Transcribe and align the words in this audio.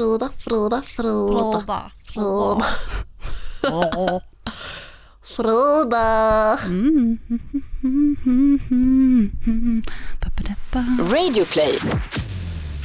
Frida, 0.00 0.32
Frida, 0.38 0.82
Frida. 0.82 1.60
Frida. 2.06 2.70
Frida. 5.22 6.56
Frida. 6.56 6.56
Radioplay. 10.98 11.78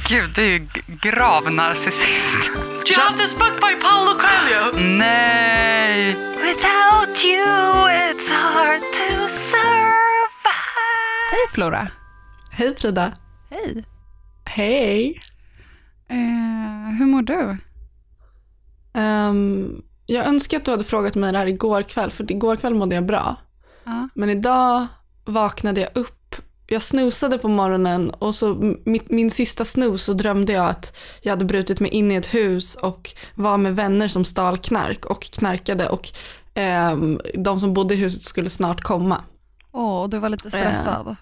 Gud, 0.08 0.30
du 0.34 0.42
är 0.42 0.48
ju 0.48 0.68
gravnarcissist. 1.02 2.50
Do 2.86 2.92
you 2.92 3.00
have 3.00 3.18
this 3.18 3.34
book 3.34 3.60
by 3.60 3.74
Paulo 3.80 4.14
Coelho? 4.18 4.72
Nej! 4.98 6.16
Without 6.16 7.24
you 7.24 7.46
it's 7.88 8.30
hard 8.30 8.80
to 8.80 9.28
survive. 9.28 10.28
Hej 11.30 11.48
Flora. 11.54 11.88
Hej 12.50 12.76
Frida. 12.76 13.12
Hej. 13.50 13.84
Hej. 14.44 15.22
Eh, 16.08 16.98
hur 16.98 17.06
mår 17.06 17.22
du? 17.22 17.56
Ehm, 18.94 19.82
jag 20.06 20.26
önskar 20.26 20.58
att 20.58 20.64
du 20.64 20.70
hade 20.70 20.84
frågat 20.84 21.14
mig 21.14 21.32
det 21.32 21.38
här 21.38 21.46
igår 21.46 21.82
kväll, 21.82 22.10
för 22.10 22.32
igår 22.32 22.56
kväll 22.56 22.74
mådde 22.74 22.94
jag 22.94 23.06
bra. 23.06 23.36
Ja. 23.84 24.08
Men 24.14 24.30
idag 24.30 24.86
vaknade 25.24 25.80
jag 25.80 25.90
upp. 25.94 26.34
Jag 26.66 26.82
snosade 26.82 27.38
på 27.38 27.48
morgonen 27.48 28.10
och 28.10 28.34
så 28.34 28.54
min, 28.84 29.02
min 29.08 29.30
sista 29.30 29.64
snus 29.64 30.04
så 30.04 30.12
drömde 30.12 30.52
jag 30.52 30.66
att 30.66 30.96
jag 31.22 31.30
hade 31.30 31.44
brutit 31.44 31.80
mig 31.80 31.90
in 31.90 32.12
i 32.12 32.14
ett 32.14 32.34
hus 32.34 32.74
och 32.74 33.14
var 33.34 33.58
med 33.58 33.76
vänner 33.76 34.08
som 34.08 34.24
stal 34.24 34.58
knark 34.58 35.04
och 35.04 35.22
knarkade 35.22 35.88
och 35.88 36.08
ehm, 36.54 37.20
de 37.34 37.60
som 37.60 37.74
bodde 37.74 37.94
i 37.94 37.96
huset 37.96 38.22
skulle 38.22 38.50
snart 38.50 38.80
komma. 38.82 39.22
Åh, 39.72 40.08
du 40.08 40.18
var 40.18 40.28
lite 40.28 40.50
stressad. 40.50 41.16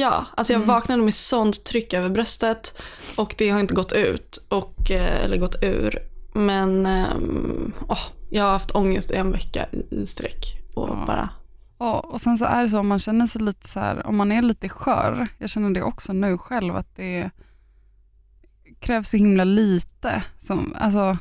Ja, 0.00 0.26
alltså 0.36 0.52
jag 0.52 0.60
vaknade 0.60 1.02
med 1.02 1.14
sånt 1.14 1.64
tryck 1.64 1.92
över 1.94 2.08
bröstet 2.08 2.80
och 3.16 3.34
det 3.38 3.50
har 3.50 3.60
inte 3.60 3.74
gått 3.74 3.92
ut, 3.92 4.38
och, 4.48 4.90
eh, 4.90 5.24
eller 5.24 5.36
gått 5.36 5.62
ur. 5.62 5.98
Men 6.34 6.86
åh, 7.88 7.98
jag 8.30 8.44
har 8.44 8.50
haft 8.52 8.70
ångest 8.74 9.10
i 9.10 9.14
en 9.14 9.32
vecka 9.32 9.66
i, 9.72 9.94
i 9.94 10.06
sträck. 10.06 10.56
Och 10.74 10.88
Ja. 10.88 11.04
bara, 11.06 11.30
Och, 11.78 12.12
och 12.12 12.20
sen 12.20 12.38
så 12.38 12.44
är 12.44 12.62
det 12.62 12.68
så 12.68 12.78
om 12.78 12.88
man 12.88 12.98
känner 12.98 13.26
sig 13.26 13.42
lite 13.42 13.68
så 13.68 13.80
här, 13.80 14.06
om 14.06 14.16
man 14.16 14.32
är 14.32 14.42
lite 14.42 14.68
skör, 14.68 15.28
jag 15.38 15.50
känner 15.50 15.70
det 15.70 15.82
också 15.82 16.12
nu 16.12 16.38
själv, 16.38 16.76
att 16.76 16.96
det 16.96 17.30
krävs 18.80 19.08
så 19.08 19.16
himla 19.16 19.44
lite 19.44 20.22
som, 20.38 20.74
alltså, 20.78 21.16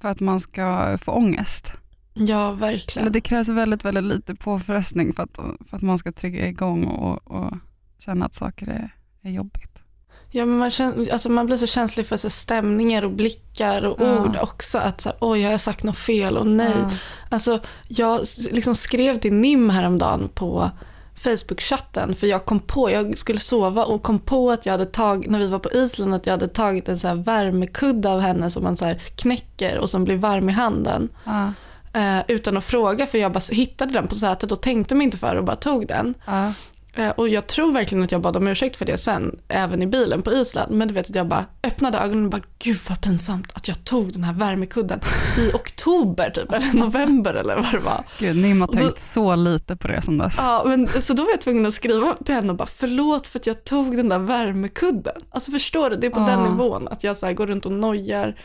för 0.00 0.08
att 0.08 0.20
man 0.20 0.40
ska 0.40 0.98
få 0.98 1.12
ångest. 1.12 1.72
ja 2.14 2.52
verkligen. 2.52 3.02
Eller 3.06 3.12
det 3.12 3.20
krävs 3.20 3.48
väldigt, 3.48 3.84
väldigt 3.84 4.04
lite 4.04 4.34
påfrestning 4.34 5.12
för 5.12 5.22
att, 5.22 5.36
för 5.68 5.76
att 5.76 5.82
man 5.82 5.98
ska 5.98 6.12
trigga 6.12 6.46
igång 6.48 6.84
och, 6.84 7.30
och 7.30 7.52
känna 7.98 8.26
att 8.26 8.34
saker 8.34 8.66
är, 8.68 8.94
är 9.22 9.30
jobbigt. 9.30 9.82
Ja, 10.30 10.46
men 10.46 10.58
man, 10.58 10.70
känner, 10.70 11.12
alltså 11.12 11.28
man 11.28 11.46
blir 11.46 11.56
så 11.56 11.66
känslig 11.66 12.06
för 12.06 12.16
så 12.16 12.30
stämningar 12.30 13.02
och 13.02 13.10
blickar 13.10 13.82
och 13.82 14.00
Ja. 14.00 14.20
ord 14.20 14.36
också. 14.42 14.78
Att 14.78 15.00
så 15.00 15.08
här, 15.08 15.18
oj, 15.20 15.42
har 15.42 15.50
jag 15.50 15.60
sagt 15.60 15.82
något 15.82 15.98
fel? 15.98 16.36
Och 16.36 16.46
nej. 16.46 16.72
Ja. 16.80 16.90
Alltså, 17.30 17.60
jag 17.88 18.20
liksom 18.50 18.74
skrev 18.74 19.18
till 19.20 19.32
Nim 19.34 19.70
häromdagen 19.70 20.28
på 20.34 20.70
Facebook-chatten 21.16 22.14
för 22.14 22.26
jag 22.26 22.44
kom 22.44 22.60
på, 22.60 22.90
jag 22.90 23.18
skulle 23.18 23.38
sova 23.38 23.84
och 23.84 24.02
kom 24.02 24.18
på 24.18 24.50
att 24.50 24.66
jag 24.66 24.72
hade 24.72 24.86
tagit, 24.86 25.30
när 25.30 25.38
vi 25.38 25.48
var 25.48 25.58
på 25.58 25.72
Island, 25.72 26.14
att 26.14 26.26
jag 26.26 26.32
hade 26.32 26.48
tagit 26.48 26.88
en 26.88 26.98
så 26.98 27.14
värmekudde 27.14 28.08
av 28.10 28.20
henne 28.20 28.50
som 28.50 28.62
man 28.62 28.76
så 28.76 28.94
knäcker 29.16 29.78
och 29.78 29.90
som 29.90 30.04
blir 30.04 30.16
varm 30.16 30.48
i 30.48 30.52
handen. 30.52 31.08
Ja. 31.24 31.52
Eh, 31.92 32.22
utan 32.28 32.56
att 32.56 32.64
fråga 32.64 33.06
för 33.06 33.18
jag 33.18 33.32
bara 33.32 33.42
hittade 33.52 33.92
den 33.92 34.08
på 34.08 34.14
sätet 34.14 34.52
och 34.52 34.60
tänkte 34.62 34.94
mig 34.94 35.04
inte 35.04 35.18
för 35.18 35.36
och 35.36 35.44
bara 35.44 35.56
tog 35.56 35.86
den. 35.86 36.14
Ja. 36.26 36.52
Eh, 36.98 37.10
Och 37.10 37.28
jag 37.28 37.46
tror 37.46 37.72
verkligen 37.72 38.04
att 38.04 38.12
jag 38.12 38.20
bad 38.20 38.36
om 38.36 38.48
ursäkt 38.48 38.76
för 38.76 38.84
det 38.84 38.98
sen, 38.98 39.38
även 39.48 39.82
i 39.82 39.86
bilen 39.86 40.22
på 40.22 40.32
Island. 40.32 40.72
Men 40.74 40.88
du 40.88 40.94
vet 40.94 41.10
att 41.10 41.16
jag 41.16 41.28
bara 41.28 41.44
öppnade 41.64 41.98
ögonen 41.98 42.24
och 42.24 42.30
bara, 42.30 42.42
gud 42.58 42.78
vad 42.88 43.00
pinsamt 43.02 43.52
att 43.54 43.68
jag 43.68 43.84
tog 43.84 44.12
den 44.12 44.24
här 44.24 44.34
värmekudden 44.34 45.00
i 45.38 45.50
oktober 45.54 46.30
typ, 46.30 46.52
eller 46.52 46.72
november 46.72 47.34
eller 47.34 47.56
vad 47.56 47.72
det 47.72 47.78
var. 47.78 48.04
Gud, 48.18 48.36
Nim 48.36 48.60
har 48.60 48.66
då- 48.68 48.72
tänkt 48.72 48.98
så 48.98 49.36
lite 49.36 49.76
på 49.76 49.88
det 49.88 50.02
sen 50.02 50.18
dess. 50.18 50.34
Ja, 50.38 50.62
men, 50.66 50.88
så 50.88 51.12
då 51.12 51.22
var 51.22 51.30
jag 51.30 51.40
tvungen 51.40 51.66
att 51.66 51.74
skriva 51.74 52.14
till 52.24 52.34
henne 52.34 52.50
och 52.50 52.56
bara, 52.56 52.68
förlåt 52.76 53.26
för 53.26 53.38
att 53.38 53.46
jag 53.46 53.64
tog 53.64 53.96
den 53.96 54.08
där 54.08 54.18
värmekudden. 54.18 55.16
Alltså 55.30 55.50
förstår 55.50 55.90
du, 55.90 55.96
det 55.96 56.06
är 56.06 56.10
på 56.10 56.18
den 56.18 56.28
Ja. 56.40 56.50
nivån 56.50 56.88
att 56.88 57.04
jag 57.04 57.16
så 57.16 57.32
går 57.32 57.46
runt 57.46 57.66
och 57.66 57.72
nojar. 57.72 58.40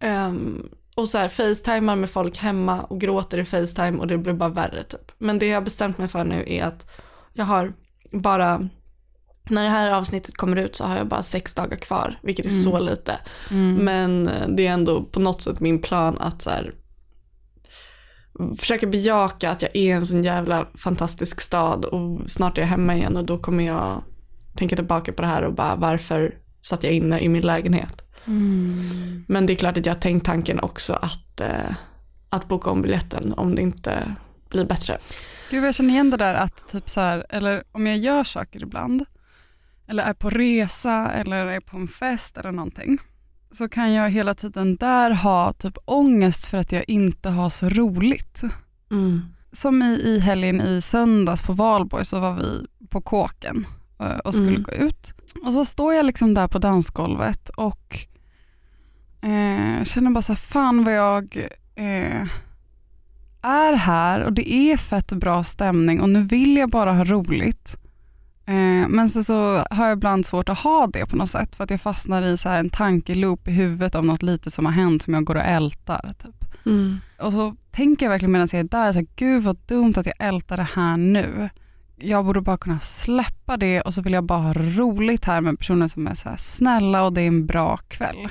ehm, 0.00 0.68
och 0.94 1.08
så 1.08 1.18
här 1.18 1.28
facetimar 1.28 1.96
med 1.96 2.10
folk 2.10 2.36
hemma 2.36 2.80
och 2.80 3.00
gråter 3.00 3.38
i 3.38 3.44
facetime 3.44 3.98
och 3.98 4.06
det 4.06 4.18
blir 4.18 4.32
bara 4.32 4.48
värre 4.48 4.82
typ. 4.82 5.12
Men 5.18 5.38
det 5.38 5.46
jag 5.46 5.56
har 5.56 5.62
bestämt 5.62 5.98
mig 5.98 6.08
för 6.08 6.24
nu 6.24 6.44
är 6.46 6.64
att 6.64 6.90
jag 7.32 7.44
har 7.44 7.72
bara, 8.10 8.68
när 9.50 9.64
det 9.64 9.70
här 9.70 9.90
avsnittet 9.90 10.36
kommer 10.36 10.56
ut 10.56 10.76
så 10.76 10.84
har 10.84 10.96
jag 10.96 11.08
bara 11.08 11.22
sex 11.22 11.54
dagar 11.54 11.76
kvar, 11.76 12.18
vilket 12.22 12.46
är 12.46 12.50
så 12.50 12.78
lite. 12.78 13.20
Mm. 13.50 13.74
Men 13.74 14.28
eh, 14.28 14.48
det 14.48 14.66
är 14.66 14.72
ändå 14.72 15.04
på 15.04 15.20
något 15.20 15.42
sätt 15.42 15.60
min 15.60 15.82
plan 15.82 16.16
att 16.18 16.42
så 16.42 16.50
här, 16.50 16.74
försöka 18.58 18.86
bejaka 18.86 19.50
att 19.50 19.62
jag 19.62 19.76
är 19.76 19.96
en 19.96 20.06
sån 20.06 20.24
jävla 20.24 20.66
fantastisk 20.74 21.40
stad 21.40 21.84
och 21.84 22.30
snart 22.30 22.58
är 22.58 22.62
jag 22.62 22.68
hemma 22.68 22.96
igen 22.96 23.16
och 23.16 23.24
då 23.24 23.38
kommer 23.38 23.64
jag 23.64 24.02
tänka 24.56 24.76
tillbaka 24.76 25.12
på 25.12 25.22
det 25.22 25.28
här 25.28 25.42
och 25.42 25.54
bara 25.54 25.76
varför 25.76 26.34
satt 26.60 26.84
jag 26.84 26.92
inne 26.92 27.20
i 27.20 27.28
min 27.28 27.42
lägenhet. 27.42 28.02
Mm. 28.26 29.24
Men 29.28 29.46
det 29.46 29.52
är 29.52 29.54
klart 29.54 29.78
att 29.78 29.86
jag 29.86 29.94
har 29.94 30.00
tänkt 30.00 30.26
tanken 30.26 30.60
också 30.60 30.92
att, 30.92 31.40
eh, 31.40 31.76
att 32.28 32.48
boka 32.48 32.70
om 32.70 32.82
biljetten 32.82 33.32
om 33.32 33.54
det 33.54 33.62
inte 33.62 34.14
blir 34.50 34.64
bättre. 34.64 34.98
Gud, 35.50 35.64
jag 35.64 35.74
känner 35.74 35.90
igen 35.90 36.10
det 36.10 36.16
där 36.16 36.34
att 36.34 36.68
typ 36.68 36.88
så 36.90 37.00
här, 37.00 37.26
eller 37.28 37.62
om 37.72 37.86
jag 37.86 37.96
gör 37.98 38.24
saker 38.24 38.62
ibland, 38.62 39.04
eller 39.88 40.02
är 40.02 40.14
på 40.14 40.30
resa 40.30 41.12
eller 41.12 41.46
är 41.46 41.60
på 41.60 41.76
en 41.76 41.88
fest 41.88 42.38
eller 42.38 42.52
någonting, 42.52 42.98
så 43.50 43.68
kan 43.68 43.92
jag 43.92 44.10
hela 44.10 44.34
tiden 44.34 44.76
där 44.76 45.10
ha 45.10 45.52
typ 45.52 45.78
ångest 45.84 46.46
för 46.46 46.58
att 46.58 46.72
jag 46.72 46.84
inte 46.88 47.28
har 47.28 47.48
så 47.48 47.68
roligt. 47.68 48.42
Mm. 48.90 49.22
Som 49.52 49.82
i, 49.82 49.86
i 50.04 50.18
helgen 50.20 50.60
i 50.60 50.80
söndags 50.80 51.42
på 51.42 51.52
Valborg 51.52 52.04
så 52.04 52.20
var 52.20 52.34
vi 52.34 52.66
på 52.90 53.00
kåken 53.00 53.66
eh, 54.00 54.16
och 54.18 54.34
skulle 54.34 54.48
Mm. 54.50 54.62
gå 54.62 54.72
ut. 54.72 55.14
Och 55.44 55.52
så 55.52 55.64
står 55.64 55.94
jag 55.94 56.06
liksom 56.06 56.34
där 56.34 56.48
på 56.48 56.58
dansgolvet 56.58 57.48
och 57.48 57.96
eh, 59.22 59.84
känner 59.84 60.10
bara 60.10 60.22
så 60.22 60.32
här, 60.32 60.40
fan 60.40 60.84
vad 60.84 60.94
jag 60.94 61.48
eh, 61.74 62.28
är 63.42 63.72
här 63.72 64.20
och 64.20 64.32
det 64.32 64.52
är 64.52 64.76
fett 64.76 65.12
bra 65.12 65.42
stämning 65.42 66.00
och 66.00 66.08
nu 66.08 66.22
vill 66.22 66.56
jag 66.56 66.70
bara 66.70 66.92
ha 66.92 67.04
roligt. 67.04 67.76
Eh, 68.46 68.88
men 68.88 69.08
så, 69.08 69.22
så 69.22 69.64
har 69.70 69.86
jag 69.86 69.96
ibland 69.96 70.26
svårt 70.26 70.48
att 70.48 70.58
ha 70.58 70.86
det 70.86 71.06
på 71.06 71.16
något 71.16 71.30
sätt 71.30 71.56
för 71.56 71.64
att 71.64 71.70
jag 71.70 71.80
fastnar 71.80 72.22
i 72.22 72.36
så 72.36 72.48
här 72.48 72.58
en 72.60 72.70
tankeloop 72.70 73.48
i 73.48 73.50
huvudet 73.50 73.94
om 73.94 74.06
något 74.06 74.22
lite 74.22 74.50
som 74.50 74.64
har 74.66 74.72
hänt 74.72 75.02
som 75.02 75.14
jag 75.14 75.24
går 75.24 75.34
och 75.34 75.42
ältar. 75.44 76.12
Typ. 76.18 76.44
Mm. 76.66 77.00
Och 77.20 77.32
så 77.32 77.54
tänker 77.70 78.06
jag 78.06 78.10
verkligen 78.10 78.32
medan 78.32 78.48
jag 78.52 78.60
är 78.60 78.64
där, 78.64 78.92
så 78.92 78.98
här, 78.98 79.06
gud 79.16 79.42
vad 79.42 79.56
dumt 79.66 79.94
att 79.96 80.06
jag 80.06 80.14
ältar 80.18 80.56
det 80.56 80.68
här 80.74 80.96
nu. 80.96 81.50
Jag 81.96 82.24
borde 82.24 82.40
bara 82.40 82.56
kunna 82.56 82.78
släppa 82.78 83.56
det 83.56 83.80
och 83.80 83.94
så 83.94 84.02
vill 84.02 84.12
jag 84.12 84.24
bara 84.24 84.38
ha 84.38 84.52
roligt 84.52 85.24
här 85.24 85.40
med 85.40 85.58
personer 85.58 85.88
som 85.88 86.06
är 86.06 86.14
så 86.14 86.28
här 86.28 86.36
snälla 86.36 87.02
och 87.02 87.12
det 87.12 87.22
är 87.22 87.26
en 87.26 87.46
bra 87.46 87.76
kväll. 87.76 88.28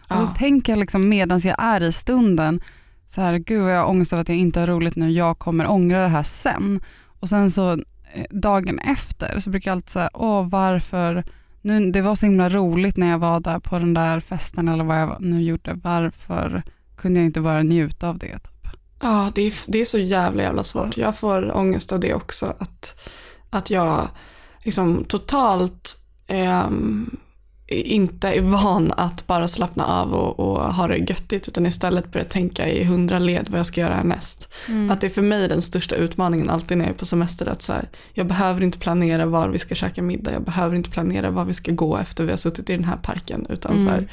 Och 0.00 0.16
så 0.16 0.22
Ja. 0.22 0.34
tänker 0.38 0.72
jag 0.72 0.78
liksom 0.80 1.08
medan 1.08 1.38
jag 1.38 1.56
är 1.62 1.80
i 1.80 1.92
stunden, 1.92 2.60
så 3.06 3.20
här, 3.20 3.38
gud 3.38 3.62
vad 3.62 3.72
jag 3.72 3.78
har 3.78 3.88
ångest 3.88 4.12
över 4.12 4.20
att 4.20 4.28
jag 4.28 4.38
inte 4.38 4.60
har 4.60 4.66
roligt 4.66 4.96
nu, 4.96 5.10
jag 5.10 5.38
kommer 5.38 5.70
ångra 5.70 6.02
det 6.02 6.08
här 6.08 6.22
sen. 6.22 6.80
Och 7.20 7.28
sen 7.28 7.50
så 7.50 7.72
eh, 7.72 8.24
dagen 8.30 8.78
efter 8.78 9.38
så 9.38 9.50
brukar 9.50 9.70
jag 9.70 9.76
alltid 9.76 9.90
säga, 9.90 10.10
åh 10.14 10.48
varför, 10.48 11.24
nu, 11.60 11.90
det 11.90 12.00
var 12.00 12.14
så 12.14 12.26
himla 12.26 12.48
roligt 12.48 12.96
när 12.96 13.10
jag 13.10 13.18
var 13.18 13.40
där 13.40 13.58
på 13.58 13.78
den 13.78 13.94
där 13.94 14.20
festen 14.20 14.68
eller 14.68 14.84
vad 14.84 15.00
jag 15.00 15.16
nu 15.20 15.42
gjorde, 15.42 15.80
varför 15.82 16.62
kunde 16.96 17.20
jag 17.20 17.26
inte 17.26 17.40
bara 17.40 17.62
njuta 17.62 18.08
av 18.08 18.18
det? 18.18 18.38
Typ? 18.38 18.68
Ja, 19.00 19.32
det 19.34 19.42
är, 19.42 19.54
det 19.66 19.80
är 19.80 19.84
så 19.84 19.98
jävla 19.98 20.42
jävla 20.42 20.62
svårt. 20.62 20.96
Jag 20.96 21.18
får 21.18 21.56
ångest 21.56 21.92
av 21.92 22.00
det 22.00 22.14
också. 22.14 22.54
Att, 22.58 23.00
att 23.50 23.70
jag 23.70 24.08
liksom 24.64 25.04
totalt 25.04 26.04
ehm, 26.26 27.16
inte 27.68 28.28
är 28.28 28.40
van 28.40 28.92
att 28.96 29.26
bara 29.26 29.48
slappna 29.48 29.86
av 29.86 30.14
och, 30.14 30.40
och 30.40 30.74
ha 30.74 30.86
det 30.88 30.96
göttigt 30.96 31.48
utan 31.48 31.66
istället 31.66 32.12
börja 32.12 32.24
tänka 32.24 32.68
i 32.68 32.84
hundra 32.84 33.18
led 33.18 33.48
vad 33.50 33.58
jag 33.58 33.66
ska 33.66 33.80
göra 33.80 33.94
härnäst. 33.94 34.54
Att 34.90 35.00
det 35.00 35.06
är 35.06 35.10
för 35.10 35.22
mig 35.22 35.48
den 35.48 35.62
största 35.62 35.94
utmaningen 35.94 36.50
alltid 36.50 36.78
när 36.78 36.84
jag 36.84 36.94
är 36.94 36.98
på 36.98 37.06
semester. 37.06 37.46
Att 37.46 37.62
så 37.62 37.72
här, 37.72 37.88
jag 38.14 38.26
behöver 38.26 38.62
inte 38.62 38.78
planera 38.78 39.26
var 39.26 39.48
vi 39.48 39.58
ska 39.58 39.74
käka 39.74 40.02
middag. 40.02 40.32
Jag 40.32 40.42
behöver 40.42 40.76
inte 40.76 40.90
planera 40.90 41.30
var 41.30 41.44
vi 41.44 41.52
ska 41.52 41.72
gå 41.72 41.96
efter 41.96 42.24
vi 42.24 42.30
har 42.30 42.36
suttit 42.36 42.70
i 42.70 42.72
den 42.72 42.84
här 42.84 42.96
parken. 42.96 43.46
Utan 43.48 43.80
så 43.80 43.90
här, 43.90 44.12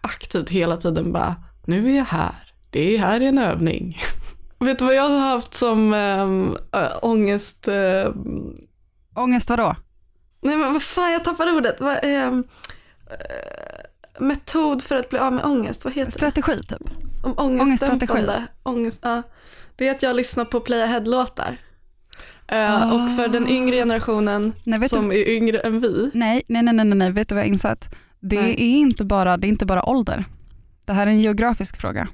aktivt 0.00 0.50
hela 0.50 0.76
tiden 0.76 1.12
bara, 1.12 1.36
nu 1.64 1.90
är 1.90 1.96
jag 1.96 2.04
här. 2.04 2.34
Det 2.70 2.94
är 2.94 2.98
här 2.98 3.20
är 3.20 3.28
en 3.28 3.38
övning. 3.38 3.98
Vet 4.58 4.78
du 4.78 4.84
vad 4.84 4.94
jag 4.94 5.08
har 5.08 5.20
haft 5.20 5.54
som 5.54 5.94
äh, 5.94 6.88
ångest? 7.02 7.68
Äh, 7.68 8.12
Ångest 9.14 9.50
vadå? 9.50 9.74
nej 10.42 10.56
men 10.56 10.72
vad 10.72 10.82
fan, 10.82 11.12
jag 11.12 11.24
tappade 11.24 11.52
ordet. 11.52 11.80
Ähm, 11.80 12.38
äh, 12.38 12.44
metod 14.18 14.82
för 14.82 14.96
att 14.96 15.08
bli 15.08 15.18
av 15.18 15.32
med 15.32 15.44
ångest, 15.44 15.84
vad 15.84 15.94
heter 15.94 16.10
det? 16.12 16.18
Strategi 16.18 16.62
typ? 16.62 16.90
Om 17.24 17.34
ångestdämpande. 17.38 18.46
Ångest, 18.62 19.00
ja. 19.02 19.22
Det 19.76 19.88
är 19.88 19.90
att 19.90 20.02
jag 20.02 20.16
lyssnar 20.16 20.44
på 20.44 20.60
Play 20.60 20.82
Ahead-låtar. 20.82 21.56
Eh, 22.48 22.92
Och 22.94 23.16
för 23.16 23.28
den 23.28 23.48
yngre 23.48 23.76
generationen 23.76 24.52
Nej, 24.64 24.88
som 24.88 25.08
du, 25.08 25.20
är 25.20 25.28
yngre 25.28 25.58
än 25.58 25.80
vi. 25.80 26.10
nej, 26.14 26.42
nej, 26.48 26.62
nej, 26.62 26.74
nej, 26.74 26.84
nej, 26.84 27.10
vet 27.10 27.28
du 27.28 27.34
vad 27.34 27.44
jag 27.44 27.48
insett? 27.48 27.94
Det 28.20 28.40
Nej. 28.42 28.52
är, 28.52 28.78
inte 28.78 29.04
bara, 29.04 29.36
det 29.36 29.46
är 29.46 29.48
inte 29.48 29.66
bara 29.66 29.84
ålder. 29.84 30.24
Det 30.84 30.92
här 30.92 31.06
är 31.06 31.10
en 31.10 31.20
geografisk 31.20 31.76
fråga. 31.80 32.08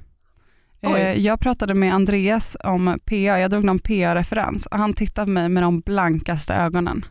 Oj. 0.81 0.91
Eh, 1.01 1.19
jag 1.19 1.39
pratade 1.39 1.73
med 1.73 1.93
Andreas 1.93 2.57
om 2.63 2.99
PA, 3.05 3.15
jag 3.15 3.51
drog 3.51 3.63
någon 3.63 3.79
PA-referens 3.79 4.65
och 4.65 4.77
han 4.77 4.93
tittade 4.93 5.25
på 5.25 5.31
mig 5.31 5.49
med 5.49 5.63
de 5.63 5.79
blankaste 5.81 6.53
ögonen. 6.53 7.05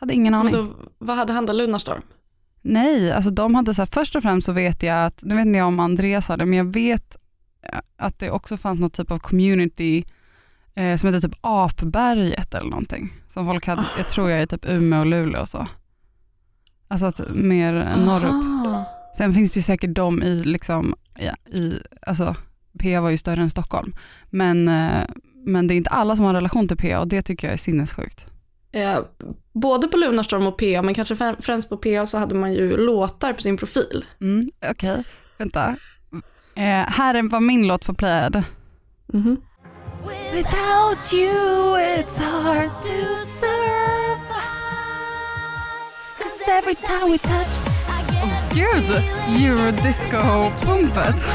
Hade 0.00 0.14
ingen 0.14 0.34
aning. 0.34 0.52
Vadå, 0.56 0.74
vad 0.98 1.16
hade 1.16 1.32
hänt 1.32 1.50
Lunarstorm? 1.54 2.02
Nej, 2.62 3.12
alltså 3.12 3.30
de 3.30 3.54
hade 3.54 3.74
så 3.74 3.82
här, 3.82 3.86
först 3.86 4.16
och 4.16 4.22
främst 4.22 4.46
så 4.46 4.52
vet 4.52 4.82
jag 4.82 5.06
att, 5.06 5.22
nu 5.22 5.34
vet 5.34 5.46
inte 5.46 5.58
jag 5.58 5.68
om 5.68 5.80
Andreas 5.80 6.26
sa 6.26 6.36
det, 6.36 6.46
men 6.46 6.58
jag 6.58 6.72
vet 6.72 7.16
eh, 7.62 7.78
att 7.96 8.18
det 8.18 8.30
också 8.30 8.56
fanns 8.56 8.80
något 8.80 8.92
typ 8.92 9.10
av 9.10 9.18
community 9.18 10.04
eh, 10.74 10.96
som 10.96 11.06
heter 11.06 11.28
typ 11.28 11.38
Apberget 11.40 12.54
eller 12.54 12.70
någonting. 12.70 13.12
Som 13.28 13.46
folk 13.46 13.66
hade, 13.66 13.84
jag 13.96 14.08
tror 14.08 14.30
jag 14.30 14.40
är 14.40 14.46
typ 14.46 14.64
Umeå 14.68 15.00
och 15.00 15.06
Luleå 15.06 15.40
och 15.40 15.48
så. 15.48 15.66
Alltså 16.88 17.06
att 17.06 17.20
mer 17.30 17.72
norrut. 17.96 18.30
Aha. 18.30 18.84
Sen 19.16 19.32
finns 19.32 19.52
det 19.52 19.58
ju 19.58 19.62
säkert 19.62 19.94
de 19.94 20.22
i, 20.22 20.38
liksom, 20.44 20.94
ja, 21.18 21.52
i 21.58 21.80
alltså 22.06 22.36
PA 22.78 23.00
var 23.00 23.10
ju 23.10 23.16
större 23.16 23.42
än 23.42 23.50
Stockholm. 23.50 23.94
Men, 24.30 24.68
eh, 24.68 25.04
men 25.46 25.66
det 25.66 25.74
är 25.74 25.76
inte 25.76 25.90
alla 25.90 26.16
som 26.16 26.24
har 26.24 26.34
relation 26.34 26.68
till 26.68 26.76
PA 26.76 27.00
och 27.00 27.08
det 27.08 27.22
tycker 27.22 27.46
jag 27.46 27.52
är 27.52 27.58
sinnessjukt. 27.58 28.31
Eh, 28.72 28.98
både 29.52 29.88
på 29.88 29.96
Lunarstorm 29.96 30.46
och 30.46 30.58
PA, 30.58 30.82
men 30.82 30.94
kanske 30.94 31.14
främ- 31.14 31.36
främst 31.42 31.68
på 31.68 31.76
PA 31.76 32.06
så 32.06 32.18
hade 32.18 32.34
man 32.34 32.52
ju 32.52 32.76
låtar 32.76 33.32
på 33.32 33.42
sin 33.42 33.56
profil. 33.56 34.04
Mm, 34.20 34.44
Okej, 34.70 35.04
vänta. 35.38 35.76
Eh, 36.54 36.62
här 36.88 37.14
är 37.14 37.22
vad 37.30 37.42
min 37.42 37.66
låt 37.66 37.86
på 37.86 37.94
playad. 37.94 38.42
Mhm. 39.12 39.36
Without 40.32 41.12
you, 41.12 41.76
it's 41.78 42.20
hard 42.22 42.68
to 42.68 43.16
survive. 43.16 44.22
Cause 46.18 46.50
every 46.58 46.74
time 46.74 47.12
we 47.12 47.18
touch, 47.18 47.54
get 48.10 48.54
Gud, 48.54 49.02
eurodisco-pumpet. 49.42 51.34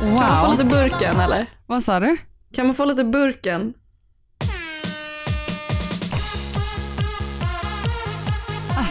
Kan 0.00 0.12
man 0.14 0.38
få 0.42 0.44
Wow. 0.46 0.52
lite 0.52 0.64
burken 0.64 1.20
eller? 1.20 1.46
Vad 1.66 1.82
sa 1.82 2.00
du? 2.00 2.16
Kan 2.54 2.66
man 2.66 2.74
få 2.74 2.84
lite 2.84 3.04
burken? 3.04 3.74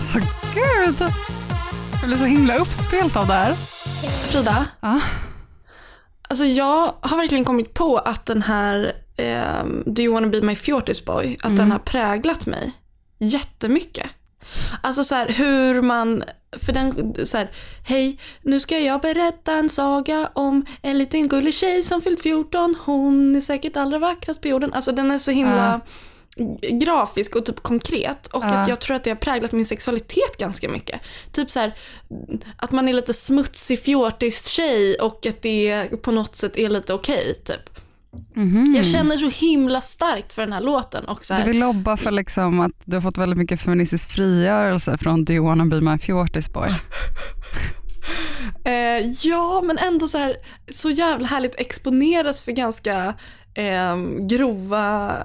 Alltså 0.04 0.20
gud. 0.54 1.10
Jag 2.02 2.08
blir 2.08 2.18
så 2.18 2.26
himla 2.26 2.58
uppspelt 2.58 3.16
av 3.16 3.28
det 3.28 3.34
här. 3.34 3.54
Frida, 4.28 4.66
Ja. 4.82 5.00
alltså 6.30 6.46
jag 6.46 6.94
har 7.02 7.18
verkligen 7.18 7.46
kommit 7.46 7.74
på 7.74 7.98
att 7.98 8.26
den 8.26 8.42
här 8.42 8.92
ehm, 9.18 9.84
Do 9.86 10.02
you 10.02 10.14
wanna 10.14 10.28
be 10.28 10.42
my 10.42 10.56
fjortis 10.56 11.06
boy, 11.06 11.38
att 11.44 11.58
den 11.58 11.72
har 11.72 11.80
präglat 11.80 12.46
mig 12.46 12.72
jättemycket. 13.20 14.08
Alltså 14.82 15.04
så 15.04 15.16
här 15.16 15.28
hur 15.28 15.82
man, 15.82 16.24
för 16.66 16.74
den, 16.74 17.16
så 17.26 17.38
här, 17.38 17.52
hej, 17.88 18.20
nu 18.42 18.60
ska 18.60 18.80
jag 18.80 19.02
berätta 19.02 19.54
en 19.54 19.70
saga 19.70 20.30
om 20.34 20.66
en 20.82 20.98
liten 20.98 21.28
gullig 21.28 21.54
tjej 21.54 21.84
som 21.84 22.02
fyllt 22.02 22.22
14, 22.22 22.76
hon 22.86 23.36
är 23.36 23.42
säkert 23.42 23.78
allra 23.78 24.00
vackrast 24.00 24.42
på 24.42 24.48
jorden. 24.48 24.74
Alltså 24.74 24.92
den 24.92 25.12
är 25.12 25.18
så 25.20 25.32
himla 25.32 25.82
grafisk 26.72 27.36
och 27.36 27.46
typ 27.46 27.64
konkret 27.64 28.28
och 28.28 28.44
Ja. 28.44 28.48
att 28.48 28.68
jag 28.68 28.80
tror 28.80 28.96
att 28.96 29.04
det 29.04 29.10
har 29.10 29.16
präglat 29.18 29.52
min 29.52 29.66
sexualitet 29.66 30.38
ganska 30.40 30.70
mycket. 30.70 31.02
Typ 31.32 31.52
så 31.52 31.60
här 31.60 31.76
att 32.58 32.72
man 32.72 32.90
är 32.90 32.94
lite 32.94 33.14
smutsig 33.14 33.80
fjortis 33.84 34.48
tjej 34.48 34.96
och 34.96 35.26
att 35.26 35.42
det 35.42 35.88
på 36.02 36.12
något 36.12 36.36
sätt 36.36 36.58
är 36.58 36.70
lite 36.70 36.94
okej 36.94 37.36
typ. 37.46 37.70
Mhm. 38.36 38.74
Jag 38.78 38.86
känner 38.86 39.18
så 39.18 39.30
himla 39.30 39.82
starkt 39.82 40.34
för 40.34 40.42
den 40.42 40.54
här 40.54 40.62
låten 40.62 41.06
och 41.06 41.26
så 41.26 41.34
Du 41.34 41.40
här, 41.40 41.48
vill 41.48 41.60
lobba 41.60 41.98
för 41.98 42.12
liksom 42.12 42.60
att 42.60 42.72
du 42.86 42.96
har 42.96 43.02
fått 43.02 43.18
väldigt 43.18 43.38
mycket 43.38 43.62
feministisk 43.62 44.10
frigörelse 44.10 44.98
från 44.98 45.24
Do 45.24 45.34
you 45.34 45.46
wanna 45.46 45.66
be 45.66 45.82
my 45.82 45.98
fjortis 45.98 46.54
boy? 46.54 46.70
eh, 48.66 49.10
ja 49.22 49.62
men 49.66 49.78
ändå 49.78 50.08
så 50.08 50.18
här 50.18 50.36
så 50.72 50.90
jävla 50.90 51.28
härligt 51.28 51.56
att 51.56 51.62
exponeras 51.62 52.42
för 52.42 52.52
ganska 52.52 53.14
eh, 53.54 53.98
grova 54.20 55.18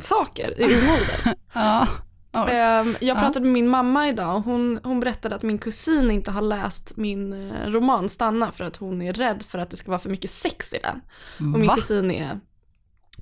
saker 0.00 0.60
i 0.60 0.64
ung 0.64 0.70
ålder. 0.90 1.34
Ja. 1.54 1.86
Oj. 2.34 2.50
Ehm, 2.52 2.94
jag 3.00 3.16
Ja. 3.16 3.20
pratade 3.20 3.40
med 3.44 3.52
min 3.52 3.68
mamma 3.68 4.08
idag 4.08 4.36
och 4.36 4.42
hon, 4.42 4.80
hon 4.84 5.00
berättade 5.00 5.34
att 5.34 5.42
min 5.42 5.58
kusin 5.58 6.10
inte 6.10 6.30
har 6.30 6.42
läst 6.42 6.96
min 6.96 7.32
eh, 7.50 7.66
roman 7.70 8.08
Stanna 8.08 8.52
för 8.52 8.64
att 8.64 8.76
hon 8.76 9.02
är 9.02 9.12
rädd 9.12 9.42
för 9.48 9.58
att 9.58 9.70
det 9.70 9.76
ska 9.76 9.90
vara 9.90 10.00
för 10.00 10.10
mycket 10.10 10.30
sex 10.30 10.72
i 10.72 10.78
den. 10.82 11.00
Och 11.54 11.58
min 11.58 11.66
Va? 11.68 11.74
kusin 11.74 12.10
är 12.10 12.40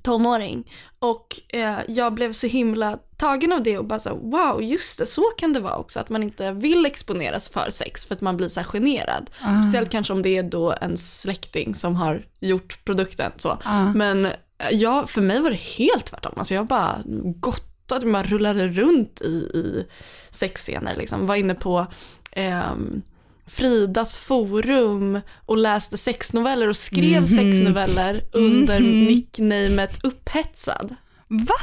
tonåring. 0.01 0.71
Och 0.99 1.27
eh, 1.53 1.75
jag 1.87 2.13
blev 2.13 2.33
så 2.33 2.47
himla 2.47 2.97
tagen 3.17 3.53
av 3.53 3.63
det 3.63 3.77
och 3.77 3.85
bara 3.85 3.99
så 3.99 4.15
wow, 4.15 4.63
just 4.63 4.99
det, 4.99 5.05
så 5.05 5.21
kan 5.21 5.53
det 5.53 5.59
vara 5.59 5.75
också. 5.77 5.99
Att 5.99 6.09
man 6.09 6.23
inte 6.23 6.51
vill 6.51 6.85
exponeras 6.85 7.49
för 7.49 7.69
sex 7.71 8.05
för 8.05 8.15
att 8.15 8.21
man 8.21 8.37
blir 8.37 8.49
så 8.49 8.59
här 8.59 8.67
generad. 8.67 9.29
Ah. 9.41 9.63
Speciellt 9.63 9.89
kanske 9.89 10.13
om 10.13 10.21
det 10.21 10.37
är 10.37 10.43
då 10.43 10.75
en 10.81 10.97
släkting 10.97 11.75
som 11.75 11.95
har 11.95 12.25
gjort 12.39 12.85
produkten. 12.85 13.31
Så. 13.37 13.57
Ah. 13.63 13.83
Men 13.95 14.25
eh, 14.25 14.31
ja, 14.71 15.07
för 15.07 15.21
mig 15.21 15.39
var 15.41 15.49
det 15.49 15.55
helt 15.55 16.05
tvärtom. 16.05 16.33
Alltså 16.37 16.53
jag 16.53 16.67
bara 16.67 17.01
gottade, 17.39 18.05
man 18.05 18.23
rullade 18.23 18.67
runt 18.67 19.21
i, 19.21 19.27
i 19.27 19.85
sexscener. 20.29 20.95
Liksom. 20.95 21.27
Var 21.27 21.35
inne 21.35 21.55
på 21.55 21.87
ehm, 22.31 23.01
Fridas 23.47 24.17
forum 24.17 25.21
och 25.45 25.57
läste 25.57 25.97
sexnoveller 25.97 26.67
och 26.69 26.77
skrev 26.77 27.17
Mhm. 27.21 27.27
sexnoveller 27.27 28.21
under 28.33 28.79
Mhm. 28.79 29.03
nicknamet 29.05 29.99
Upphetsad. 30.03 30.95
Va? 31.27 31.55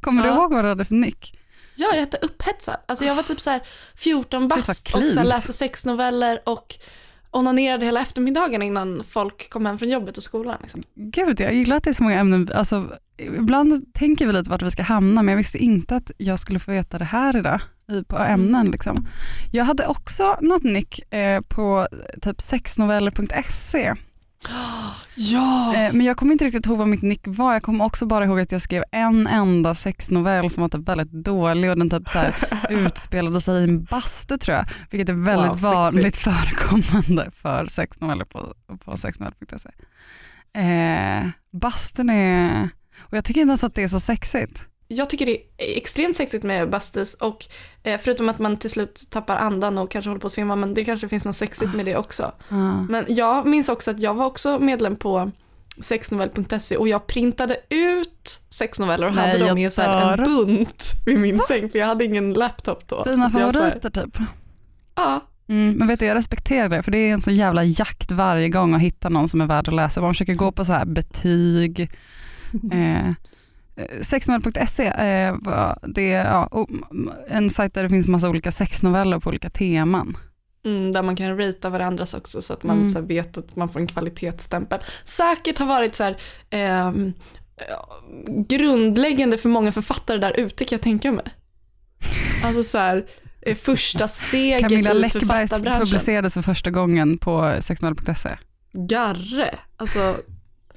Kommer 0.00 0.22
du 0.22 0.28
Ja. 0.28 0.34
ihåg 0.34 0.52
vad 0.54 0.64
du 0.64 0.68
hade 0.68 0.84
för 0.84 0.94
nick? 0.94 1.38
Ja, 1.74 1.86
jag 1.92 2.00
hette 2.00 2.16
Upphetsad. 2.22 2.76
Alltså 2.88 3.04
jag 3.04 3.14
var 3.14 3.22
typ 3.22 3.40
så 3.40 3.50
här 3.50 3.62
14 3.96 4.42
Shit, 4.42 4.50
vad 4.50 4.58
bast 4.66 4.94
och 4.94 5.02
så 5.12 5.22
läste 5.22 5.52
sexnoveller 5.52 6.42
och 6.46 6.76
onanerade 7.30 7.86
hela 7.86 8.00
eftermiddagen 8.00 8.62
innan 8.62 9.04
folk 9.10 9.50
kom 9.50 9.66
hem 9.66 9.78
från 9.78 9.88
jobbet 9.88 10.16
och 10.16 10.22
skolan. 10.22 10.56
Liksom. 10.62 10.82
Gud, 10.94 11.40
jag 11.40 11.54
gillar 11.54 11.76
att 11.76 11.84
det 11.84 11.90
är 11.90 11.94
så 11.94 12.02
många 12.02 12.18
ämnen. 12.18 12.48
Alltså, 12.54 12.92
ibland 13.18 13.94
tänker 13.94 14.26
vi 14.26 14.32
lite 14.32 14.50
vart 14.50 14.62
vi 14.62 14.70
ska 14.70 14.82
hamna 14.82 15.22
men 15.22 15.32
jag 15.32 15.36
visste 15.36 15.58
inte 15.58 15.96
att 15.96 16.10
jag 16.18 16.38
skulle 16.38 16.58
få 16.58 16.70
veta 16.70 16.98
det 16.98 17.04
här 17.04 17.36
idag 17.36 17.60
på 18.08 18.18
ämnen. 18.18 18.66
Liksom. 18.66 19.06
Jag 19.52 19.64
hade 19.64 19.86
också 19.86 20.36
något 20.40 20.62
nick 20.62 21.12
eh, 21.14 21.40
på 21.40 21.88
typ 22.22 22.40
sexnoveller.se 22.40 23.94
Ja! 25.20 25.74
eh, 25.74 25.92
men 25.92 26.06
jag 26.06 26.16
kommer 26.16 26.32
inte 26.32 26.44
riktigt 26.44 26.66
ihåg 26.66 26.78
vad 26.78 26.88
mitt 26.88 27.02
nick 27.02 27.20
var. 27.24 27.52
Jag 27.52 27.62
kommer 27.62 27.84
också 27.84 28.06
bara 28.06 28.24
ihåg 28.24 28.40
att 28.40 28.52
jag 28.52 28.62
skrev 28.62 28.84
en 28.92 29.26
enda 29.26 29.74
sexnovell 29.74 30.50
som 30.50 30.60
var 30.60 30.68
typ 30.68 30.88
väldigt 30.88 31.12
dålig 31.12 31.70
och 31.70 31.78
den 31.78 31.90
typ 31.90 32.08
så 32.08 32.18
här 32.18 32.34
utspelade 32.70 33.40
sig 33.40 33.60
i 33.60 33.64
en 33.64 33.84
bastu 33.84 34.38
tror 34.38 34.56
jag. 34.56 34.66
Vilket 34.90 35.08
är 35.08 35.12
väldigt 35.12 35.50
Wow, 35.50 35.60
vanligt 35.60 36.16
förekommande 36.16 37.30
för 37.32 37.66
sexnoveller 37.66 38.24
på, 38.24 38.54
på 38.84 38.96
sexnoveller.se. 38.96 39.70
Eh, 40.60 41.26
bastun 41.52 42.10
är, 42.10 42.68
och 42.98 43.16
jag 43.16 43.24
tycker 43.24 43.40
inte 43.40 43.50
ens 43.50 43.64
att 43.64 43.74
det 43.74 43.82
är 43.82 43.88
så 43.88 44.00
sexigt. 44.00 44.68
Jag 44.88 45.10
tycker 45.10 45.26
det 45.26 45.32
är 45.36 45.76
extremt 45.76 46.16
sexigt 46.16 46.44
med 46.44 46.70
bastus 46.70 47.14
och 47.14 47.46
eh, 47.82 48.00
förutom 48.02 48.28
att 48.28 48.38
man 48.38 48.56
till 48.56 48.70
slut 48.70 49.02
tappar 49.10 49.36
andan 49.36 49.78
och 49.78 49.90
kanske 49.90 50.08
håller 50.08 50.20
på 50.20 50.26
att 50.26 50.32
svimma, 50.32 50.56
men 50.56 50.74
det 50.74 50.84
kanske 50.84 51.08
finns 51.08 51.24
något 51.24 51.36
sexigt 51.36 51.74
med 51.74 51.86
det 51.86 51.96
också. 51.96 52.32
Ah. 52.48 52.54
Men 52.88 53.04
jag 53.08 53.46
minns 53.46 53.68
också 53.68 53.90
att 53.90 54.00
jag 54.00 54.14
var 54.14 54.26
också 54.26 54.58
medlem 54.58 54.96
på 54.96 55.30
sexnovell.se 55.80 56.76
och 56.76 56.88
jag 56.88 57.06
printade 57.06 57.56
ut 57.68 58.40
sexnoveller 58.48 59.06
och 59.06 59.14
Nej, 59.14 59.32
hade 59.32 59.46
dem 59.48 59.58
i 59.58 59.70
så 59.70 59.82
här 59.82 60.18
en 60.18 60.24
bunt 60.24 60.92
vid 61.06 61.18
min 61.18 61.38
säng 61.40 61.70
för 61.70 61.78
jag 61.78 61.86
hade 61.86 62.04
ingen 62.04 62.32
laptop 62.32 62.88
då. 62.88 63.02
Dina 63.04 63.28
här- 63.28 63.52
favoriter 63.52 63.90
typ? 63.90 64.18
Ja, 64.94 65.20
Mm, 65.50 65.74
men 65.78 65.88
vet 65.88 65.98
du, 66.00 66.06
jag 66.06 66.14
respekterar 66.14 66.68
det 66.68 66.82
för 66.82 66.90
det 66.90 66.98
är 66.98 67.12
en 67.12 67.22
sån 67.22 67.34
jävla 67.34 67.64
jakt 67.64 68.12
varje 68.12 68.48
gång 68.48 68.74
att 68.74 68.80
hitta 68.80 69.08
någon 69.08 69.28
som 69.28 69.40
är 69.40 69.46
värd 69.46 69.68
att 69.68 69.74
läsa. 69.74 70.00
Man 70.00 70.14
försöker 70.14 70.34
gå 70.34 70.52
på 70.52 70.64
så 70.64 70.72
här 70.72 70.84
betyg. 70.84 71.90
Eh, 72.72 73.12
Sexnovell.se 74.02 74.86
eh, 74.86 75.34
det 75.82 76.12
är 76.12 76.24
ja, 76.24 76.66
en 77.28 77.50
sajt 77.50 77.74
där 77.74 77.82
det 77.82 77.88
finns 77.88 78.08
massa 78.08 78.28
olika 78.28 78.52
sexnoveller 78.52 79.18
på 79.20 79.28
olika 79.28 79.50
teman. 79.50 80.16
mm, 80.66 80.92
där 80.92 81.02
man 81.02 81.16
kan 81.16 81.36
rita 81.36 81.70
varandras 81.70 82.14
också 82.14 82.40
så 82.42 82.52
att 82.52 82.62
man 82.62 82.76
Mm. 82.78 82.90
så 82.90 83.00
vet 83.00 83.38
att 83.38 83.56
man 83.56 83.68
får 83.68 83.80
en 83.80 83.86
kvalitetsstämpel. 83.86 84.80
Säkert 85.04 85.58
har 85.58 85.66
varit 85.66 85.94
så 85.94 86.04
här, 86.04 86.16
ehm, 86.50 87.12
ja, 87.68 87.88
grundläggande 88.48 89.38
för 89.38 89.48
många 89.48 89.72
författare 89.72 90.18
där 90.18 90.32
ute 90.40 90.64
kan 90.64 90.76
jag 90.76 90.82
tänka 90.82 91.12
mig. 91.12 91.24
Alltså 92.44 92.62
så 92.64 92.78
här, 92.78 93.06
eh, 93.42 93.56
första 93.56 94.08
steget 94.08 94.60
Camilla 94.60 95.06
i 95.06 95.10
författarbranschen. 95.10 95.80
publicerades 95.80 96.34
för 96.34 96.42
första 96.42 96.70
gången 96.70 97.18
på 97.18 97.54
sexnovell.se. 97.60 98.28
Garre. 98.72 99.54
Alltså, 99.76 100.16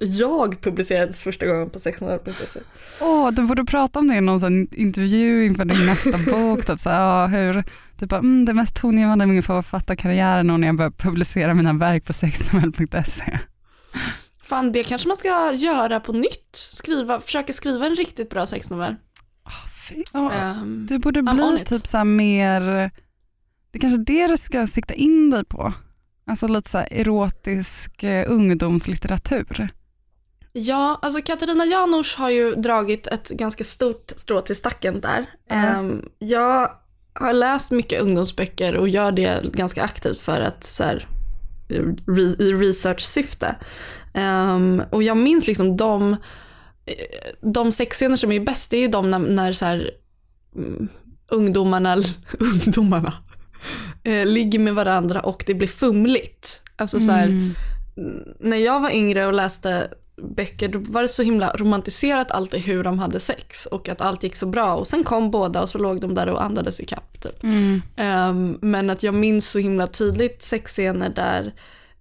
jag 0.05 0.61
publicerades 0.61 1.21
första 1.23 1.45
gången 1.45 1.69
på 1.69 1.79
600.se. 1.79 2.59
Åh, 3.01 3.31
du 3.31 3.41
borde 3.43 3.65
prata 3.65 3.99
om 3.99 4.07
det 4.07 4.15
i 4.15 4.21
någon 4.21 4.39
sån 4.39 4.67
intervju 4.73 5.45
inför 5.45 5.65
din 5.65 5.85
nästa 5.85 6.17
bok. 6.31 6.65
Typ 6.65 6.79
så 6.79 6.89
här, 6.89 7.01
ja, 7.01 7.27
hur, 7.27 7.63
typ, 7.99 8.09
bara, 8.09 8.19
mm, 8.19 8.45
det 8.45 8.53
mest 8.53 8.75
tongivande 8.75 9.25
med 9.25 9.33
min 9.33 9.43
författarkarriär 9.43 10.37
är 10.37 10.43
när 10.43 10.67
jag 10.67 10.77
började 10.77 10.95
publicera 10.95 11.53
mina 11.53 11.73
verk 11.73 12.05
på 12.05 12.13
sexnovell.se. 12.13 13.39
Fan, 14.43 14.71
det 14.71 14.83
kanske 14.83 15.07
man 15.07 15.17
ska 15.17 15.53
göra 15.53 15.99
på 15.99 16.13
nytt. 16.13 16.55
Skriva, 16.73 17.21
försöka 17.21 17.53
skriva 17.53 17.85
en 17.85 17.95
riktigt 17.95 18.29
bra 18.29 18.45
sexnovell. 18.45 18.95
Ja, 20.13 20.31
Ehm, 20.31 20.85
Du 20.89 20.99
borde 20.99 21.21
bli 21.23 21.63
typ 21.65 21.87
så 21.87 21.97
här 21.97 22.05
mer, 22.05 22.61
det 23.71 23.77
är 23.77 23.79
kanske 23.79 24.01
det 24.01 24.27
du 24.27 24.37
ska 24.37 24.67
sikta 24.67 24.93
in 24.93 25.29
dig 25.29 25.45
på. 25.45 25.73
Alltså 26.27 26.47
lite 26.47 26.69
så 26.69 26.77
här 26.77 26.87
erotisk 26.91 28.03
eh, 28.03 28.25
ungdomslitteratur. 28.31 29.69
Ja, 30.53 30.99
alltså 31.01 31.21
Katarina 31.21 31.65
Janouch 31.65 32.15
har 32.17 32.29
ju 32.29 32.55
dragit 32.55 33.07
ett 33.07 33.29
ganska 33.29 33.63
stort 33.63 34.11
strå 34.15 34.41
till 34.41 34.55
stacken 34.55 35.01
där. 35.01 35.25
Ehm, 35.49 36.05
jag 36.19 36.71
har 37.13 37.33
läst 37.33 37.71
mycket 37.71 38.01
ungdomsböcker 38.01 38.75
och 38.75 38.89
gör 38.89 39.11
det 39.11 39.43
ganska 39.53 39.83
aktivt 39.83 40.19
för 40.19 40.41
att 40.41 40.63
så 40.63 40.83
här, 40.83 41.07
i 42.39 42.53
research-syfte. 42.53 43.55
Ehm, 44.13 44.83
och 44.89 45.03
jag 45.03 45.17
minns 45.17 45.47
liksom 45.47 45.77
de, 45.77 46.15
de 47.41 47.71
sexscener 47.71 48.15
som 48.17 48.31
är 48.31 48.39
bäst, 48.39 48.71
det 48.71 48.77
är 48.77 48.81
ju 48.81 48.87
de 48.87 49.11
när, 49.11 49.19
när 49.19 49.53
så 49.53 49.65
här, 49.65 49.91
mm, 50.55 50.87
ungdomarna, 51.31 51.97
ungdomarna 52.39 53.13
eh, 54.03 54.25
ligger 54.25 54.59
med 54.59 54.75
varandra 54.75 55.19
och 55.19 55.43
det 55.47 55.53
blir 55.53 55.67
fumligt. 55.67 56.61
Alltså 56.75 56.99
så 56.99 57.11
här, 57.11 57.27
Mm. 57.27 57.55
när 58.39 58.57
jag 58.57 58.79
var 58.79 58.91
yngre 58.91 59.25
och 59.25 59.33
läste 59.33 59.87
böcker 60.21 60.67
då 60.67 60.79
var 60.79 61.01
det 61.01 61.07
så 61.07 61.23
himla 61.23 61.53
romantiserat 61.55 62.31
alltid 62.31 62.61
hur 62.61 62.83
de 62.83 62.99
hade 62.99 63.19
sex 63.19 63.65
och 63.65 63.89
att 63.89 64.01
allt 64.01 64.23
gick 64.23 64.35
så 64.35 64.45
bra 64.45 64.75
och 64.75 64.87
sen 64.87 65.03
kom 65.03 65.31
båda 65.31 65.61
och 65.61 65.69
så 65.69 65.77
låg 65.77 66.01
de 66.01 66.15
där 66.15 66.29
och 66.29 66.43
andades 66.43 66.79
i 66.79 66.85
kapp 66.85 67.21
typ. 67.21 67.43
Mm. 67.43 67.81
Ehm, 67.95 68.57
men 68.61 68.89
att 68.89 69.03
jag 69.03 69.13
minns 69.13 69.49
så 69.49 69.59
himla 69.59 69.87
tydligt 69.87 70.41
sexscener 70.41 71.09
där 71.09 71.53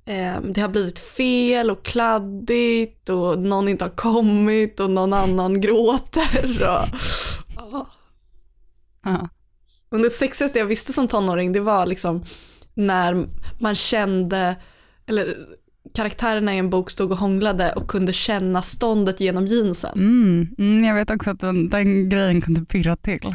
ehm, 0.05 0.53
det 0.53 0.61
har 0.61 0.69
blivit 0.69 0.99
fel 0.99 1.71
och 1.71 1.85
kladdigt 1.85 3.09
och 3.09 3.39
någon 3.39 3.69
inte 3.69 3.85
har 3.85 3.97
kommit 3.97 4.81
och 4.81 4.91
någon 4.91 5.13
annan 5.13 5.61
gråter. 5.61 6.59
Och, 7.63 7.87
Ja. 9.05 9.29
Men 9.91 10.03
det 10.03 10.11
sexigaste 10.11 10.59
jag 10.59 10.67
visste 10.67 10.93
som 10.93 11.09
tonåring 11.09 11.53
det 11.53 11.61
var 11.61 11.87
liksom 11.87 12.25
när 12.75 13.27
man 13.61 13.75
kände, 13.75 14.57
eller 15.07 15.35
karaktärerna 15.95 16.55
i 16.55 16.59
en 16.59 16.71
bok 16.71 16.91
stod 16.91 17.13
och 17.13 17.19
hånglade 17.19 17.73
och 17.73 17.89
kunde 17.91 18.13
känna 18.13 18.63
ståndet 18.63 19.21
genom 19.21 19.47
jeansen. 19.47 19.93
Mm. 19.95 20.49
Mm, 20.59 20.85
jag 20.85 20.95
vet 20.95 21.11
också 21.11 21.31
att 21.31 21.41
den, 21.41 21.69
den 21.69 22.09
grejen 22.09 22.41
kunde 22.41 22.65
pirra 22.65 22.97
till. 22.97 23.35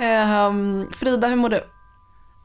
Ehm, 0.00 0.86
Frida, 0.92 1.28
hur 1.28 1.36
mår 1.36 1.48
du? 1.48 1.60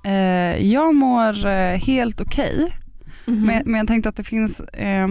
Eh, 0.10 0.68
jag 0.72 0.96
mår 0.96 1.46
eh, 1.46 1.78
helt 1.80 2.22
okej, 2.22 2.76
Mhm. 3.28 3.46
men, 3.46 3.64
men 3.66 3.76
jag 3.76 3.88
tänkte 3.88 4.10
att 4.10 4.16
det 4.16 4.24
finns 4.24 4.60
eh, 4.60 5.08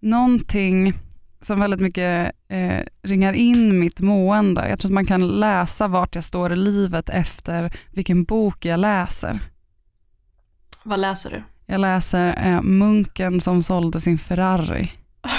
någonting 0.00 0.92
som 1.40 1.60
väldigt 1.60 1.80
mycket 1.80 2.32
eh, 2.48 2.80
ringar 3.02 3.32
in 3.32 3.78
mitt 3.78 4.00
mående. 4.00 4.68
Jag 4.68 4.78
tror 4.78 4.88
att 4.88 4.94
man 4.94 5.06
kan 5.06 5.40
läsa 5.40 5.88
vart 5.88 6.14
jag 6.14 6.24
står 6.24 6.52
i 6.52 6.56
livet 6.56 7.08
efter 7.08 7.76
vilken 7.92 8.24
bok 8.24 8.64
jag 8.64 8.80
läser. 8.80 9.38
Vad 10.84 11.00
läser 11.00 11.30
du? 11.30 11.42
Jag 11.66 11.80
läser 11.80 12.46
eh, 12.46 12.62
Munken 12.62 13.40
som 13.40 13.62
sålde 13.62 14.00
sin 14.00 14.18
Ferrari. 14.18 14.92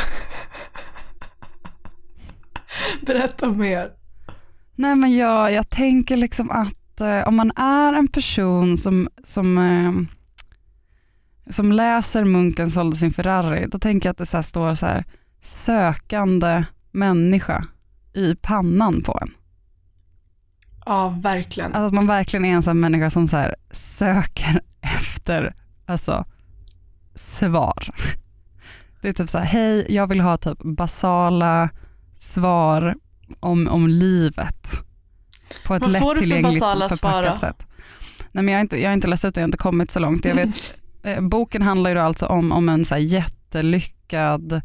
Berätta 3.02 3.48
mer. 3.48 3.92
Nej 4.76 4.96
men 4.96 5.18
jag, 5.18 5.52
jag 5.52 5.70
tänker 5.70 6.18
liksom 6.18 6.52
att 6.52 7.02
eh, 7.02 7.28
om 7.28 7.36
man 7.36 7.52
är 7.56 7.94
en 7.94 8.08
person 8.08 8.78
som, 8.78 9.10
som, 9.24 9.58
eh, 9.58 9.94
som 11.54 11.72
läser 11.72 12.26
Munken 12.26 12.72
sålde 12.72 12.98
sin 12.98 13.14
Ferrari, 13.14 13.68
då 13.68 13.80
tänker 13.80 14.10
jag 14.10 14.12
att 14.12 14.18
det 14.18 14.26
så 14.26 14.44
står 14.44 14.74
så 14.74 14.86
här 14.86 15.06
sökande 15.42 16.64
människa 16.92 17.66
i 18.14 18.36
pannan 18.36 19.04
på 19.04 19.20
en. 19.22 19.32
Ja, 20.86 21.18
verkligen. 21.22 21.74
Alltså 21.74 21.88
att 21.88 21.94
man 21.94 22.08
verkligen 22.08 22.46
är 22.46 22.54
en 22.54 22.64
sån 22.64 22.80
människa 22.80 23.10
som 23.10 23.28
så 23.28 23.38
här 23.38 23.56
söker 23.72 24.62
efter 25.26 25.56
alltså, 25.86 26.26
svar. 27.16 27.96
Det 29.02 29.08
är 29.08 29.14
typ 29.14 29.30
så 29.30 29.38
här, 29.38 29.46
hej 29.46 29.86
jag 29.90 30.08
vill 30.08 30.20
ha 30.20 30.38
typ 30.38 30.60
basala 30.64 31.70
svar 32.18 32.96
om, 33.40 33.68
om 33.68 33.88
livet 33.88 34.82
på 35.66 35.76
ett 35.76 35.82
Vad 35.82 35.92
lättillgängligt 35.92 36.66
förpackat 36.66 37.40
sätt. 37.40 37.68
Nej, 38.32 38.44
men 38.44 38.48
jag, 38.48 38.58
har 38.58 38.62
inte, 38.62 38.82
jag 38.82 38.90
har 38.90 38.94
inte 38.94 39.08
läst 39.08 39.26
ut 39.26 39.36
det, 39.36 39.42
jag 39.42 39.44
har 39.44 39.48
inte 39.48 39.58
kommit 39.58 39.92
så 39.92 40.00
långt. 40.00 40.26
Jag 40.26 40.36
vet, 40.36 40.76
eh, 41.04 41.22
boken 41.22 41.62
handlar 41.62 41.92
ju 41.92 42.00
alltså 42.00 42.26
om, 42.26 42.52
om 42.52 42.70
en 42.70 42.86
så 42.86 42.98
jättelyckad 42.98 44.62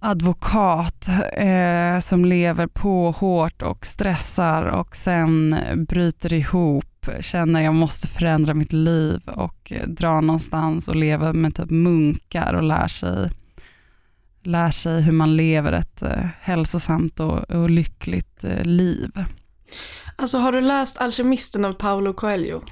advokat 0.00 1.08
eh, 1.32 1.98
som 1.98 2.24
lever 2.24 2.66
på 2.66 3.10
hårt 3.10 3.62
och 3.62 3.86
stressar 3.86 4.62
och 4.62 4.96
sen 4.96 5.56
bryter 5.88 6.32
ihop, 6.32 6.93
känner 7.20 7.62
jag 7.62 7.74
måste 7.74 8.06
förändra 8.08 8.54
mitt 8.54 8.72
liv 8.72 9.20
och 9.26 9.72
eh, 9.72 9.88
drar 9.88 10.22
någonstans 10.22 10.88
och 10.88 10.96
lever 10.96 11.32
med 11.32 11.54
typ 11.54 11.70
munkar 11.70 12.54
och 12.54 12.62
lär 12.62 12.88
sig, 12.88 13.30
lär 14.42 14.70
sig 14.70 15.02
hur 15.02 15.12
man 15.12 15.36
lever 15.36 15.72
ett 15.72 16.02
eh, 16.02 16.26
hälsosamt 16.40 17.20
och, 17.20 17.50
och 17.50 17.70
lyckligt 17.70 18.44
eh, 18.44 18.64
liv. 18.64 19.10
Alltså 20.16 20.38
har 20.38 20.52
du 20.52 20.60
läst 20.60 20.98
Alkemisten 20.98 21.64
av 21.64 21.72
Paolo 21.72 22.12
Coelho? 22.12 22.62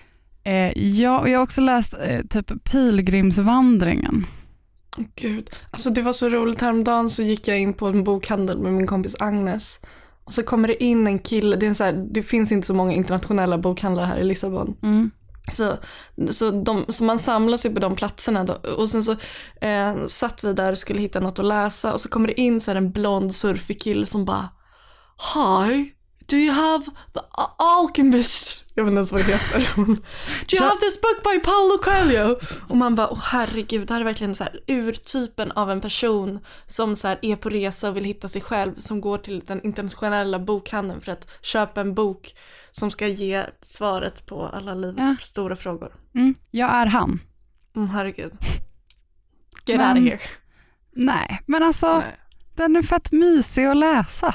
Eh, 0.44 0.78
ja, 0.78 1.20
och 1.20 1.28
jag 1.28 1.38
har 1.38 1.44
också 1.44 1.60
läst 1.60 1.94
eh, 1.94 2.20
typ 2.30 2.64
Pilgrimsvandringen. 2.64 4.26
Gud, 5.14 5.50
alltså 5.70 5.90
det 5.90 6.02
var 6.02 6.12
så 6.12 6.28
roligt. 6.28 6.60
Häromdagen 6.60 7.10
så 7.10 7.22
gick 7.22 7.48
jag 7.48 7.60
in 7.60 7.74
på 7.74 7.86
en 7.86 8.04
bokhandel 8.04 8.58
med 8.58 8.72
min 8.72 8.86
kompis 8.86 9.16
Agnes. 9.18 9.80
Och 10.32 10.36
så 10.36 10.42
kommer 10.42 10.68
det 10.68 10.84
in 10.84 11.06
en 11.06 11.18
kille, 11.18 11.56
det, 11.56 11.66
är 11.66 11.74
så 11.74 11.84
här, 11.84 11.92
det 11.92 12.22
finns 12.22 12.52
inte 12.52 12.66
så 12.66 12.74
många 12.74 12.92
internationella 12.92 13.58
bokhandlar 13.58 14.04
här 14.04 14.18
i 14.18 14.24
Lissabon. 14.24 14.76
Mm. 14.82 15.10
Så, 15.50 15.72
så, 16.30 16.50
de, 16.50 16.84
så 16.88 17.04
man 17.04 17.18
samlar 17.18 17.58
sig 17.58 17.74
på 17.74 17.80
de 17.80 17.96
platserna 17.96 18.44
då. 18.44 18.52
och 18.52 18.90
sen 18.90 19.02
så 19.02 19.12
eh, 19.60 20.06
satt 20.06 20.44
vi 20.44 20.52
där 20.52 20.72
och 20.72 20.78
skulle 20.78 21.00
hitta 21.00 21.20
något 21.20 21.38
att 21.38 21.44
läsa 21.44 21.92
och 21.92 22.00
så 22.00 22.08
kommer 22.08 22.26
det 22.26 22.40
in 22.40 22.60
så 22.60 22.70
en 22.70 22.92
blond 22.92 23.34
surfig 23.34 23.82
kille 23.82 24.06
som 24.06 24.24
bara 24.24 24.48
Hi, 25.34 25.92
do 26.26 26.36
you 26.36 26.54
have 26.54 26.84
the 26.84 27.20
Al- 27.30 27.54
Alchemist? 27.58 28.62
Jag 28.74 28.84
vet 28.84 28.90
inte 28.90 28.98
ens 28.98 29.12
vad 29.12 29.20
det 29.20 29.32
heter. 29.32 29.76
do 30.46 30.56
you 30.56 30.62
have 30.62 30.80
this 30.80 31.00
book 31.00 31.22
by 31.32 31.38
Paulo 31.40 31.78
Coelho? 31.82 32.36
Och 32.68 32.76
man 32.76 32.94
bara, 32.94 33.08
åh 33.10 33.18
herregud, 33.22 33.88
det 33.88 33.94
här 33.94 34.00
är 34.00 34.04
verkligen 34.04 34.34
så 34.34 34.44
här 34.44 34.60
urtypen 34.66 35.52
av 35.52 35.70
en 35.70 35.80
person 35.80 36.40
som 36.66 36.96
så 36.96 37.08
här 37.08 37.18
är 37.22 37.36
på 37.36 37.48
resa 37.48 37.88
och 37.90 37.96
vill 37.96 38.04
hitta 38.04 38.28
sig 38.28 38.42
själv, 38.42 38.74
som 38.78 39.00
går 39.00 39.18
till 39.18 39.40
den 39.40 39.62
internationella 39.62 40.38
bokhandeln 40.38 41.00
för 41.00 41.12
att 41.12 41.30
köpa 41.42 41.80
en 41.80 41.94
bok 41.94 42.34
som 42.70 42.90
ska 42.90 43.06
ge 43.06 43.44
svaret 43.60 44.26
på 44.26 44.46
alla 44.46 44.74
livets 44.74 45.02
Ja. 45.02 45.16
stora 45.26 45.56
frågor. 45.56 45.94
Mm. 46.14 46.34
Jag 46.50 46.70
är 46.70 46.86
han. 46.86 47.20
Mm, 47.76 47.88
herregud. 47.88 48.32
Get 49.66 49.76
Men- 49.76 49.88
out 49.96 49.98
of 49.98 50.04
here. 50.04 50.20
Nej, 50.96 51.40
men 51.46 51.62
alltså 51.62 51.98
Nej. 51.98 52.16
den 52.56 52.76
är 52.76 52.82
fett 52.82 53.12
mysig 53.12 53.64
att 53.64 53.76
läsa. 53.76 54.34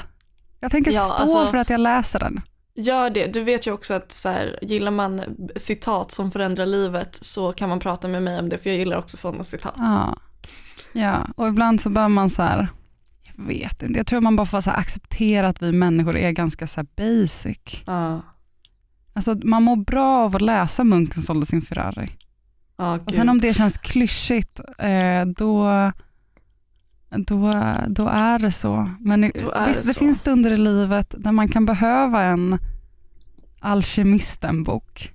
Jag 0.60 0.70
tänker 0.70 0.90
Ja, 0.92 1.02
stå 1.04 1.12
alltså- 1.14 1.46
för 1.50 1.58
att 1.58 1.70
jag 1.70 1.80
läser 1.80 2.18
den. 2.18 2.40
Gör 2.80 3.10
det. 3.10 3.32
Du 3.32 3.42
vet 3.42 3.66
ju 3.66 3.72
också 3.72 3.94
att 3.94 4.12
så 4.12 4.28
här, 4.28 4.58
gillar 4.62 4.90
man 4.90 5.20
citat 5.56 6.10
som 6.10 6.30
förändrar 6.30 6.66
livet 6.66 7.18
så 7.22 7.52
kan 7.52 7.68
man 7.68 7.80
prata 7.80 8.08
med 8.08 8.22
mig 8.22 8.38
om 8.38 8.48
det 8.48 8.58
för 8.58 8.70
jag 8.70 8.78
gillar 8.78 8.96
också 8.98 9.16
sådana 9.16 9.44
citat. 9.44 9.74
Ja. 9.76 10.16
ja, 10.92 11.26
och 11.36 11.48
ibland 11.48 11.80
så 11.80 11.90
bör 11.90 12.08
man 12.08 12.30
så 12.30 12.42
här, 12.42 12.68
jag 13.22 13.44
vet 13.44 13.82
inte, 13.82 13.98
jag 13.98 14.06
tror 14.06 14.20
man 14.20 14.36
bara 14.36 14.46
får 14.46 14.60
så 14.60 14.70
här 14.70 14.78
acceptera 14.78 15.48
att 15.48 15.62
vi 15.62 15.72
människor 15.72 16.16
är 16.16 16.30
ganska 16.30 16.66
så 16.66 16.80
här 16.80 16.86
basic. 16.96 17.82
Ja, 17.86 18.20
Alltså 19.18 19.34
man 19.44 19.62
mår 19.62 19.76
bra 19.76 20.24
av 20.24 20.36
att 20.36 20.42
läsa 20.42 20.84
Munken 20.84 21.22
sålde 21.22 21.46
sin 21.46 21.62
Ferrari. 21.62 22.10
ja 22.76 22.98
Och 23.06 23.14
sen 23.14 23.28
om 23.28 23.38
det 23.40 23.54
känns 23.54 23.78
klyschigt, 23.78 24.60
eh, 24.78 25.24
då, 25.36 25.68
då, 27.10 27.52
då 27.88 28.08
är 28.08 28.38
det 28.38 28.50
så. 28.50 28.90
Men 29.00 29.20
visst, 29.22 29.34
det 29.34 29.72
det, 29.84 29.94
så. 29.94 30.00
finns 30.00 30.18
stunder 30.18 30.50
i 30.52 30.56
livet 30.56 31.14
där 31.18 31.32
man 31.32 31.48
kan 31.48 31.64
behöva 31.64 32.22
en 32.22 32.58
Alkemisten-bok. 33.60 35.12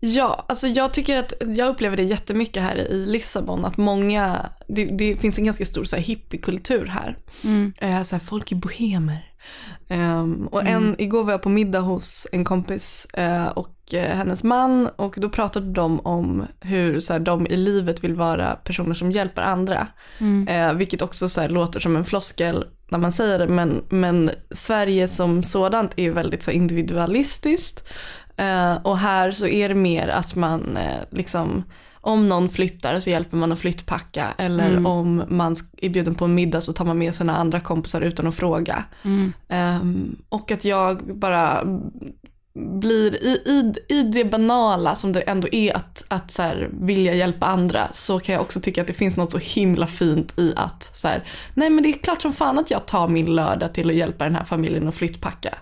Ja, 0.00 0.44
alltså 0.48 0.66
jag 0.66 0.92
tycker 0.92 1.18
att 1.18 1.32
jag 1.46 1.68
upplever 1.68 1.96
det 1.96 2.02
jättemycket 2.02 2.62
här 2.62 2.76
i 2.76 3.06
Lissabon 3.06 3.64
att 3.64 3.76
många, 3.76 4.46
det, 4.68 4.84
det 4.84 5.16
finns 5.16 5.38
en 5.38 5.44
ganska 5.44 5.64
stor 5.64 5.84
så 5.84 5.96
här 5.96 6.02
hippiekultur 6.02 6.86
här. 6.86 7.18
Mm. 7.44 7.72
Eh, 7.78 8.02
så 8.02 8.14
här, 8.16 8.20
folk 8.20 8.52
är 8.52 8.56
bohemer. 8.56 9.32
Ehm, 9.88 10.46
och 10.46 10.60
en, 10.62 10.82
Mm. 10.82 10.94
igår 10.98 11.24
var 11.24 11.32
jag 11.32 11.42
på 11.42 11.48
middag 11.48 11.80
hos 11.80 12.26
en 12.32 12.44
kompis 12.44 13.04
eh, 13.12 13.46
och 13.48 13.68
eh, 13.94 14.16
hennes 14.16 14.44
man 14.44 14.86
och 14.96 15.14
då 15.18 15.28
pratade 15.28 15.72
de 15.72 16.00
om 16.00 16.46
hur 16.60 17.00
så 17.00 17.12
här, 17.12 17.20
de 17.20 17.46
i 17.46 17.56
livet 17.56 18.04
vill 18.04 18.14
vara 18.14 18.50
personer 18.50 18.94
som 18.94 19.10
hjälper 19.10 19.42
andra. 19.42 19.86
Mm. 20.18 20.48
Eh, 20.48 20.74
vilket 20.74 21.02
också 21.02 21.28
så 21.28 21.40
här, 21.40 21.48
låter 21.48 21.80
som 21.80 21.96
en 21.96 22.04
floskel 22.04 22.64
när 22.88 22.98
man 22.98 23.12
säger 23.12 23.38
det 23.38 23.48
men, 23.48 23.84
men 23.88 24.30
Sverige 24.50 25.08
som 25.08 25.42
sådant 25.42 25.92
är 25.96 26.10
väldigt 26.10 26.42
så 26.42 26.50
här, 26.50 26.58
individualistiskt. 26.58 27.88
Eh, 28.36 28.74
och 28.82 28.98
här 28.98 29.30
så 29.30 29.46
är 29.46 29.68
det 29.68 29.74
mer 29.74 30.08
att 30.08 30.34
man 30.34 30.76
eh, 30.76 31.00
liksom 31.10 31.64
om 32.04 32.28
någon 32.28 32.48
flyttar 32.48 33.00
så 33.00 33.10
hjälper 33.10 33.36
man 33.36 33.52
att 33.52 33.58
flyttpacka 33.58 34.26
eller 34.38 34.70
Mm. 34.70 34.86
om 34.86 35.24
man 35.28 35.56
är 35.76 35.88
bjuden 35.88 36.14
på 36.14 36.24
en 36.24 36.34
middag 36.34 36.60
så 36.60 36.72
tar 36.72 36.84
man 36.84 36.98
med 36.98 37.14
sina 37.14 37.36
andra 37.36 37.60
kompisar 37.60 38.00
utan 38.00 38.26
att 38.26 38.34
fråga. 38.34 38.84
Mm. 39.04 39.32
Ehm, 39.48 40.16
och 40.28 40.50
att 40.50 40.64
jag 40.64 41.16
bara 41.18 41.62
blir 42.54 43.24
i, 43.24 43.42
i, 43.46 43.74
i 43.88 44.02
det 44.02 44.24
banala 44.24 44.94
som 44.94 45.12
det 45.12 45.20
ändå 45.20 45.48
är 45.52 45.76
att, 45.76 46.04
att 46.08 46.30
så 46.30 46.42
här, 46.42 46.70
vilja 46.72 47.14
hjälpa 47.14 47.46
andra 47.46 47.88
så 47.92 48.18
kan 48.18 48.32
jag 48.32 48.42
också 48.42 48.60
tycka 48.60 48.80
att 48.80 48.86
det 48.86 48.92
finns 48.92 49.16
något 49.16 49.32
så 49.32 49.38
himla 49.38 49.86
fint 49.86 50.38
i 50.38 50.52
att 50.56 50.90
så 50.92 51.08
här, 51.08 51.24
nej 51.54 51.70
men 51.70 51.82
det 51.82 51.88
är 51.88 51.98
klart 51.98 52.22
som 52.22 52.32
fan 52.32 52.58
att 52.58 52.70
jag 52.70 52.86
tar 52.86 53.08
min 53.08 53.34
lördag 53.34 53.74
till 53.74 53.90
att 53.90 53.96
hjälpa 53.96 54.24
den 54.24 54.34
här 54.34 54.44
familjen 54.44 54.88
att 54.88 54.94
flyttpacka. 54.94 55.54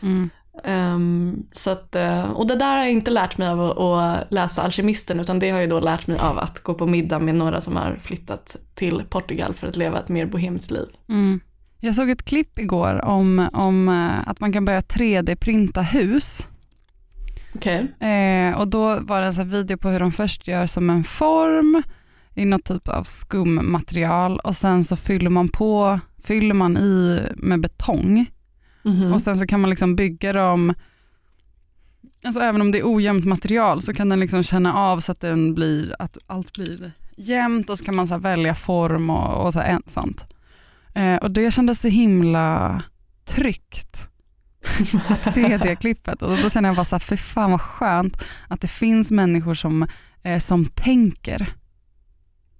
Mm. 0.00 0.30
Ehm, 0.64 1.46
så 1.52 1.70
att, 1.70 1.94
eh, 1.94 2.30
och 2.30 2.46
det 2.46 2.56
där 2.56 2.76
har 2.76 2.78
jag 2.78 2.92
inte 2.92 3.10
lärt 3.10 3.38
mig 3.38 3.48
av 3.48 3.60
att, 3.60 3.78
att 3.78 4.32
läsa 4.32 4.62
Alkemisten 4.62 5.20
utan 5.20 5.38
det 5.38 5.50
har 5.50 5.60
jag 5.60 5.70
då 5.70 5.80
lärt 5.80 6.06
mig 6.06 6.18
av 6.18 6.38
att 6.38 6.62
gå 6.62 6.74
på 6.74 6.86
middag 6.86 7.18
med 7.18 7.34
några 7.34 7.60
som 7.60 7.76
har 7.76 7.98
flyttat 8.00 8.56
till 8.74 9.02
Portugal 9.10 9.54
för 9.54 9.66
att 9.66 9.76
leva 9.76 9.98
ett 9.98 10.08
mer 10.08 10.26
bohemiskt 10.26 10.70
liv. 10.70 10.86
Mm. 11.08 11.40
Jag 11.80 11.94
såg 11.94 12.10
ett 12.10 12.24
klipp 12.24 12.58
igår 12.58 13.04
om, 13.04 13.48
om 13.52 13.88
eh, 13.88 14.28
att 14.28 14.40
man 14.40 14.52
kan 14.52 14.64
börja 14.64 14.80
3D-printa 14.80 15.82
hus. 15.82 16.48
Okej. 17.54 17.92
Eh, 18.00 18.58
och 18.58 18.68
då 18.68 18.98
var 19.00 19.20
det 19.20 19.38
en 19.40 19.48
video 19.48 19.76
på 19.76 19.88
hur 19.88 20.00
de 20.00 20.12
först 20.12 20.48
gör 20.48 20.66
som 20.66 20.90
en 20.90 21.04
form 21.04 21.82
i 22.34 22.44
något 22.44 22.64
typ 22.64 22.88
av 22.88 23.02
skummaterial 23.02 24.38
och 24.38 24.54
sen 24.56 24.84
så 24.84 24.96
fyller 24.96 25.30
man 25.30 25.48
på, 25.48 26.00
fyller 26.22 26.54
man 26.54 26.76
i 26.76 27.20
med 27.36 27.60
betong 27.60 28.26
Mhm. 28.82 29.12
och 29.12 29.22
sen 29.22 29.36
så 29.36 29.46
kan 29.46 29.60
man 29.60 29.70
liksom 29.70 29.96
bygga 29.96 30.32
dem, 30.32 30.74
alltså 32.24 32.40
även 32.40 32.60
om 32.60 32.70
det 32.70 32.78
är 32.78 32.94
ojämnt 32.94 33.24
material 33.24 33.82
så 33.82 33.94
kan 33.94 34.08
den 34.08 34.20
liksom 34.20 34.42
känna 34.42 34.74
av 34.74 35.00
så 35.00 35.12
att, 35.12 35.20
den 35.20 35.54
blir, 35.54 35.94
att 35.98 36.16
allt 36.26 36.52
blir 36.52 36.92
jämnt 37.16 37.70
och 37.70 37.78
så 37.78 37.84
kan 37.84 37.96
man 37.96 38.08
så 38.08 38.18
välja 38.18 38.54
form 38.54 39.10
och, 39.10 39.46
och 39.46 39.52
så 39.52 39.60
en- 39.60 39.82
sånt. 39.86 40.24
Eh, 40.96 41.16
och 41.16 41.30
det 41.30 41.50
kändes 41.50 41.80
så 41.80 41.88
himla 41.88 42.82
tryggt 43.24 44.08
att 45.08 45.34
se 45.34 45.56
det 45.56 45.76
klippet 45.80 46.22
och 46.22 46.36
då 46.42 46.50
känner 46.50 46.68
jag 46.68 46.76
bara 46.76 46.84
så 46.84 46.94
här, 46.94 47.00
för 47.00 47.16
fan 47.16 47.50
vad 47.50 47.60
skönt 47.60 48.24
att 48.48 48.60
det 48.60 48.68
finns 48.68 49.10
människor 49.10 49.54
som, 49.54 49.86
eh, 50.22 50.38
som 50.38 50.64
tänker. 50.64 51.54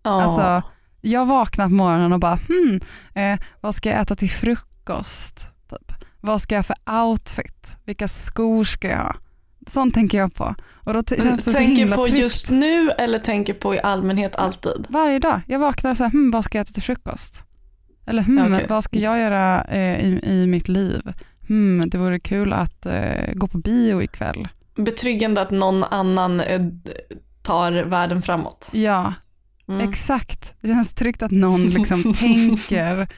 Ja. 0.02 0.22
Alltså, 0.22 0.70
jag 1.00 1.26
vaknar 1.26 1.68
på 1.68 1.74
morgonen 1.74 2.12
och 2.12 2.20
bara, 2.20 2.38
hmm, 2.48 2.80
eh, 3.14 3.38
vad 3.60 3.74
ska 3.74 3.90
jag 3.90 4.00
äta 4.00 4.16
till 4.16 4.30
frukost? 4.30 5.48
Typ. 5.70 5.92
Vad 6.20 6.40
ska 6.40 6.54
jag 6.54 6.62
ha 6.62 6.74
för 6.74 7.04
outfit? 7.04 7.76
Vilka 7.84 8.08
skor 8.08 8.64
ska 8.64 8.88
jag 8.88 8.98
ha? 8.98 9.14
Sånt 9.66 9.94
tänker 9.94 10.18
jag 10.18 10.34
på. 10.34 10.54
Och 10.74 10.92
då 10.92 11.02
känns 11.02 11.44
det 11.44 11.52
tänker 11.52 11.94
på 11.94 12.04
tryggt. 12.04 12.18
just 12.18 12.50
nu 12.50 12.90
eller 12.90 13.18
tänker 13.18 13.54
på 13.54 13.74
i 13.74 13.80
allmänhet 13.80 14.36
alltid? 14.36 14.86
Varje 14.88 15.18
dag. 15.18 15.40
Jag 15.46 15.58
vaknar 15.58 15.94
så 15.94 16.04
här, 16.04 16.10
hmm, 16.10 16.30
vad 16.30 16.44
ska 16.44 16.58
jag 16.58 16.64
äta 16.64 16.72
till 16.72 16.82
frukost? 16.82 17.45
Eller 18.06 18.22
hmm, 18.22 18.52
Okej. 18.52 18.66
vad 18.68 18.84
ska 18.84 18.98
jag 18.98 19.18
göra 19.18 19.62
eh, 19.64 20.00
i, 20.04 20.20
i 20.22 20.46
mitt 20.46 20.68
liv? 20.68 21.12
Hmm, 21.48 21.90
det 21.90 21.98
vore 21.98 22.18
kul 22.20 22.52
att 22.52 22.86
eh, 22.86 23.32
gå 23.34 23.46
på 23.48 23.58
bio 23.58 24.02
ikväll. 24.02 24.48
Betryggande 24.76 25.40
att 25.40 25.50
någon 25.50 25.84
annan 25.84 26.40
eh, 26.40 26.62
tar 27.42 27.72
världen 27.72 28.22
framåt. 28.22 28.68
Ja, 28.72 29.14
Mm. 29.68 29.88
exakt. 29.88 30.54
Det 30.60 30.68
känns 30.68 30.94
tryggt 30.94 31.22
att 31.22 31.30
någon 31.30 31.64
liksom 31.64 32.14
tänker 32.18 33.08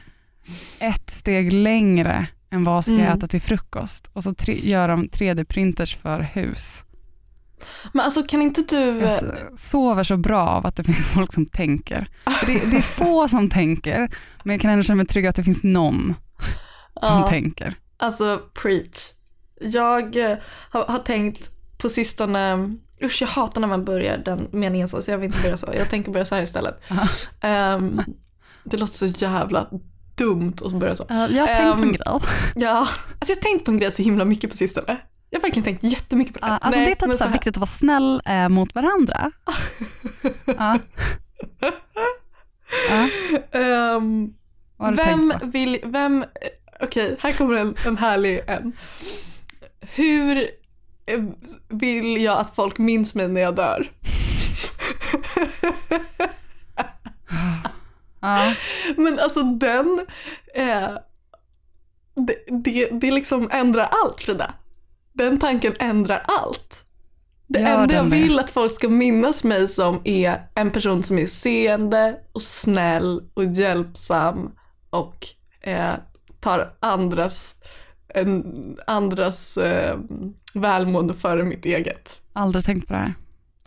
ett 0.79 1.11
steg 1.11 1.53
längre 1.53 2.27
än 2.51 2.65
vad 2.65 2.85
ska 2.85 2.93
jag 2.95 3.01
Mm. 3.03 3.17
äta 3.19 3.27
till 3.27 3.41
frukost. 3.41 4.11
Och 4.13 4.25
så 4.25 4.35
gör 4.47 4.89
de 4.89 5.09
3D-printers 5.09 5.97
för 5.97 6.21
hus. 6.21 6.85
Men 7.93 8.05
alltså 8.05 8.23
kan 8.23 8.43
inte 8.43 8.63
du... 8.63 8.77
Jag 8.77 9.03
s- 9.03 9.25
sover 9.57 10.03
så 10.03 10.17
bra 10.17 10.49
av 10.49 10.67
att 10.67 10.77
det 10.77 10.85
finns 10.85 11.07
folk 11.15 11.33
som 11.35 11.47
tänker. 11.47 12.09
Det, 12.47 12.61
det 12.71 12.77
är 12.77 12.83
få 13.05 13.29
som 13.29 13.51
tänker, 13.51 14.11
men 14.45 14.55
jag 14.55 14.61
kan 14.61 14.71
ändå 14.71 14.83
känna 14.83 14.97
mig 14.97 15.07
trygg 15.07 15.27
att 15.27 15.37
det 15.37 15.45
finns 15.45 15.65
någon 15.65 16.15
som 17.03 17.19
Ja. 17.21 17.27
tänker. 17.29 17.75
Alltså 17.97 18.41
preach. 18.63 19.13
Jag 19.61 20.17
eh, 20.31 20.37
har, 20.71 20.85
har 20.87 20.99
tänkt 20.99 21.51
på 21.79 21.89
sistone, 21.89 22.75
usch 23.03 23.23
jag 23.23 23.29
hatar 23.29 23.61
när 23.61 23.69
man 23.69 23.85
börjar 23.85 24.19
den 24.19 24.49
meningen 24.53 24.89
så, 24.89 25.03
så 25.03 25.11
jag 25.11 25.19
vill 25.19 25.27
inte 25.27 25.43
börja 25.43 25.57
så. 25.57 25.69
Jag 25.79 25.91
tänker 25.91 26.13
börja 26.13 26.25
så 26.25 26.35
här 26.35 26.43
istället. 26.43 26.75
Ehm, 27.41 28.01
det 28.65 28.77
låter 28.77 28.93
så 28.95 29.07
jävla 29.07 29.67
dumt 30.15 30.55
att 30.65 30.73
börja 30.73 30.95
så. 30.95 31.05
jag 31.09 31.17
har 31.17 31.47
tänkt 31.47 31.73
på 31.77 31.79
en 31.79 31.85
Ehm, 31.85 31.93
grej. 31.93 32.03
Ja, 32.55 32.79
alltså 32.79 33.33
jag 33.33 33.37
har 33.37 33.43
tänkt 33.43 33.65
på 33.65 33.71
en 33.71 33.79
grej 33.79 33.93
så 33.93 34.03
himla 34.03 34.25
mycket 34.25 34.51
på 34.51 34.57
sistone. 34.57 34.97
Jag 35.31 35.39
har 35.39 35.43
verkligen 35.43 35.65
tänkt 35.65 35.85
jättemycket 35.85 36.35
på 36.35 36.41
det. 36.41 36.47
Ja, 36.47 36.53
alltså 36.53 36.81
Nej, 36.81 36.87
det 36.87 37.05
är 37.05 37.07
typ 37.09 37.17
så 37.17 37.25
här 37.25 37.33
viktigt 37.33 37.55
att 37.55 37.61
vara 37.61 37.67
snäll 37.67 38.23
eh, 38.25 38.49
mot 38.49 38.75
varandra. 38.75 39.31
ja. 40.45 40.79
Ja, 44.79 44.91
du 44.91 44.97
vem 44.97 45.33
vill, 45.43 45.81
vem, 45.85 46.25
okej 46.81 47.17
här 47.21 47.33
kommer 47.33 47.55
en, 47.55 47.75
en 47.87 47.97
härlig 47.97 48.41
en. 48.47 48.73
Hur 49.81 50.51
eh, 51.07 51.25
vill 51.69 52.23
jag 52.23 52.39
att 52.39 52.55
folk 52.55 52.79
minns 52.79 53.15
mig 53.15 53.29
när 53.29 53.41
jag 53.41 53.55
dör? 53.55 53.91
Ja. 58.21 58.55
Men 58.97 59.19
alltså 59.19 59.43
den, 59.43 60.07
eh, 60.55 60.89
det, 62.15 62.35
det, 62.47 62.89
det 62.93 63.11
liksom 63.11 63.49
ändrar 63.53 63.89
allt 64.05 64.21
Frida. 64.21 64.55
Den 65.19 65.39
tanken 65.39 65.75
ändrar 65.79 66.25
allt. 66.29 66.85
Det 67.47 67.61
Gör 67.61 67.81
enda 67.83 67.95
jag 67.95 68.05
vill 68.05 68.39
att 68.39 68.51
folk 68.51 68.73
ska 68.73 68.89
minnas 68.89 69.45
mig 69.45 69.69
som 69.69 70.01
är 70.05 70.41
en 70.55 70.71
person 70.71 71.03
som 71.03 71.19
är 71.19 71.27
seende 71.27 72.17
och 72.33 72.43
snäll 72.43 73.23
och 73.35 73.45
hjälpsam 73.45 74.51
och 74.91 75.27
eh, 75.61 75.95
tar 76.41 76.75
andras, 76.81 77.55
en, 78.09 78.77
andras 78.87 79.57
eh, 79.57 79.99
välmående 80.55 81.15
före 81.15 81.45
mitt 81.45 81.65
eget. 81.65 82.21
Aldrig 82.33 82.65
tänkt 82.65 82.87
på 82.87 82.93
det 82.93 82.99
här. 82.99 83.15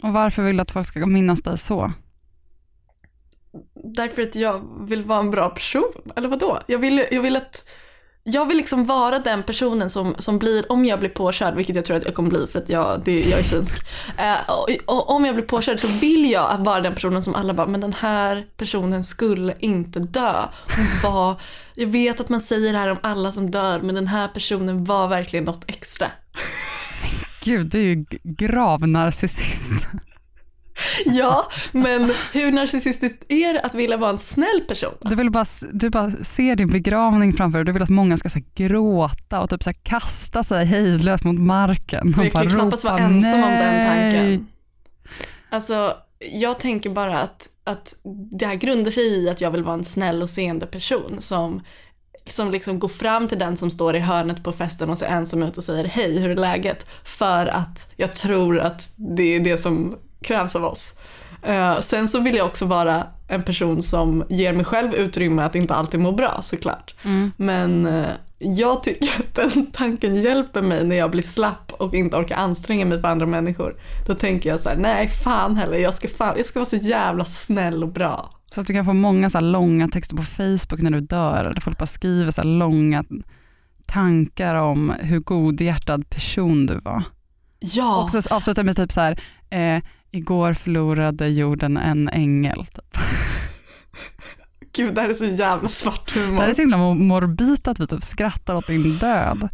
Och 0.01 0.13
varför 0.13 0.43
vill 0.43 0.57
du 0.57 0.61
att 0.61 0.71
folk 0.71 0.85
ska 0.85 1.05
minnas 1.05 1.41
dig 1.41 1.57
så? 1.57 1.91
Därför 3.83 4.21
att 4.21 4.35
jag 4.35 4.85
vill 4.87 5.03
vara 5.03 5.19
en 5.19 5.31
bra 5.31 5.49
person. 5.49 6.11
Eller 6.15 6.27
vadå? 6.27 6.59
Jag 6.67 6.79
vill, 6.79 7.05
jag 7.11 7.21
vill 7.21 7.35
att 7.35 7.69
jag 8.23 8.45
vill 8.45 8.57
liksom 8.57 8.83
vara 8.83 9.19
den 9.19 9.43
personen 9.43 9.89
som, 9.89 10.15
som 10.17 10.39
blir, 10.39 10.71
om 10.71 10.85
jag 10.85 10.99
blir 10.99 11.09
påkörd, 11.09 11.55
vilket 11.55 11.75
jag 11.75 11.85
tror 11.85 11.97
att 11.97 12.05
jag 12.05 12.15
kommer 12.15 12.29
bli 12.29 12.47
för 12.47 12.59
att 12.59 12.69
jag, 12.69 13.01
det, 13.05 13.19
jag 13.19 13.39
är 13.39 13.43
synsk. 13.43 13.75
Eh, 14.17 14.49
och, 14.49 14.95
och, 14.95 15.09
om 15.09 15.25
jag 15.25 15.35
blir 15.35 15.45
påkörd 15.45 15.79
så 15.79 15.87
vill 15.87 16.31
jag 16.31 16.57
vara 16.57 16.81
den 16.81 16.93
personen 16.93 17.21
som 17.21 17.35
alla 17.35 17.53
bara, 17.53 17.67
men 17.67 17.81
den 17.81 17.93
här 17.93 18.45
personen 18.57 19.03
skulle 19.03 19.55
inte 19.59 19.99
dö. 19.99 20.33
Hon 20.75 20.85
var, 21.11 21.41
jag 21.75 21.87
vet 21.87 22.19
att 22.19 22.29
man 22.29 22.41
säger 22.41 22.73
det 22.73 22.79
här 22.79 22.87
om 22.87 22.97
alla 23.03 23.31
som 23.31 23.51
dör, 23.51 23.81
men 23.81 23.95
den 23.95 24.07
här 24.07 24.27
personen 24.27 24.83
var 24.83 25.07
verkligen 25.07 25.45
något 25.45 25.63
extra. 25.67 26.07
Gud, 27.43 27.69
du 27.71 27.79
är 27.79 27.83
ju 27.83 28.05
gravnarcissist. 28.23 29.87
Ja, 31.05 31.49
men 31.71 32.11
hur 32.33 32.51
narcissistiskt 32.51 33.23
är 33.29 33.53
det 33.53 33.61
att 33.61 33.75
vilja 33.75 33.97
vara 33.97 34.09
en 34.09 34.19
snäll 34.19 34.61
person? 34.67 34.93
Du 35.01 35.15
vill 35.15 35.31
bara, 35.31 35.45
du 35.71 35.89
bara 35.89 36.11
ser 36.11 36.55
din 36.55 36.67
begravning 36.67 37.33
framför 37.33 37.57
dig. 37.57 37.65
Du 37.65 37.71
vill 37.71 37.83
att 37.83 37.89
många 37.89 38.17
ska 38.17 38.29
så 38.29 38.39
gråta 38.55 39.39
och 39.39 39.49
typ 39.49 39.63
så 39.63 39.71
kasta 39.83 40.43
sig 40.43 40.65
hejdlöst 40.65 41.23
mot 41.23 41.39
marken. 41.39 42.13
Jag 42.17 42.31
kan 42.31 42.49
knappast 42.49 42.83
vara 42.83 42.99
ensam 42.99 43.43
om 43.43 43.49
den 43.49 43.73
"Nej!" 43.75 44.11
tanken. 44.11 44.47
Alltså, 45.49 45.93
jag 46.31 46.59
tänker 46.59 46.89
bara 46.89 47.19
att, 47.19 47.49
att 47.63 47.95
det 48.31 48.45
här 48.45 48.55
grundar 48.55 48.91
sig 48.91 49.03
i 49.03 49.29
att 49.29 49.41
jag 49.41 49.51
vill 49.51 49.63
vara 49.63 49.73
en 49.73 49.83
snäll 49.83 50.21
och 50.21 50.29
seende 50.29 50.65
person 50.65 51.15
som, 51.19 51.61
som 52.29 52.51
liksom 52.51 52.79
går 52.79 52.87
fram 52.87 53.27
till 53.27 53.39
den 53.39 53.57
som 53.57 53.71
står 53.71 53.95
i 53.95 53.99
hörnet 53.99 54.43
på 54.43 54.51
festen 54.51 54.89
och 54.89 54.97
ser 54.97 55.05
ensam 55.05 55.43
ut 55.43 55.57
och 55.57 55.63
säger 55.63 55.85
hej, 55.85 56.19
hur 56.19 56.29
är 56.29 56.35
läget? 56.35 56.87
För 57.03 57.47
att 57.47 57.91
jag 57.95 58.13
tror 58.15 58.59
att 58.59 58.93
det 58.97 59.35
är 59.35 59.39
det 59.39 59.57
som 59.57 59.97
krävs 60.25 60.55
av 60.55 60.63
oss. 60.63 60.93
Eh, 61.43 61.79
sen 61.79 62.07
så 62.07 62.19
vill 62.19 62.35
jag 62.35 62.47
också 62.47 62.65
vara 62.65 63.07
en 63.27 63.43
person 63.43 63.81
som 63.81 64.23
ger 64.29 64.53
mig 64.53 64.65
själv 64.65 64.93
utrymme 64.93 65.43
att 65.43 65.55
inte 65.55 65.73
alltid 65.73 65.99
må 65.99 66.11
bra 66.11 66.39
såklart. 66.41 66.95
Mm. 67.03 67.31
Men 67.37 67.85
eh, 67.85 68.09
jag 68.37 68.83
tycker 68.83 69.09
att 69.19 69.35
den 69.35 69.71
tanken 69.71 70.15
hjälper 70.15 70.61
mig 70.61 70.83
när 70.83 70.95
jag 70.95 71.11
blir 71.11 71.23
slapp 71.23 71.71
och 71.71 71.93
inte 71.95 72.17
orkar 72.17 72.35
anstränga 72.35 72.85
mig 72.85 73.01
för 73.01 73.07
andra 73.07 73.25
människor. 73.25 73.75
Då 74.07 74.13
tänker 74.13 74.49
jag 74.49 74.59
så 74.59 74.69
här: 74.69 74.75
nej 74.75 75.07
fan 75.07 75.55
heller, 75.55 75.77
jag 75.77 75.93
ska, 75.93 76.07
fan, 76.07 76.33
jag 76.37 76.45
ska 76.45 76.59
vara 76.59 76.69
så 76.69 76.75
jävla 76.75 77.25
snäll 77.25 77.83
och 77.83 77.89
bra. 77.93 78.31
Så 78.53 78.61
att 78.61 78.67
du 78.67 78.73
kan 78.73 78.85
få 78.85 78.93
många 78.93 79.29
så 79.29 79.39
långa 79.39 79.87
texter 79.87 80.15
på 80.15 80.23
Facebook 80.23 80.81
när 80.81 80.91
du 80.91 81.01
dör. 81.01 81.43
Där 81.43 81.61
folk 81.61 81.77
bara 81.77 81.85
skriver 81.85 82.31
så 82.31 82.43
långa 82.43 83.03
tankar 83.85 84.55
om 84.55 84.93
hur 84.99 85.19
godhjärtad 85.19 86.09
person 86.09 86.65
du 86.65 86.79
var. 86.79 87.03
Ja, 87.59 88.03
Och 88.03 88.23
så 88.23 88.35
avslutar 88.35 88.63
med 88.63 88.75
typ 88.75 88.91
så 88.91 89.01
här, 89.01 89.21
eh, 89.49 89.83
igår 90.11 90.53
förlorade 90.53 91.27
jorden 91.27 91.77
en 91.77 92.09
ängel. 92.09 92.65
Typ. 92.65 92.97
gud 94.75 94.95
det 94.95 95.01
här 95.01 95.09
är 95.09 95.13
så 95.13 95.25
jävla 95.25 95.69
svart 95.69 96.15
humor. 96.15 96.35
Det 96.35 96.41
här 96.41 96.49
är 96.49 96.53
så 96.53 96.61
himla 96.61 96.77
mor- 96.77 96.95
morbid 96.95 97.67
att 97.67 97.79
vi 97.79 97.87
typ 97.87 98.03
skrattar 98.03 98.55
åt 98.55 98.67
din 98.67 98.97
död. 98.97 99.49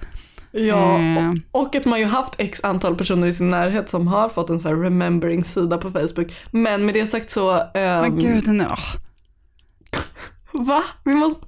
Ja, 0.52 1.00
Eh. 1.00 1.34
och, 1.52 1.62
och 1.68 1.76
att 1.76 1.86
man 1.86 2.00
ju 2.00 2.06
haft 2.06 2.34
x 2.38 2.60
antal 2.64 2.96
personer 2.96 3.28
i 3.28 3.34
sin 3.34 3.50
närhet 3.50 3.90
som 3.90 4.08
har 4.08 4.30
fått 4.30 4.50
en 4.50 4.60
så 4.60 4.68
här 4.68 4.76
remembering-sida 4.76 5.78
på 5.78 5.92
Facebook. 5.92 6.34
Men 6.52 6.86
med 6.86 6.94
det 6.94 7.08
sagt 7.08 7.30
så, 7.30 7.52
ehm, 7.74 8.02
Men 8.02 8.20
gud, 8.20 8.48
nu, 8.48 8.66
va? 10.52 10.84
Vi 11.04 11.14
måste, 11.16 11.48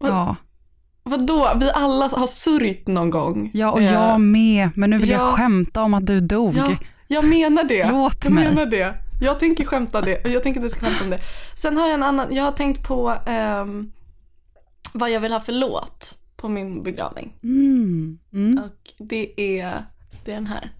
ja. 0.00 0.36
Vadå? 1.04 1.52
Vi 1.60 1.70
alla 1.74 2.08
har 2.08 2.26
sörjt 2.26 2.86
någon 2.86 3.10
gång. 3.10 3.50
Ja, 3.54 3.70
och 3.70 3.82
Eh, 3.82 3.92
jag 3.92 4.20
med. 4.20 4.70
Men 4.74 4.90
nu 4.90 4.98
vill 4.98 5.10
jag 5.10 5.20
ja. 5.20 5.32
skämta 5.32 5.82
om 5.82 5.94
att 5.94 6.06
du 6.06 6.20
dog. 6.20 6.56
Ja, 6.56 6.70
jag 7.12 7.24
menar 7.24 7.64
det. 7.64 7.90
Låt 7.90 8.24
jag 8.24 8.32
mig. 8.32 8.48
menar 8.48 8.66
det. 8.66 8.94
Jag 9.20 9.38
tänker 9.38 9.64
skämta 9.64 10.00
det. 10.00 10.28
Jag 10.28 10.42
tänker 10.42 10.60
att 10.60 10.66
vi 10.66 10.70
ska 10.70 10.80
skämta 10.80 11.04
om 11.04 11.10
det. 11.10 11.18
Sen 11.56 11.76
har 11.76 11.86
jag 11.86 11.94
en 11.94 12.02
annan, 12.02 12.34
jag 12.34 12.44
har 12.44 12.52
tänkt 12.52 12.88
på 12.88 13.14
ehm, 13.26 13.92
vad 14.92 15.10
jag 15.10 15.20
vill 15.20 15.32
ha 15.32 15.40
för 15.40 15.52
låt 15.52 16.14
på 16.36 16.48
min 16.48 16.82
begravning. 16.82 17.32
Mm. 17.42 18.18
Mm. 18.32 18.64
Och 18.64 19.06
det 19.08 19.40
är, 19.40 19.82
det 20.24 20.30
är 20.30 20.34
den 20.34 20.46
här. 20.46 20.72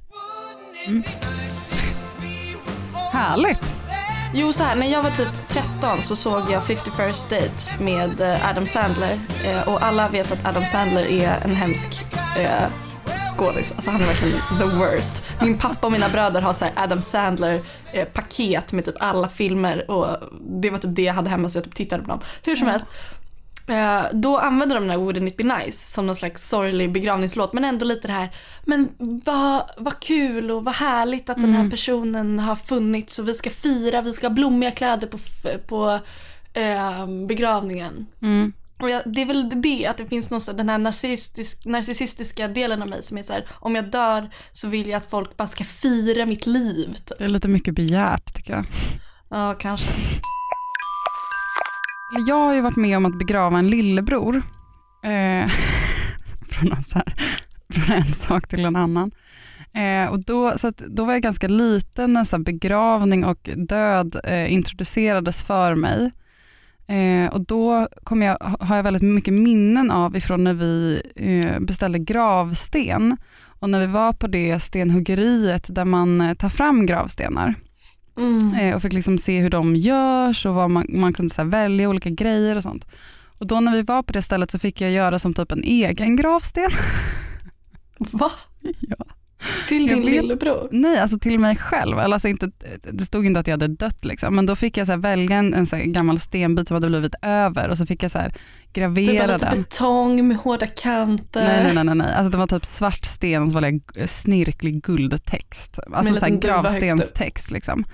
Härligt. 3.13 3.79
Jo, 4.35 4.53
så 4.53 4.63
här, 4.63 4.77
när 4.77 4.87
jag 4.87 5.03
var 5.03 5.11
typ 5.11 5.49
13 5.49 6.03
så 6.03 6.17
såg 6.17 6.43
jag 6.51 6.67
50 6.67 6.91
First 6.91 7.31
Dates 7.31 7.81
med 7.81 8.21
eh, 8.21 8.51
Adam 8.51 8.67
Sandler. 8.67 9.19
Eh, 9.45 9.69
och 9.69 9.83
alla 9.83 10.09
vet 10.09 10.33
att 10.33 10.47
Adam 10.47 10.63
Sandler 10.67 11.07
är 11.07 11.41
en 11.45 11.55
hemsk 11.55 12.07
eh, 12.39 12.69
skådis. 13.31 13.73
Alltså 13.73 13.91
han 13.91 14.01
är 14.01 14.07
verkligen 14.07 14.39
the 14.59 14.77
worst. 14.77 15.23
Min 15.41 15.59
pappa 15.59 15.87
och 15.87 15.93
mina 15.93 16.09
bröder 16.09 16.41
har 16.41 16.53
så 16.53 16.67
Adam 16.77 17.03
Sandler 17.03 17.63
eh, 17.93 18.09
med 18.71 18.85
typ 18.85 18.95
alla 19.01 19.29
filmer 19.29 19.91
och 19.91 20.17
det 20.41 20.71
var 20.71 20.79
typ 20.79 20.95
det 20.95 21.03
jag 21.03 21.15
hade 21.15 21.31
hemma 21.31 21.49
så 21.49 21.59
jag 21.59 21.65
typ 21.65 21.75
tittade 21.75 22.03
på 22.03 22.09
dem. 22.09 22.21
Hur 22.47 22.57
som 22.57 22.67
helst. 22.67 22.87
Eh, 23.67 24.03
då 24.13 24.39
använde 24.39 24.75
de 24.75 24.81
den 24.81 24.91
här 24.91 24.99
Wouldn't 24.99 25.29
it 25.29 25.37
be 25.37 25.45
nice 25.45 25.89
som 25.89 26.07
någon 26.07 26.17
slags 26.17 26.49
sorglig 26.49 26.93
begravningslåt 26.93 27.53
men 27.53 27.65
ändå 27.65 27.85
lite 27.87 28.09
det 28.09 28.15
här, 28.15 28.29
men 28.65 28.89
vad 29.25 29.63
vad 29.77 30.01
kul 30.01 30.51
och 30.51 30.65
vad 30.65 30.75
härligt 30.75 31.31
att 31.31 31.37
den 31.37 31.55
här 31.55 31.71
personen 31.71 32.39
har 32.39 32.57
funnits 32.57 33.19
och 33.19 33.29
vi 33.29 33.35
ska 33.35 33.51
fira, 33.51 34.03
vi 34.03 34.13
ska 34.13 34.27
ha 34.27 34.35
blommiga 34.35 34.71
kläder 34.71 35.07
på, 35.07 35.19
på 35.67 35.99
eh, 36.53 37.07
begravningen. 37.27 38.07
Mm. 38.23 38.53
Och 38.83 38.91
jag, 38.91 39.03
det 39.07 39.23
är 39.23 39.27
väl 39.27 39.63
det, 39.63 39.87
att 39.87 39.97
det 39.97 40.07
finns 40.07 40.31
någon, 40.31 40.41
så 40.41 40.53
den 40.53 40.69
här 40.69 40.79
narcissistisk, 40.79 41.65
narcissistiska 41.65 42.49
delen 42.49 42.83
av 42.83 42.91
mig 42.91 43.03
som 43.03 43.19
är 43.19 43.23
så 43.23 43.33
här, 43.33 43.47
om 43.51 43.75
jag 43.75 43.85
dör 43.85 44.31
så 44.51 44.69
vill 44.69 44.89
jag 44.89 44.97
att 44.97 45.11
folk 45.11 45.37
bara 45.37 45.49
ska 45.49 45.65
fira 45.65 46.27
mitt 46.27 46.47
liv. 46.47 46.95
Typ. 46.95 47.19
Det 47.19 47.25
är 47.25 47.29
lite 47.29 47.49
mycket 47.49 47.75
begärt 47.75 48.35
tycker 48.35 48.53
jag. 48.53 48.65
Ja, 49.31 49.55
kanske. 49.59 49.93
Jag 52.27 52.37
har 52.37 52.55
ju 52.55 52.61
varit 52.61 52.77
med 52.77 52.97
om 52.97 53.07
att 53.07 53.19
begrava 53.19 53.59
en 53.59 53.71
lillebror. 53.71 54.37
Eh, 55.05 55.51
från, 56.51 56.73
här, 56.95 57.15
från 57.73 57.97
en 57.97 58.05
sak 58.05 58.49
till 58.49 58.65
en 58.65 58.77
annan. 58.77 59.11
Eh, 59.75 60.11
och 60.11 60.25
då, 60.25 60.59
så 60.59 60.73
då 60.77 61.05
var 61.05 61.13
jag 61.13 61.23
ganska 61.23 61.49
liten 61.49 62.13
när 62.13 62.25
så 62.25 62.39
begravning 62.39 63.25
och 63.25 63.51
död 63.57 64.21
eh, 64.25 64.53
introducerades 64.53 65.43
för 65.43 65.75
mig. 65.75 66.11
Eh, 66.87 67.33
och 67.33 67.47
då 67.47 67.89
kom 68.05 68.23
jag, 68.23 68.37
har 68.61 68.77
jag 68.77 68.83
väldigt 68.83 69.03
mycket 69.03 69.35
minnen 69.35 69.91
av 69.91 70.17
ifrån 70.17 70.45
när 70.45 70.55
vi 70.55 71.03
eh, 71.17 71.61
beställde 71.61 71.99
gravsten 71.99 73.17
och 73.61 73.71
när 73.71 73.81
vi 73.81 73.87
var 73.87 74.13
på 74.13 74.27
det 74.27 74.61
stenhuggeriet 74.61 75.75
där 75.75 75.85
man 75.85 76.21
eh, 76.21 76.35
tar 76.35 76.49
fram 76.49 76.87
gravstenar. 76.87 77.55
Mm. 78.19 78.55
Eh, 78.55 78.77
och 78.77 78.83
fick 78.83 78.93
liksom 78.93 79.19
se 79.19 79.41
hur 79.41 79.51
de 79.51 79.77
görs 79.77 80.47
och 80.47 80.55
vad 80.55 80.71
man, 80.71 80.87
man 80.89 81.13
kunde 81.13 81.35
så 81.35 81.43
här 81.43 81.49
välja 81.49 81.89
olika 81.89 82.11
grejer 82.11 82.57
och 82.57 82.63
sånt. 82.63 82.87
Och 83.39 83.47
då 83.47 83.61
när 83.61 83.73
vi 83.73 83.83
var 83.83 84.03
på 84.03 84.13
det 84.13 84.23
stället 84.23 84.51
så 84.51 84.59
fick 84.59 84.81
jag 84.81 84.91
göra 84.91 85.19
som 85.19 85.35
typ 85.35 85.53
en 85.53 85.63
egen 85.63 86.17
gravsten. 86.17 86.71
Va? 87.99 88.31
Ja. 88.81 89.05
Till 89.69 89.87
din 89.87 90.03
lillebror? 90.03 90.69
Nej, 90.73 90.99
alltså 90.99 91.19
till 91.19 91.39
mig 91.39 91.57
själv. 91.57 91.99
Alltså 91.99 92.29
inte, 92.29 92.51
det 92.93 93.05
stod 93.05 93.27
inte 93.27 93.41
att 93.41 93.47
jag 93.47 93.53
hade 93.55 93.69
dött 93.69 94.05
liksom. 94.05 94.35
men 94.35 94.47
då 94.47 94.57
fick 94.57 94.77
jag 94.77 94.87
så 94.87 94.97
välja 94.97 95.37
en, 95.37 95.55
en 95.55 95.67
så 95.67 95.77
gammal 95.77 96.21
stenbit 96.21 96.69
som 96.69 96.75
hade 96.75 96.87
blivit 96.89 97.15
över 97.23 97.69
och 97.69 97.79
så 97.79 97.87
fick 97.87 98.03
jag 98.03 98.11
så 98.11 98.19
här 98.19 98.29
Typ 98.29 98.73
gravera 98.83 99.27
lite 99.27 99.39
den. 99.51 99.57
betong 99.63 100.29
med 100.29 100.37
hårda 100.37 100.67
kanter. 100.67 101.45
Nej, 101.65 101.75
nej, 101.75 101.85
nej, 101.85 101.95
nej. 101.95 102.15
Alltså 102.15 102.31
det 102.31 102.39
var 102.39 102.47
typ 102.47 102.65
svart 102.65 103.05
sten 103.05 103.43
och 103.43 103.49
så 103.49 103.55
var 103.55 103.61
det 103.95 104.07
snirklig 104.09 104.83
guldtext. 104.83 105.79
Alltså 105.93 106.15
så 106.15 106.25
här 106.25 106.33
gravstenstext 106.41 107.51
liksom. 107.51 107.85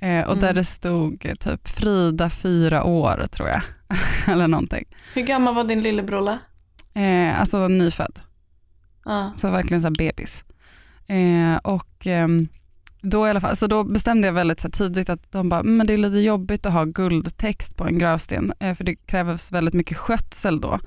Eh, 0.00 0.28
och 0.28 0.36
där 0.36 0.42
Mm. 0.46 0.54
det 0.54 0.64
stod 0.64 1.26
typ 1.40 1.68
Frida 1.68 2.30
fyra 2.30 2.84
år 2.84 3.26
tror 3.30 3.48
jag. 3.48 3.62
Eller 4.32 4.48
någonting. 4.48 4.84
Hur 5.14 5.22
gammal 5.22 5.54
var 5.54 5.64
din 5.64 5.82
lillebror? 5.82 6.28
Eh, 6.94 7.40
alltså 7.40 7.68
nyfödd, 7.68 8.18
Ja. 9.04 9.32
så 9.36 9.50
verkligen 9.50 9.82
så 9.82 9.88
här 9.88 9.94
bebis. 9.98 10.44
Eh, 11.08 11.56
och 11.62 12.06
eh, 12.06 12.28
då 13.02 13.26
i 13.26 13.30
alla 13.30 13.40
fall, 13.40 13.56
så 13.56 13.66
då 13.66 13.84
bestämde 13.84 14.28
jag 14.28 14.32
väldigt 14.32 14.60
så 14.60 14.70
tidigt 14.70 15.10
att 15.10 15.32
de 15.32 15.48
bara, 15.48 15.60
mm, 15.60 15.76
men 15.76 15.86
det 15.86 15.92
är 15.92 15.98
lite 15.98 16.18
jobbigt 16.18 16.66
att 16.66 16.72
ha 16.72 16.84
guldtext 16.84 17.76
på 17.76 17.84
en 17.84 17.98
gravsten 17.98 18.52
eh, 18.60 18.74
för 18.74 18.84
det 18.84 18.96
krävs 18.96 19.52
väldigt 19.52 19.74
mycket 19.74 19.96
skötsel 19.96 20.60
då 20.60 20.78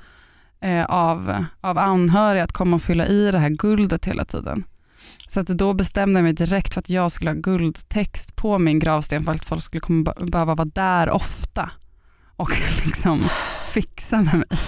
eh, 0.61 0.85
av, 0.85 1.45
av 1.61 1.77
anhöriga 1.77 2.43
att 2.43 2.51
komma 2.51 2.75
och 2.75 2.81
fylla 2.81 3.07
i 3.07 3.31
det 3.31 3.39
här 3.39 3.49
guldet 3.49 4.05
hela 4.05 4.25
tiden. 4.25 4.63
Så 5.27 5.39
att 5.39 5.47
då 5.47 5.73
bestämde 5.73 6.17
jag 6.19 6.23
mig 6.23 6.33
direkt 6.33 6.73
för 6.73 6.79
att 6.79 6.89
jag 6.89 7.11
skulle 7.11 7.29
ha 7.29 7.35
guldtext 7.35 8.35
på 8.35 8.57
min 8.59 8.79
gravsten 8.79 9.23
för 9.23 9.31
att 9.31 9.45
folk 9.45 9.61
skulle 9.61 9.81
komma, 9.81 10.13
behöva 10.21 10.55
vara 10.55 10.69
där 10.73 11.09
ofta 11.09 11.71
och 12.35 12.51
liksom 12.85 13.29
fixa 13.73 14.21
med 14.21 14.35
mig. 14.35 14.59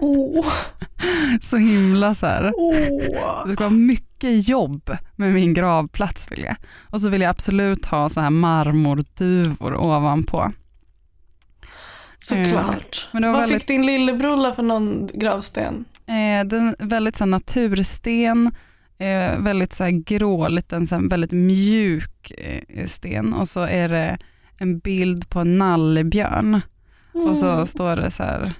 Åh, 0.00 0.46
Så 1.40 1.56
himla 1.56 2.14
så 2.14 2.26
här. 2.26 2.52
åh. 2.56 3.46
Det 3.46 3.52
ska 3.52 3.64
vara 3.64 3.70
mycket 3.70 4.48
jobb 4.48 4.90
med 5.16 5.32
min 5.32 5.54
gravplats 5.54 6.32
vill 6.32 6.40
jag. 6.42 6.56
Och 6.90 7.00
så 7.00 7.08
vill 7.08 7.20
jag 7.20 7.30
absolut 7.30 7.86
ha 7.86 8.08
så 8.08 8.20
här 8.20 8.30
marmorduvor 8.30 9.74
ovanpå. 9.74 10.52
Såklart. 12.18 13.08
Var 13.12 13.20
Vad 13.20 13.32
väldigt- 13.40 13.58
fick 13.58 13.66
din 13.68 13.86
lillebror 13.86 14.54
för 14.54 14.62
någon 14.62 15.08
gravsten? 15.14 15.84
Eh, 16.06 16.46
den 16.46 16.76
väldigt 16.78 17.16
så 17.16 17.24
här, 17.24 17.30
natursten, 17.30 18.50
eh, 18.98 19.38
väldigt 19.38 19.72
så 19.72 19.84
här, 19.84 19.90
grå, 19.90 20.48
liten, 20.48 20.86
så 20.86 20.94
här, 20.94 21.08
väldigt 21.08 21.32
mjuk 21.32 22.30
eh, 22.38 22.86
sten 22.86 23.32
och 23.34 23.48
så 23.48 23.60
är 23.60 23.88
det 23.88 24.18
en 24.58 24.78
bild 24.78 25.30
på 25.30 25.40
en 25.40 25.58
nallebjörn 25.58 26.60
och 27.12 27.36
så 27.36 27.50
Mm. 27.52 27.66
står 27.66 27.96
det 27.96 28.10
så 28.10 28.22
här, 28.22 28.52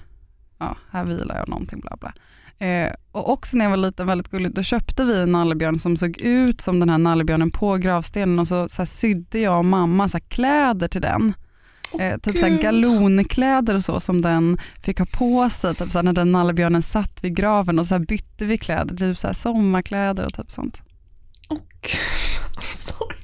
ja 0.61 0.77
här 0.91 1.03
vilar 1.03 1.35
jag 1.37 1.49
någonting 1.49 1.79
bla 1.79 1.97
bla. 1.99 2.13
Eh, 2.67 2.93
och 3.11 3.29
också 3.33 3.57
när 3.57 3.65
jag 3.65 3.69
var 3.69 3.77
liten, 3.77 4.07
väldigt 4.07 4.27
gulligt, 4.29 4.55
då 4.55 4.63
köpte 4.63 5.03
vi 5.05 5.21
en 5.21 5.31
nallebjörn 5.31 5.79
som 5.79 5.97
såg 5.97 6.21
ut 6.21 6.61
som 6.61 6.79
den 6.79 6.89
här 6.89 6.97
nallebjörnen 6.97 7.51
på 7.51 7.77
gravstenen 7.77 8.39
och 8.39 8.47
så, 8.47 8.69
så 8.69 8.81
här, 8.81 8.85
sydde 8.85 9.39
jag 9.39 9.57
och 9.57 9.65
mamma 9.65 10.07
så 10.07 10.17
här, 10.17 10.23
kläder 10.29 10.87
till 10.87 11.01
den. 11.01 11.33
Eh, 11.99 12.17
typ 12.19 12.37
så 12.37 12.45
här, 12.45 12.51
Gud. 12.51 12.61
galonkläder 12.61 13.75
och 13.75 13.83
så 13.83 13.99
som 13.99 14.21
den 14.21 14.57
fick 14.81 14.99
ha 14.99 15.05
på 15.05 15.49
sig 15.49 15.75
typ 15.75 15.91
så 15.91 15.97
här, 15.97 16.03
när 16.03 16.13
den 16.13 16.31
nallebjörnen 16.31 16.81
satt 16.81 17.23
vid 17.23 17.35
graven 17.35 17.79
och 17.79 17.85
så 17.85 17.99
bytte 17.99 18.45
vi 18.45 18.57
kläder, 18.57 18.95
typ 18.95 19.17
så 19.17 19.33
sommarkläder 19.33 20.25
och 20.25 20.33
typ 20.33 20.51
sånt. 20.51 20.81
Åh, 21.49 21.57
gud, 21.81 22.63
sorry. 22.63 23.17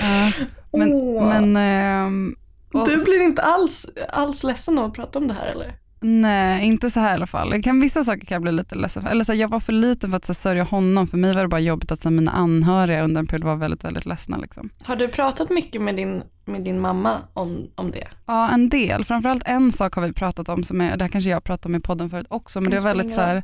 Ja, 0.00 0.32
men, 0.78 0.92
Åh. 0.92 1.28
men 1.28 1.56
ehm, 1.56 2.34
och- 2.72 2.88
Du 2.88 3.04
blir 3.04 3.20
inte 3.22 3.42
alls, 3.42 3.86
alls 4.12 4.44
ledsen 4.44 4.78
av 4.78 4.84
att 4.84 4.94
prata 4.94 5.18
om 5.18 5.28
det 5.28 5.34
här 5.34 5.46
eller? 5.46 5.74
Nej, 6.06 6.64
inte 6.66 6.90
så 6.90 7.00
här 7.00 7.10
i 7.10 7.14
alla 7.14 7.26
fall. 7.26 7.50
Jag 7.52 7.64
kan, 7.64 7.80
vissa 7.80 8.04
saker 8.04 8.26
kan 8.26 8.34
jag 8.34 8.42
bli 8.42 8.52
lite 8.52 8.74
ledsen 8.74 9.02
för. 9.02 9.10
Eller 9.10 9.24
så 9.24 9.32
här, 9.32 9.38
jag 9.40 9.48
var 9.48 9.60
för 9.60 9.72
liten 9.72 10.10
för 10.10 10.16
att 10.16 10.24
så 10.24 10.32
här, 10.32 10.34
sörja 10.34 10.62
honom. 10.62 11.06
För 11.06 11.18
mig 11.18 11.34
var 11.34 11.42
det 11.42 11.48
bara 11.48 11.60
jobbigt 11.60 11.92
att 11.92 12.00
så 12.00 12.08
här, 12.08 12.16
mina 12.16 12.30
anhöriga 12.30 13.02
under 13.04 13.18
en 13.20 13.26
period 13.26 13.44
var 13.44 13.56
väldigt, 13.56 13.84
väldigt 13.84 14.06
ledsna. 14.06 14.36
Liksom. 14.36 14.70
Har 14.84 14.96
du 14.96 15.08
pratat 15.08 15.50
mycket 15.50 15.82
med 15.82 15.96
din, 15.96 16.22
med 16.44 16.62
din 16.64 16.80
mamma 16.80 17.18
om, 17.32 17.66
om 17.74 17.90
det? 17.90 18.08
Ja, 18.26 18.48
en 18.50 18.68
del. 18.68 19.04
Framförallt 19.04 19.42
en 19.46 19.72
sak 19.72 19.94
har 19.94 20.02
vi 20.02 20.12
pratat 20.12 20.48
om, 20.48 20.62
som 20.64 20.80
är, 20.80 20.96
det 20.96 21.04
här 21.04 21.08
kanske 21.08 21.30
jag 21.30 21.44
pratat 21.44 21.66
om 21.66 21.74
i 21.74 21.80
podden 21.80 22.10
förut 22.10 22.26
också, 22.30 22.60
men 22.60 22.70
det 22.70 22.76
är 22.76 22.80
väldigt 22.80 23.12
så 23.12 23.20
här, 23.20 23.42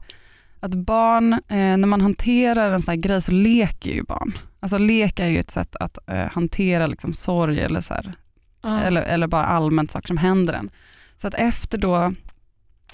att 0.60 0.74
barn, 0.74 1.32
eh, 1.32 1.38
när 1.48 1.86
man 1.86 2.00
hanterar 2.00 2.70
en 2.70 2.82
sån 2.82 2.92
här 2.92 2.96
grej 3.00 3.20
så 3.22 3.32
leker 3.32 3.90
ju 3.90 4.02
barn. 4.02 4.38
Alltså 4.60 4.78
lek 4.78 5.20
är 5.20 5.28
ju 5.28 5.38
ett 5.38 5.50
sätt 5.50 5.76
att 5.76 5.98
eh, 6.10 6.26
hantera 6.32 6.86
liksom, 6.86 7.12
sorg 7.12 7.60
eller, 7.60 7.80
så 7.80 7.94
här, 7.94 8.12
Ja. 8.62 8.80
eller, 8.80 9.02
eller 9.02 9.26
bara 9.26 9.44
allmänt 9.44 9.90
saker 9.90 10.06
som 10.06 10.16
händer 10.16 10.52
en. 10.54 10.70
Så 11.16 11.28
att 11.28 11.34
efter 11.34 11.78
då, 11.78 12.12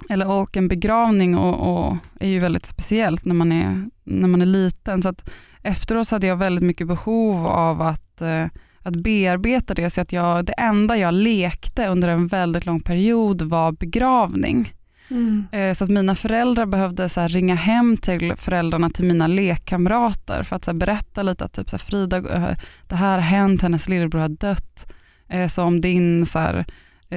eller 0.09 0.31
och 0.31 0.57
en 0.57 0.69
begravning 0.69 1.37
och, 1.37 1.87
och 1.87 1.97
är 2.21 2.29
ju 2.29 2.39
väldigt 2.39 2.67
speciellt 2.67 3.25
när 3.25 3.35
man 3.35 3.53
är, 3.53 3.91
när 4.05 4.29
man 4.29 4.43
är 4.43 4.47
liten. 4.47 5.03
Så 5.03 5.09
att 5.09 5.31
efteråt 5.63 6.09
så 6.09 6.15
hade 6.15 6.27
jag 6.27 6.37
väldigt 6.37 6.65
mycket 6.65 6.87
behov 6.87 7.47
av 7.47 7.83
att, 7.83 8.21
eh, 8.23 8.45
att 8.83 8.97
bearbeta 8.97 9.75
det. 9.75 9.91
Så 9.91 10.01
att 10.01 10.13
jag, 10.13 10.45
det 10.45 10.53
enda 10.53 10.97
jag 10.97 11.15
lekte 11.15 11.87
under 11.89 12.09
en 12.09 12.27
väldigt 12.27 12.67
lång 12.67 12.81
period 12.81 13.43
var 13.43 13.73
begravning. 13.73 14.73
Mm. 15.09 15.47
Eh, 15.53 15.73
Så 15.75 15.85
att 15.85 15.91
mina 15.91 16.15
föräldrar 16.15 16.67
behövde 16.67 17.09
så 17.09 17.27
ringa 17.29 17.55
hem 17.55 17.97
till 17.97 18.37
föräldrarna 18.37 18.91
till 18.91 19.05
mina 19.05 19.27
lekkamrater 19.27 20.43
för 20.43 20.57
att 20.57 20.65
så 20.65 20.75
berätta 20.75 21.23
lite 21.23 21.45
att 21.45 21.53
typ 21.53 21.71
så 21.71 21.77
här 21.77 21.85
Frida, 21.85 22.17
eh, 22.17 22.57
det 22.89 22.95
här 22.95 23.13
har 23.13 23.19
hänt, 23.19 23.63
hennes 23.63 23.89
lillebror 23.89 24.21
har 24.21 24.29
dött. 24.29 24.93
Eh, 25.29 25.49
Så 25.49 25.63
om 25.63 25.81
din 25.81 26.27
så 26.27 26.39
här, 26.39 26.67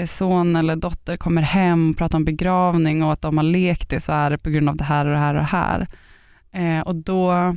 son 0.05 0.55
eller 0.55 0.75
dotter 0.75 1.17
kommer 1.17 1.41
hem 1.41 1.89
och 1.89 1.97
pratar 1.97 2.17
om 2.17 2.25
begravning 2.25 3.03
och 3.03 3.13
att 3.13 3.21
de 3.21 3.37
har 3.37 3.43
lekt 3.43 3.89
det 3.89 3.99
så 3.99 4.11
är 4.11 4.29
det 4.29 4.37
på 4.37 4.49
grund 4.49 4.69
av 4.69 4.75
det 4.75 4.83
här 4.83 5.05
och 5.05 5.11
det 5.11 5.17
här 5.19 5.33
och 5.35 5.41
det 5.41 5.47
här. 5.47 5.87
Eh, 6.51 6.81
Och 6.81 6.95
då, 6.95 7.55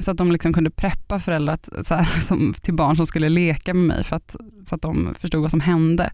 så 0.00 0.10
att 0.10 0.16
de 0.16 0.32
liksom 0.32 0.52
kunde 0.52 0.70
preppa 0.70 1.18
föräldrar 1.18 1.58
så 1.84 1.94
här, 1.94 2.20
som, 2.20 2.54
till 2.62 2.74
barn 2.74 2.96
som 2.96 3.06
skulle 3.06 3.28
leka 3.28 3.74
med 3.74 3.86
mig 3.86 4.04
för 4.04 4.16
att, 4.16 4.36
så 4.66 4.74
att 4.74 4.82
de 4.82 5.14
förstod 5.18 5.40
vad 5.42 5.50
som 5.50 5.60
hände. 5.60 6.10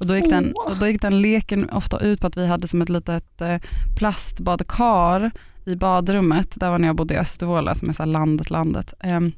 Och 0.00 0.06
då, 0.06 0.16
gick 0.16 0.30
den, 0.30 0.52
och 0.52 0.76
då 0.80 0.88
gick 0.88 1.02
den 1.02 1.22
leken 1.22 1.70
ofta 1.70 1.98
ut 1.98 2.20
på 2.20 2.26
att 2.26 2.36
vi 2.36 2.46
hade 2.46 2.68
som 2.68 2.82
ett 2.82 2.88
litet 2.88 3.40
eh, 3.40 3.56
plastbadkar 3.96 5.30
i 5.66 5.76
badrummet. 5.76 6.60
Där 6.60 6.70
var 6.70 6.78
när 6.78 6.88
jag 6.88 6.96
bodde 6.96 7.14
i 7.14 7.18
Östervåla 7.18 7.74
som 7.74 7.88
är 7.88 7.92
så 7.92 8.04
landet, 8.04 8.50
landet. 8.50 8.94
Ehm, 9.00 9.32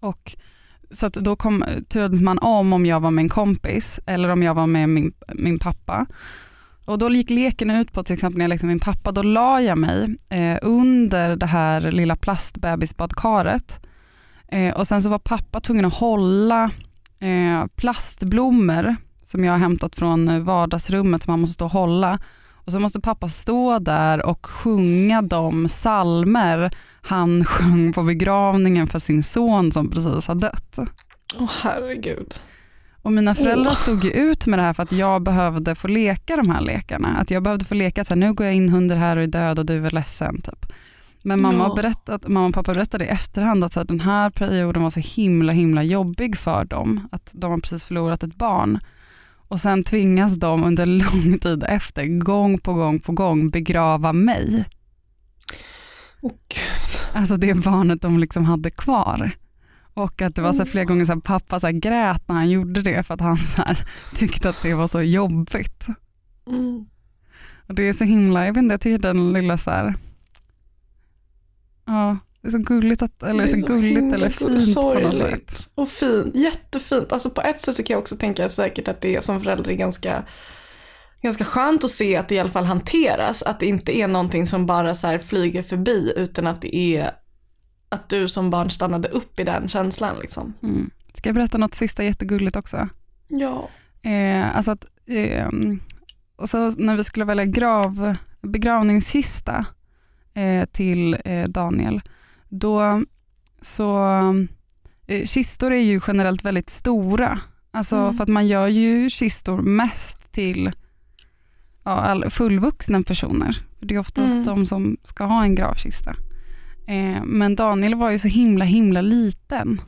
och 0.00 0.36
så 0.92 1.06
att 1.06 1.14
då 1.14 1.36
kom, 1.36 1.64
turades 1.88 2.20
man 2.20 2.38
om 2.38 2.72
om 2.72 2.86
jag 2.86 3.00
var 3.00 3.10
med 3.10 3.22
en 3.22 3.28
kompis 3.28 4.00
eller 4.06 4.28
om 4.28 4.42
jag 4.42 4.54
var 4.54 4.66
med 4.66 4.88
min, 4.88 5.12
min 5.34 5.58
pappa. 5.58 6.06
Och 6.84 6.98
då 6.98 7.10
gick 7.10 7.30
leken 7.30 7.70
ut 7.70 7.92
på 7.92 8.04
till 8.04 8.14
exempel 8.14 8.38
när 8.38 8.44
jag 8.44 8.48
lekte 8.48 8.66
med 8.66 8.74
min 8.74 8.80
pappa, 8.80 9.12
då 9.12 9.22
la 9.22 9.60
jag 9.60 9.78
mig 9.78 10.16
eh, 10.30 10.58
under 10.62 11.36
det 11.36 11.46
här 11.46 11.80
lilla 11.80 12.16
plastbebisbadkaret. 12.16 13.86
Eh, 14.48 14.74
och 14.74 14.86
sen 14.86 15.02
så 15.02 15.10
var 15.10 15.18
pappa 15.18 15.60
tvungen 15.60 15.84
att 15.84 15.94
hålla 15.94 16.70
eh, 17.20 17.66
plastblommor 17.76 18.96
som 19.24 19.44
jag 19.44 19.52
har 19.52 19.58
hämtat 19.58 19.96
från 19.96 20.44
vardagsrummet 20.44 21.22
som 21.22 21.30
han 21.30 21.40
måste 21.40 21.54
stå 21.54 21.64
och 21.64 21.72
hålla. 21.72 22.18
Och 22.64 22.72
så 22.72 22.80
måste 22.80 23.00
pappa 23.00 23.28
stå 23.28 23.78
där 23.78 24.26
och 24.26 24.46
sjunga 24.46 25.22
de 25.22 25.68
salmer 25.68 26.70
han 27.02 27.44
sjöng 27.44 27.92
på 27.92 28.02
begravningen 28.02 28.86
för 28.86 28.98
sin 28.98 29.22
son 29.22 29.72
som 29.72 29.90
precis 29.90 30.28
har 30.28 30.34
dött. 30.34 30.78
Åh 31.38 31.50
herregud. 31.62 32.34
Och 33.02 33.12
mina 33.12 33.34
föräldrar 33.34 33.70
stod 33.70 34.04
ju 34.04 34.10
ut 34.10 34.46
med 34.46 34.58
det 34.58 34.62
här 34.62 34.72
för 34.72 34.82
att 34.82 34.92
jag 34.92 35.22
behövde 35.22 35.74
få 35.74 35.88
leka 35.88 36.36
de 36.36 36.50
här 36.50 36.60
lekarna. 36.60 37.16
Att 37.16 37.30
jag 37.30 37.42
behövde 37.42 37.64
få 37.64 37.74
leka 37.74 38.04
så 38.04 38.14
här, 38.14 38.18
nu 38.20 38.32
går 38.32 38.46
jag 38.46 38.54
in 38.54 38.68
hundar 38.68 38.96
här 38.96 39.16
och 39.16 39.22
är 39.22 39.26
död 39.26 39.58
och 39.58 39.66
du 39.66 39.86
är 39.86 39.90
ledsen. 39.90 40.40
Typ. 40.40 40.66
Men 41.22 41.42
mamma, 41.42 41.64
Ja. 41.68 41.74
berättat, 41.74 42.28
mamma 42.28 42.46
och 42.46 42.54
pappa 42.54 42.74
berättade 42.74 43.04
i 43.04 43.08
efterhand 43.08 43.64
att 43.64 43.72
så 43.72 43.80
här, 43.80 43.84
den 43.86 44.00
här 44.00 44.30
perioden 44.30 44.82
var 44.82 44.90
så 44.90 45.00
himla 45.00 45.52
himla 45.52 45.82
jobbig 45.82 46.36
för 46.38 46.64
dem. 46.64 47.08
Att 47.12 47.32
de 47.34 47.50
har 47.50 47.58
precis 47.58 47.84
förlorat 47.84 48.22
ett 48.22 48.36
barn. 48.36 48.78
Och 49.48 49.60
sen 49.60 49.82
tvingas 49.82 50.36
de 50.36 50.64
under 50.64 50.86
lång 51.02 51.38
tid 51.38 51.64
efter, 51.68 52.06
gång 52.06 52.58
på 52.58 52.72
gång 52.74 53.00
på 53.00 53.12
gång, 53.12 53.50
begrava 53.50 54.12
mig. 54.12 54.64
Gud. 56.28 57.00
Alltså 57.12 57.36
det 57.36 57.54
barnet 57.54 58.02
de 58.02 58.18
liksom 58.18 58.44
hade 58.44 58.70
kvar. 58.70 59.30
Och 59.94 60.22
att 60.22 60.34
det 60.34 60.42
var 60.42 60.52
så 60.52 60.64
flera 60.64 60.84
gånger 60.84 61.04
så 61.04 61.12
här, 61.12 61.20
pappa 61.20 61.60
så 61.60 61.66
här 61.66 61.74
grät 61.74 62.28
när 62.28 62.34
han 62.34 62.50
gjorde 62.50 62.82
det 62.82 63.02
för 63.02 63.14
att 63.14 63.20
han 63.20 63.36
så 63.36 63.62
här, 63.62 63.88
tyckte 64.14 64.48
att 64.48 64.62
det 64.62 64.74
var 64.74 64.86
så 64.86 65.02
jobbigt. 65.02 65.86
Mm. 66.46 66.86
Och 67.68 67.74
det 67.74 67.88
är 67.88 67.92
så 67.92 68.04
himla, 68.04 68.46
jag 68.46 68.52
vet 68.52 68.62
inte, 68.62 68.72
jag 68.72 68.80
tycker 68.80 68.98
den 68.98 69.32
lilla 69.32 69.56
så 69.56 69.70
här, 69.70 69.94
ja 71.86 72.18
det 72.42 72.48
är 72.48 72.50
så 72.50 72.58
gulligt, 72.58 73.02
att, 73.02 73.22
eller 73.22 73.46
så, 73.46 73.60
så 73.60 73.66
gulligt 73.66 74.14
eller 74.14 74.28
fint 74.28 74.74
på 74.74 74.98
något 74.98 75.16
sätt. 75.16 75.70
Och 75.74 75.88
fint, 75.88 76.36
jättefint. 76.36 77.12
Alltså 77.12 77.30
på 77.30 77.40
ett 77.40 77.60
sätt 77.60 77.74
så 77.74 77.82
kan 77.82 77.94
jag 77.94 78.00
också 78.00 78.16
tänka 78.16 78.48
säkert 78.48 78.88
att 78.88 79.00
det 79.00 79.16
är 79.16 79.20
som 79.20 79.40
förälder 79.40 79.70
är 79.70 79.74
ganska, 79.74 80.24
ganska 81.22 81.44
skönt 81.44 81.84
att 81.84 81.90
se 81.90 82.16
att 82.16 82.28
det 82.28 82.34
i 82.34 82.38
alla 82.38 82.50
fall 82.50 82.64
hanteras. 82.64 83.42
Att 83.42 83.60
det 83.60 83.66
inte 83.66 83.96
är 83.96 84.08
någonting 84.08 84.46
som 84.46 84.66
bara 84.66 84.94
så 84.94 85.18
flyger 85.18 85.62
förbi 85.62 86.12
utan 86.16 86.46
att 86.46 86.60
det 86.60 86.76
är 86.76 87.10
att 87.88 88.08
du 88.08 88.28
som 88.28 88.50
barn 88.50 88.70
stannade 88.70 89.08
upp 89.08 89.40
i 89.40 89.44
den 89.44 89.68
känslan 89.68 90.16
liksom. 90.20 90.54
Mm. 90.62 90.90
Ska 91.14 91.28
jag 91.28 91.34
berätta 91.34 91.58
något 91.58 91.74
sista 91.74 92.04
jättegulligt 92.04 92.56
också? 92.56 92.88
Ja. 93.28 93.68
Eh, 94.02 94.56
alltså 94.56 94.70
att, 94.70 94.84
eh, 95.06 95.48
och 96.36 96.48
så 96.48 96.70
när 96.70 96.96
vi 96.96 97.04
skulle 97.04 97.24
välja 97.24 97.44
grav, 97.44 98.16
begravningskista 98.42 99.64
eh, 100.34 100.64
till 100.64 101.16
eh, 101.24 101.48
Daniel, 101.48 102.00
då 102.48 103.02
så, 103.60 104.08
eh, 105.06 105.24
kistor 105.24 105.72
är 105.72 105.82
ju 105.82 106.00
generellt 106.06 106.44
väldigt 106.44 106.70
stora. 106.70 107.38
Alltså 107.70 107.96
Mm. 107.96 108.14
för 108.14 108.22
att 108.22 108.28
man 108.28 108.46
gör 108.46 108.66
ju 108.66 109.10
kistor 109.10 109.62
mest 109.62 110.32
till 110.32 110.72
ja, 111.84 112.30
fullvuxna 112.30 113.02
personer. 113.02 113.64
För 113.78 113.86
det 113.86 113.94
är 113.94 113.98
oftast 113.98 114.32
Mm. 114.32 114.44
de 114.46 114.66
som 114.66 114.96
ska 115.04 115.24
ha 115.24 115.42
en 115.44 115.54
gravkista. 115.54 116.10
Eh, 116.88 117.24
men 117.24 117.56
Daniel 117.56 117.94
var 117.94 118.10
ju 118.10 118.18
så 118.18 118.28
himla 118.28 118.64
himla 118.64 119.00
liten. 119.00 119.80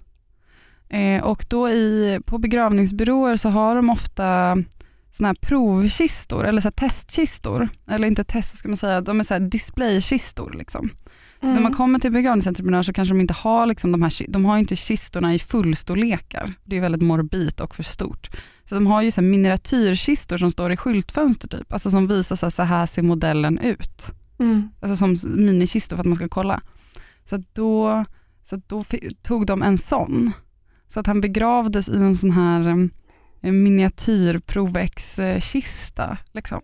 Eh, 0.88 1.22
och 1.24 1.46
då 1.48 1.68
i, 1.68 2.20
på 2.26 2.38
begravningsbyråer 2.38 3.36
så 3.36 3.48
har 3.48 3.76
de 3.76 3.90
ofta 3.90 4.56
såna 5.10 5.28
här 5.28 5.34
provkistor 5.34 6.44
eller 6.46 6.60
så 6.60 6.70
testkistor. 6.70 7.68
Eller 7.90 8.08
inte 8.08 8.24
test, 8.24 8.54
vad 8.54 8.58
ska 8.58 8.68
man 8.68 8.76
säga, 8.76 9.00
de 9.00 9.20
är 9.20 9.24
så 9.24 9.34
här 9.34 9.40
displaykistor. 9.40 10.52
Liksom. 10.58 10.90
Så 11.44 11.50
Mm. 11.50 11.54
när 11.54 11.62
man 11.62 11.72
kommer 11.72 11.98
till 11.98 12.12
begravningsentreprenör 12.12 12.82
så 12.82 12.92
kanske 12.92 13.14
de 13.14 13.20
inte 13.20 13.34
har, 13.34 13.66
liksom 13.66 13.92
de, 13.92 14.02
här, 14.02 14.12
de 14.28 14.44
har 14.44 14.58
inte 14.58 14.76
kistorna 14.76 15.34
i 15.34 15.38
fullstorlekar. 15.38 16.52
Det 16.64 16.76
är 16.76 16.80
väldigt 16.80 17.02
morbid 17.02 17.60
och 17.60 17.74
för 17.74 17.82
stort. 17.82 18.30
Så 18.64 18.74
de 18.74 18.86
har 18.86 19.02
ju 19.02 19.10
så 19.10 19.20
här 19.20 19.28
miniatyrkistor 19.28 20.36
som 20.36 20.50
står 20.50 20.72
i 20.72 20.76
skyltfönster 20.76 21.48
typ. 21.48 21.72
Alltså 21.72 21.90
som 21.90 22.06
visar 22.08 22.36
så 22.36 22.46
här, 22.46 22.50
så 22.50 22.62
här 22.62 22.86
ser 22.86 23.02
modellen 23.02 23.58
ut 23.58 24.12
Mm. 24.38 24.68
alltså 24.80 24.96
som 24.96 25.16
minikistor 25.36 25.96
för 25.96 26.02
att 26.02 26.06
man 26.06 26.16
ska 26.16 26.28
kolla. 26.28 26.60
Så 27.24 27.42
då, 27.52 28.04
så 28.44 28.60
då 28.66 28.84
tog 29.22 29.46
de 29.46 29.62
en 29.62 29.78
sån. 29.78 30.32
Så 30.88 31.00
att 31.00 31.06
han 31.06 31.20
begravdes 31.20 31.88
i 31.88 31.96
en 31.96 32.16
sån 32.16 32.30
här 32.30 32.68
um, 32.68 32.90
miniatyrprovex-kista. 33.42 36.18
Liksom. 36.32 36.60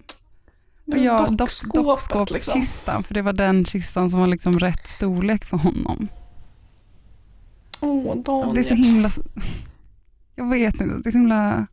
Och 0.93 0.99
jag, 0.99 1.37
dockskåpskistan, 1.37 2.59
liksom. 2.59 3.03
för 3.03 3.15
det 3.15 3.23
var 3.23 3.33
den 3.33 3.65
kistan 3.65 4.11
som 4.11 4.21
var 4.21 4.27
liksom 4.27 4.59
rätt 4.59 4.87
storlek 4.87 5.45
för 5.45 5.57
honom. 5.57 6.09
Åh, 7.81 8.17
Daniel. 8.17 8.55
Det 8.55 8.61
är 8.61 8.65
så 8.65 8.75
himla, 8.75 9.11
jag 10.35 10.51
vet 10.51 10.81
inte, 10.81 10.99
det 10.99 11.09
är 11.09 11.11
så 11.11 11.19
himla, 11.19 11.67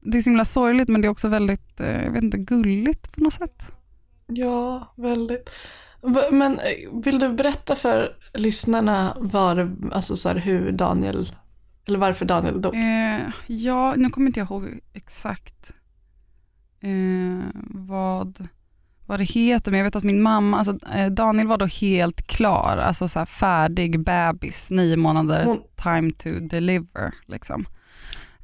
det 0.00 0.18
är 0.18 0.22
så 0.22 0.30
himla 0.30 0.44
sorgligt 0.44 0.88
men 0.88 1.00
det 1.00 1.08
är 1.08 1.10
också 1.10 1.28
väldigt, 1.28 1.80
eh, 1.80 2.04
jag 2.04 2.10
vet 2.10 2.22
inte, 2.22 2.38
gulligt 2.38 3.12
på 3.12 3.20
något 3.20 3.32
sätt. 3.32 3.72
Ja, 4.26 4.94
väldigt. 4.96 5.50
Men 6.30 6.58
eh, 6.58 7.02
vill 7.04 7.18
du 7.18 7.32
berätta 7.32 7.76
för 7.76 8.16
lyssnarna 8.34 9.16
var, 9.20 9.76
alltså 9.92 10.16
så 10.16 10.28
här, 10.28 10.36
hur 10.36 10.72
Daniel, 10.72 11.36
eller 11.86 11.98
varför 11.98 12.26
Daniel 12.26 12.62
dog? 12.62 12.74
Eh, 12.74 13.20
ja, 13.46 13.94
nu 13.96 14.10
kommer 14.10 14.26
inte 14.26 14.40
jag 14.40 14.50
ihåg 14.50 14.80
exakt 14.92 15.74
eh, 16.80 17.46
vad, 17.64 18.48
vad 19.06 19.20
det 19.20 19.24
heter, 19.24 19.70
men 19.70 19.78
jag 19.78 19.84
vet 19.84 19.96
att 19.96 20.04
min 20.04 20.22
mamma, 20.22 20.58
alltså, 20.58 20.78
eh, 20.94 21.06
Daniel 21.10 21.46
var 21.46 21.58
då 21.58 21.66
helt 21.66 22.26
klar, 22.26 22.76
alltså 22.76 23.08
så 23.08 23.26
färdig 23.26 24.00
bebis, 24.04 24.70
nio 24.70 24.96
månader, 24.96 25.44
Hon- 25.44 25.62
time 25.82 26.10
to 26.12 26.28
deliver. 26.50 27.14
Liksom. 27.26 27.64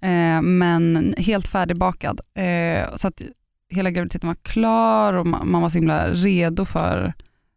Eh, 0.00 0.42
men 0.42 1.14
helt 1.18 1.48
färdigbakad. 1.48 2.20
Eh, 2.34 2.94
så 2.96 3.08
att 3.08 3.22
hela 3.68 3.90
graviditeten 3.90 4.28
var 4.28 4.36
klar 4.42 5.12
och 5.12 5.26
man, 5.26 5.50
man 5.50 5.62
var 5.62 5.68
så 5.68 5.78
himla 5.78 6.08
redo 6.08 6.64
för 6.64 7.12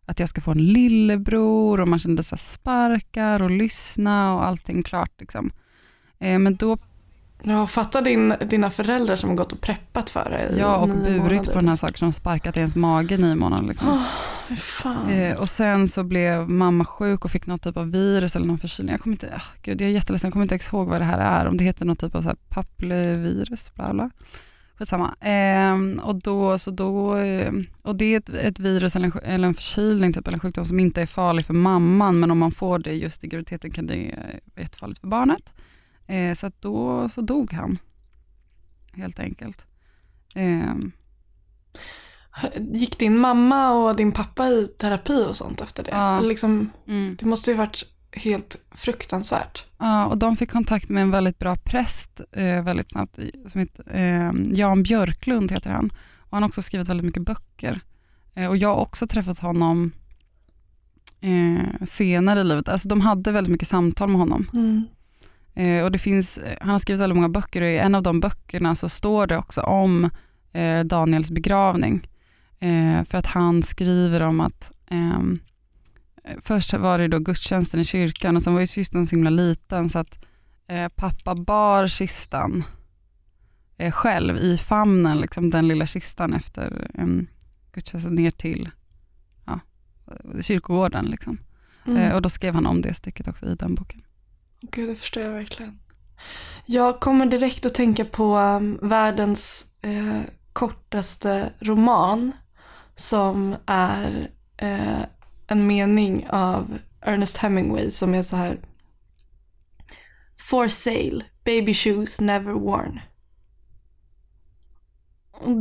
att 0.05 0.19
jag 0.19 0.29
ska 0.29 0.41
få 0.41 0.51
en 0.51 0.65
lillebror 0.65 1.81
och 1.81 1.87
man 1.87 1.99
kände 1.99 2.23
så 2.23 2.37
sparkar 2.37 3.41
och 3.43 3.51
lyssna 3.51 4.33
och 4.33 4.45
allting 4.45 4.83
klart. 4.83 5.11
Liksom. 5.19 5.51
Eh, 6.19 6.39
men 6.39 6.55
då, 6.55 6.77
Ja, 7.43 7.67
fatta 7.67 8.01
din, 8.01 8.33
dina 8.49 8.69
föräldrar 8.69 9.15
som 9.15 9.29
har 9.29 9.37
gått 9.37 9.51
och 9.51 9.61
preppat 9.61 10.09
för 10.09 10.29
dig 10.29 10.55
ja 10.59 10.75
och 10.75 10.87
burit 10.87 11.17
månader. 11.17 11.53
på 11.53 11.59
den 11.59 11.67
här 11.67 11.75
saken 11.75 11.97
som 11.97 12.11
sparkat 12.13 12.57
i 12.57 12.59
ens 12.59 12.75
mage 12.75 13.15
i 13.15 13.17
nio 13.17 13.35
månader. 13.35 13.67
Liksom. 13.67 14.03
Fan. 14.57 15.09
Eh, 15.09 15.37
och 15.37 15.49
sen 15.49 15.87
så 15.87 16.03
blev 16.03 16.49
mamma 16.49 16.85
sjuk 16.85 17.25
och 17.25 17.31
fick 17.31 17.45
något 17.47 17.61
typ 17.61 17.77
av 17.77 17.91
virus 17.91 18.35
eller 18.35 18.45
någon 18.45 18.57
förkylning. 18.57 18.91
Jag 18.91 19.01
kommer 19.01 19.13
inte, 19.13 19.33
ah, 19.35 19.41
gud, 19.61 19.81
jag 19.81 19.89
är 19.89 19.93
jätteledsen, 19.93 20.27
jag 20.27 20.33
kommer 20.33 20.43
inte 20.43 20.55
ens 20.55 20.73
ihåg 20.73 20.87
vad 20.87 21.01
det 21.01 21.05
här 21.05 21.19
är. 21.19 21.47
Om 21.47 21.57
det 21.57 21.63
heter 21.63 21.85
något 21.85 21.99
typ 21.99 22.15
av 22.15 22.21
så 22.21 22.27
här 22.27 22.37
papillevirus, 22.49 23.73
bla 23.75 23.93
bla. 23.93 24.09
Skitsamma. 24.77 25.15
Eh, 25.19 26.03
och, 26.03 26.15
då, 26.15 26.57
så 26.57 26.71
då, 26.71 27.17
eh, 27.17 27.51
och 27.81 27.95
det 27.95 28.05
är 28.05 28.17
ett, 28.17 28.29
ett 28.29 28.59
virus 28.59 28.95
eller 28.95 29.05
en, 29.05 29.19
eller 29.23 29.47
en 29.47 29.53
förkylning 29.53 30.13
typ, 30.13 30.27
eller 30.27 30.35
en 30.35 30.39
sjukdom 30.39 30.65
som 30.65 30.79
inte 30.79 31.01
är 31.01 31.05
farlig 31.05 31.45
för 31.45 31.53
mamman 31.53 32.19
men 32.19 32.31
om 32.31 32.37
man 32.37 32.51
får 32.51 32.79
det 32.79 32.93
just 32.93 33.23
i 33.23 33.27
graviditeten 33.27 33.71
kan 33.71 33.87
det 33.87 34.15
vara 34.55 34.63
jättefarligt 34.63 34.99
för 34.99 35.07
barnet. 35.07 35.53
Eh, 36.07 36.33
så 36.33 36.51
då 36.59 37.09
så 37.09 37.21
dog 37.21 37.53
han 37.53 37.77
helt 38.93 39.19
enkelt. 39.19 39.65
Eh, 40.35 40.73
Gick 42.57 42.99
din 42.99 43.17
mamma 43.19 43.71
och 43.71 43.95
din 43.95 44.11
pappa 44.11 44.47
i 44.47 44.67
terapi 44.67 45.25
och 45.29 45.37
sånt 45.37 45.61
efter 45.61 45.83
det? 45.83 45.91
Ja. 45.91 46.19
Liksom, 46.19 46.69
mm. 46.87 47.15
det 47.19 47.25
måste 47.25 47.51
ju 47.51 47.57
varit 47.57 47.83
helt 48.11 48.55
fruktansvärt. 48.71 49.65
Ja, 49.77 50.05
och 50.05 50.17
de 50.17 50.37
fick 50.37 50.51
kontakt 50.51 50.89
med 50.89 51.03
en 51.03 51.11
väldigt 51.11 51.39
bra 51.39 51.55
präst 51.55 52.21
eh, 52.31 52.63
väldigt 52.63 52.89
snabbt 52.89 53.19
som 53.47 53.59
heter, 53.59 53.85
eh, 53.91 54.31
Jan 54.51 54.83
Björklund 54.83 55.51
heter 55.51 55.69
han. 55.69 55.93
Och 56.17 56.31
han 56.31 56.43
har 56.43 56.47
också 56.47 56.61
skrivit 56.61 56.89
väldigt 56.89 57.05
mycket 57.05 57.25
böcker. 57.25 57.81
Eh, 58.33 58.47
och 58.47 58.57
jag 58.57 58.69
har 58.69 58.81
också 58.81 59.07
träffat 59.07 59.39
honom 59.39 59.91
eh, 61.21 61.85
senare 61.85 62.39
i 62.39 62.43
livet. 62.43 62.69
Alltså 62.69 62.87
de 62.87 63.01
hade 63.01 63.31
väldigt 63.31 63.51
mycket 63.51 63.67
samtal 63.67 64.09
med 64.09 64.19
honom. 64.19 64.47
Mm. 64.53 64.83
Eh, 65.55 65.83
och 65.83 65.91
det 65.91 65.97
finns, 65.97 66.37
eh, 66.37 66.57
han 66.61 66.69
har 66.69 66.79
skrivit 66.79 67.01
väldigt 67.01 67.15
många 67.15 67.29
böcker 67.29 67.61
och 67.61 67.67
i 67.67 67.77
en 67.77 67.95
av 67.95 68.03
de 68.03 68.19
böckerna 68.19 68.75
så 68.75 68.89
står 68.89 69.27
det 69.27 69.37
också 69.37 69.61
om 69.61 70.09
eh, 70.53 70.83
Daniels 70.83 71.31
begravning. 71.31 72.07
Eh, 72.59 73.03
för 73.03 73.17
att 73.17 73.25
han 73.25 73.63
skriver 73.63 74.21
om 74.21 74.39
att 74.39 74.71
ehm, 74.89 75.39
eh, 76.23 76.35
först 76.41 76.73
var 76.73 76.97
det 76.97 77.07
då 77.07 77.19
gudstjänsten 77.19 77.79
i 77.79 77.83
kyrkan 77.83 78.35
och 78.35 78.43
sen 78.43 78.53
var 78.53 78.61
ju 78.61 78.67
kistan 78.67 79.07
så 79.07 79.15
himla 79.15 79.29
liten 79.29 79.89
så 79.89 79.99
att 79.99 80.25
eh, 80.67 80.87
pappa 80.95 81.35
bar 81.35 81.87
kistan 81.87 82.63
själv 83.91 84.37
i 84.37 84.57
famnen, 84.57 85.17
liksom, 85.17 85.49
den 85.49 85.67
lilla 85.67 85.85
kistan 85.85 86.33
efter 86.33 86.87
gudstjänsten 87.71 88.15
ner 88.15 88.31
till 88.31 88.69
ja, 89.45 89.59
kyrkogården. 90.41 91.05
Liksom. 91.05 91.37
Mm. 91.87 92.15
Och 92.15 92.21
då 92.21 92.29
skrev 92.29 92.53
han 92.53 92.65
om 92.65 92.81
det 92.81 92.93
stycket 92.93 93.27
också 93.27 93.45
i 93.45 93.55
den 93.55 93.75
boken. 93.75 94.04
Gud, 94.71 94.89
det 94.89 94.95
förstår 94.95 95.23
jag 95.23 95.31
verkligen. 95.31 95.79
Jag 96.65 96.99
kommer 96.99 97.25
direkt 97.25 97.65
att 97.65 97.73
tänka 97.73 98.05
på 98.05 98.37
um, 98.37 98.79
världens 98.81 99.65
eh, 99.81 100.21
kortaste 100.53 101.49
roman 101.59 102.31
som 102.95 103.55
är 103.65 104.29
eh, 104.57 105.01
en 105.47 105.67
mening 105.67 106.27
av 106.29 106.77
Ernest 107.01 107.37
Hemingway 107.37 107.91
som 107.91 108.15
är 108.15 108.23
så 108.23 108.35
här 108.35 108.57
For 110.49 110.67
sale, 110.67 111.23
baby 111.43 111.73
shoes 111.73 112.21
never 112.21 112.51
worn. 112.51 112.99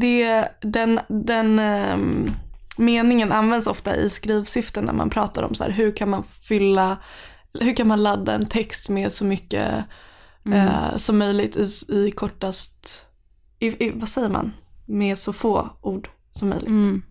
Det, 0.01 0.49
den 0.61 1.01
den 1.09 1.59
um, 1.59 2.31
meningen 2.77 3.33
används 3.33 3.67
ofta 3.67 3.97
i 3.97 4.11
skrivsyften 4.11 4.85
när 4.85 4.93
man 4.93 5.11
pratar 5.11 5.43
om 5.43 5.55
så 5.55 5.65
här, 5.65 5.71
hur 5.71 5.97
kan 5.97 6.09
man 6.11 6.25
fylla, 6.25 6.97
hur 7.61 7.77
kan 7.77 7.89
man 7.89 8.03
ladda 8.03 8.33
en 8.35 8.47
text 8.47 8.89
med 8.89 9.13
så 9.13 9.25
mycket 9.25 9.85
eh, 10.53 10.97
som 10.97 11.19
möjligt 11.19 11.57
i, 11.57 11.95
i 11.95 12.11
kortast, 12.11 13.07
i, 13.59 13.67
i, 13.87 13.91
vad 13.95 14.09
säger 14.09 14.29
man, 14.29 14.53
med 14.87 15.19
så 15.19 15.33
få 15.33 15.71
ord 15.81 16.09
som 16.31 16.49
möjligt. 16.49 16.69
Mm. 16.69 17.03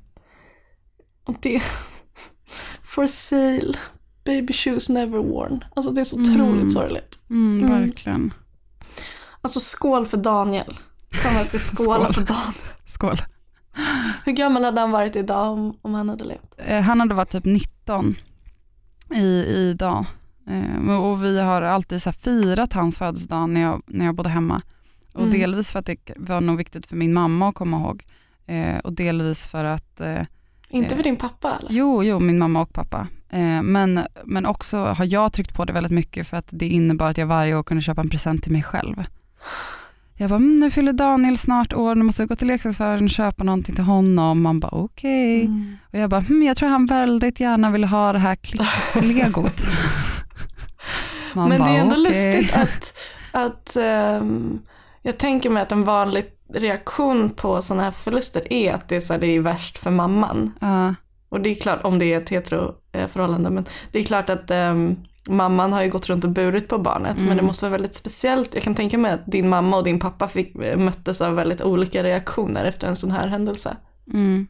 Och 1.26 1.36
det, 1.42 1.62
for 2.84 3.08
sale, 3.08 3.74
baby 4.26 4.54
shoes 4.54 4.90
never 4.90 5.18
worn. 5.18 5.64
Alltså 5.76 5.92
det 5.92 6.02
är 6.02 6.06
så 6.06 6.18
Mm. 6.18 6.32
otroligt 6.34 6.72
sorgligt. 6.74 7.20
Mm, 7.30 7.64
Mm. 7.64 7.82
verkligen. 7.82 8.34
Alltså 9.42 9.60
skål 9.60 10.06
för 10.06 10.18
Daniel. 10.18 10.80
Att 11.26 11.46
Skål. 11.62 12.14
för 12.14 12.22
Daniel. 12.22 12.54
Skål. 12.86 13.18
Hur 14.26 14.32
gammal 14.32 14.64
hade 14.64 14.82
han 14.82 14.92
varit 14.92 15.16
idag 15.16 15.52
om, 15.54 15.78
om 15.82 15.94
han 15.94 16.10
hade 16.10 16.24
levt? 16.24 16.54
Eh, 16.58 16.82
han 16.82 17.00
hade 17.00 17.14
varit 17.16 17.30
typ 17.32 17.46
19 17.46 18.16
i, 19.16 19.22
idag. 19.46 20.06
Eh, 20.48 21.00
och 21.00 21.24
vi 21.24 21.40
har 21.40 21.62
alltid 21.62 22.02
så 22.02 22.12
firat 22.12 22.74
hans 22.74 22.98
födelsedag 22.98 23.50
när 23.50 23.62
jag, 23.62 23.82
när 23.88 24.06
jag 24.06 24.16
bodde 24.16 24.30
hemma. 24.30 24.62
Och 25.14 25.20
Mm. 25.24 25.32
delvis 25.40 25.72
för 25.72 25.80
att 25.80 25.86
det 25.86 25.98
var 26.18 26.42
nog 26.42 26.58
viktigt 26.58 26.86
för 26.88 26.96
min 26.96 27.14
mamma 27.14 27.50
att 27.50 27.56
komma 27.56 27.78
ihåg. 27.78 28.04
Eh, 28.46 28.78
och 28.78 28.94
delvis 28.94 29.48
för 29.48 29.64
att, 29.66 30.00
eh, 30.02 30.22
Inte 30.70 30.94
Eh, 30.94 30.98
för 30.98 31.04
din 31.04 31.16
pappa 31.16 31.52
eller? 31.60 31.72
jo, 31.72 32.04
jo, 32.04 32.20
min 32.20 32.38
mamma 32.40 32.62
och 32.62 32.74
pappa. 32.74 33.08
Eh, 33.30 33.62
men, 33.62 34.00
men 34.26 34.46
också 34.46 34.78
har 34.78 35.06
jag 35.06 35.34
tryckt 35.34 35.54
på 35.56 35.66
det 35.66 35.74
väldigt 35.74 35.92
mycket 35.92 36.28
för 36.28 36.38
att 36.38 36.48
det 36.52 36.68
innebar 36.68 37.10
att 37.10 37.18
jag 37.18 37.26
varje 37.28 37.56
år 37.56 37.64
kunde 37.64 37.82
köpa 37.82 38.02
en 38.02 38.10
present 38.10 38.44
till 38.44 38.52
mig 38.52 38.64
själv. 38.64 39.04
Jag 40.18 40.30
bara, 40.30 40.36
mm, 40.36 40.60
nu 40.60 40.72
fyller 40.72 40.94
Daniel 40.94 41.38
snart 41.38 41.74
år, 41.74 41.96
nu 41.96 42.04
måste 42.04 42.22
jag 42.22 42.30
gå 42.30 42.36
till 42.36 42.48
leksaksaffären 42.48 43.04
och 43.04 43.10
köpa 43.10 43.44
någonting 43.44 43.76
till 43.76 43.84
honom. 43.84 44.42
Man 44.42 44.60
bara, 44.60 44.72
okej. 44.72 45.46
Mm. 45.46 45.78
Och 45.92 46.00
jag 46.00 46.10
bara, 46.10 46.22
hm, 46.22 46.44
jag 46.44 46.58
tror 46.58 46.70
han 46.70 46.86
väldigt 46.86 47.40
gärna 47.40 47.72
vill 47.72 47.84
ha 47.84 48.14
det 48.14 48.20
här 48.20 48.36
klippslegot. 48.42 49.62
Man 51.36 51.50
Men 51.50 51.62
det 51.64 51.70
är 51.70 51.80
ändå 51.80 51.96
okej. 51.96 52.04
lustigt 52.38 52.58
att, 52.58 52.98
att 53.32 53.76
ehm, 53.76 54.60
jag 55.02 55.18
tänker 55.18 55.50
mig 55.50 55.64
att 55.64 55.72
en 55.72 55.84
vanlig 55.84 56.26
reaktion 56.54 57.30
på 57.30 57.62
sådana 57.62 57.84
här 57.84 57.92
förluster 57.92 58.54
är 58.54 58.74
att 58.74 58.90
det 58.90 58.96
är, 58.96 59.00
så 59.00 59.14
här, 59.14 59.20
det 59.20 59.28
är 59.28 59.40
värst 59.40 59.78
för 59.78 59.92
mamman. 59.92 60.52
Ja, 60.62 60.96
Och 61.30 61.42
det 61.42 61.50
är 61.50 61.56
klart, 61.56 61.80
om 61.84 62.00
det 62.00 62.14
är 62.14 62.22
ett 62.22 62.30
heteroförhållande, 62.30 63.50
men 63.50 63.66
det 63.92 64.00
är 64.00 64.04
klart 64.04 64.30
att 64.30 64.52
ehm, 64.52 64.96
mamman 65.28 65.74
har 65.74 65.84
ju 65.84 65.90
gått 65.90 66.10
runt 66.10 66.24
och 66.24 66.30
burit 66.30 66.68
på 66.68 66.78
barnet, 66.78 67.16
men 67.18 67.26
Mm. 67.26 67.38
det 67.38 67.44
måste 67.44 67.66
vara 67.66 67.72
väldigt 67.72 67.96
speciellt. 67.96 68.54
Jag 68.54 68.64
kan 68.64 68.76
tänka 68.76 68.98
mig 68.98 69.12
att 69.12 69.26
din 69.32 69.50
mamma 69.50 69.78
och 69.78 69.84
din 69.84 70.00
pappa 70.00 70.28
fick, 70.28 70.56
möttes 70.78 71.22
av 71.22 71.36
väldigt 71.36 71.62
olika 71.62 72.04
reaktioner 72.04 72.66
efter 72.66 72.88
en 72.88 72.96
sån 72.96 73.12
här 73.12 73.28
händelse. 73.28 73.78
mm, 74.14 74.48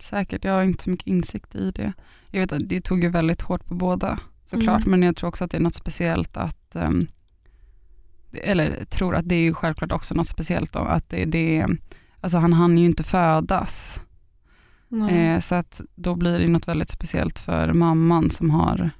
säkert, 0.00 0.44
jag 0.44 0.52
har 0.52 0.62
inte 0.62 0.82
så 0.84 0.90
mycket 0.90 1.06
insikt 1.06 1.54
i 1.54 1.70
det. 1.70 1.92
Jag 2.30 2.40
vet 2.40 2.52
att 2.52 2.68
det 2.68 2.80
tog 2.80 3.02
ju 3.04 3.08
väldigt 3.10 3.42
hårt 3.42 3.66
på 3.68 3.74
båda 3.74 4.18
såklart, 4.44 4.80
Mm. 4.86 4.90
men 4.90 5.02
jag 5.02 5.16
tror 5.16 5.28
också 5.28 5.44
att 5.44 5.50
det 5.50 5.56
är 5.56 5.62
något 5.62 5.74
speciellt 5.74 6.36
att, 6.36 6.76
ehm, 6.76 7.06
eller 8.32 8.84
tror 8.84 9.14
att 9.16 9.28
det 9.28 9.34
är 9.34 9.40
ju 9.42 9.54
självklart 9.54 9.92
också 9.92 10.14
något 10.14 10.28
speciellt 10.28 10.72
då, 10.72 10.80
att 10.80 11.08
det, 11.08 11.24
det 11.24 11.66
alltså 12.20 12.38
han 12.38 12.52
hann 12.52 12.78
ju 12.78 12.86
inte 12.86 13.02
födas. 13.02 14.00
Eh, 15.10 15.38
så 15.40 15.54
att 15.54 15.80
då 15.94 16.14
blir 16.14 16.38
det 16.38 16.48
något 16.48 16.68
väldigt 16.68 16.90
speciellt 16.90 17.38
för 17.38 17.72
mamman 17.72 18.30
som 18.30 18.50
har 18.50 18.90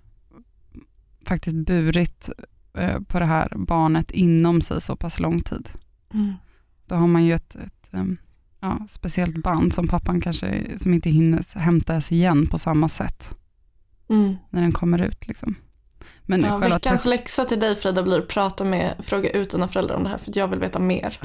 faktiskt 1.27 1.57
burit 1.57 2.31
eh, 2.79 3.01
på 3.01 3.19
det 3.19 3.25
här 3.27 3.53
barnet 3.57 4.11
inom 4.11 4.61
sig 4.61 4.81
så 4.81 4.97
pass 4.97 5.21
lång 5.21 5.39
tid. 5.39 5.69
Mm. 6.15 6.35
Då 6.87 6.95
har 6.95 7.07
man 7.07 7.25
ju 7.25 7.35
ett, 7.35 7.55
ett 7.55 7.89
em, 7.95 8.17
ja, 8.61 8.87
speciellt 8.89 9.43
band 9.43 9.73
som 9.73 9.89
pappan 9.89 10.21
kanske 10.21 10.65
som 10.77 10.95
inte 10.95 11.11
hinner 11.11 11.59
hämtas 11.59 12.13
igen 12.13 12.47
på 12.47 12.59
samma 12.59 12.89
sätt 12.89 13.37
Mm. 14.11 14.37
när 14.51 14.61
den 14.63 14.73
kommer 14.73 15.03
ut. 15.03 15.29
Liksom. 15.29 15.55
Men 16.23 16.41
Ja, 16.41 16.59
veckans 16.59 17.05
läxa 17.07 17.45
till 17.45 17.61
dig 17.61 17.77
Frida 17.77 18.03
blir 18.03 18.19
att 18.19 18.29
prata 18.29 18.65
med, 18.65 18.95
fråga 18.99 19.31
ut 19.31 19.51
dina 19.51 19.69
föräldrar 19.69 19.97
om 19.97 20.03
det 20.05 20.09
här 20.11 20.19
för 20.19 20.31
att 20.31 20.37
jag 20.37 20.49
vill 20.49 20.59
veta 20.59 20.79
mer. 20.79 21.21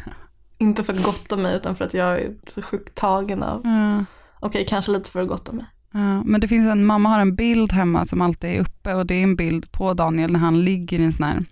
Inte 0.58 0.84
för 0.84 0.92
att 0.92 1.02
gotta 1.02 1.36
mig 1.36 1.56
utan 1.56 1.76
för 1.76 1.84
att 1.84 1.94
jag 1.94 2.20
är 2.20 2.30
så 2.46 2.62
sjukt 2.62 2.94
tagen 2.94 3.42
av, 3.42 3.60
Ja, 3.64 4.04
okej 4.40 4.66
kanske 4.68 4.92
lite 4.92 5.10
för 5.10 5.20
att 5.22 5.28
gotta 5.28 5.52
mig. 5.52 5.64
ja. 5.92 6.22
Men 6.22 6.40
det 6.40 6.48
finns 6.48 6.68
en, 6.70 6.84
mamma 6.86 7.08
har 7.08 7.20
en 7.20 7.34
bild 7.34 7.72
hemma 7.72 8.04
som 8.04 8.20
alltid 8.20 8.50
är 8.50 8.60
uppe 8.60 8.94
och 8.94 9.06
det 9.06 9.14
är 9.14 9.22
en 9.22 9.36
bild 9.36 9.72
på 9.72 9.94
Daniel 9.94 10.32
när 10.32 10.40
han 10.40 10.64
ligger 10.64 11.00
i 11.00 11.04
en 11.04 11.12
sån 11.12 11.26
här, 11.26 11.44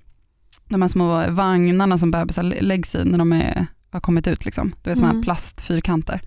de 0.69 0.83
här 0.83 0.89
små 0.89 1.31
vagnarna 1.31 1.99
som 1.99 2.11
bebisar 2.11 2.43
läggs 2.43 2.95
i 2.95 3.05
när 3.05 3.19
de 3.19 3.33
är, 3.33 3.67
har 3.91 4.01
kommit 4.01 4.27
ut. 4.27 4.45
Liksom. 4.45 4.75
Det 4.83 4.91
är 4.91 4.95
såna 4.95 5.07
här 5.07 5.13
Mm. 5.15 5.23
plastfyrkanter. 5.25 6.21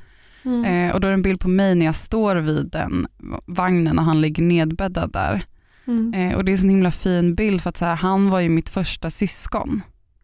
Mm. 0.45 0.65
Eh, 0.65 0.93
och 0.93 1.01
då 1.01 1.07
är 1.07 1.11
det 1.11 1.15
en 1.15 1.21
bild 1.21 1.39
på 1.39 1.49
mig 1.49 1.75
när 1.75 1.85
jag 1.85 1.95
står 1.95 2.35
vid 2.35 2.69
den 2.71 3.07
vagnen 3.45 3.99
och 3.99 4.05
han 4.05 4.21
ligger 4.21 4.43
nedbäddad 4.43 5.11
där. 5.11 5.45
Mm. 5.87 6.13
Eh, 6.13 6.37
och 6.37 6.45
det 6.45 6.51
är 6.51 6.53
en 6.53 6.57
sån 6.57 6.69
himla 6.69 6.91
fin 6.91 7.35
bild 7.35 7.61
för 7.61 7.69
att 7.69 7.77
så 7.77 7.85
här, 7.85 7.95
han 7.95 8.29
var 8.29 8.39
ju 8.39 8.49
mitt 8.49 8.69
första 8.69 9.09
syskon. 9.09 9.81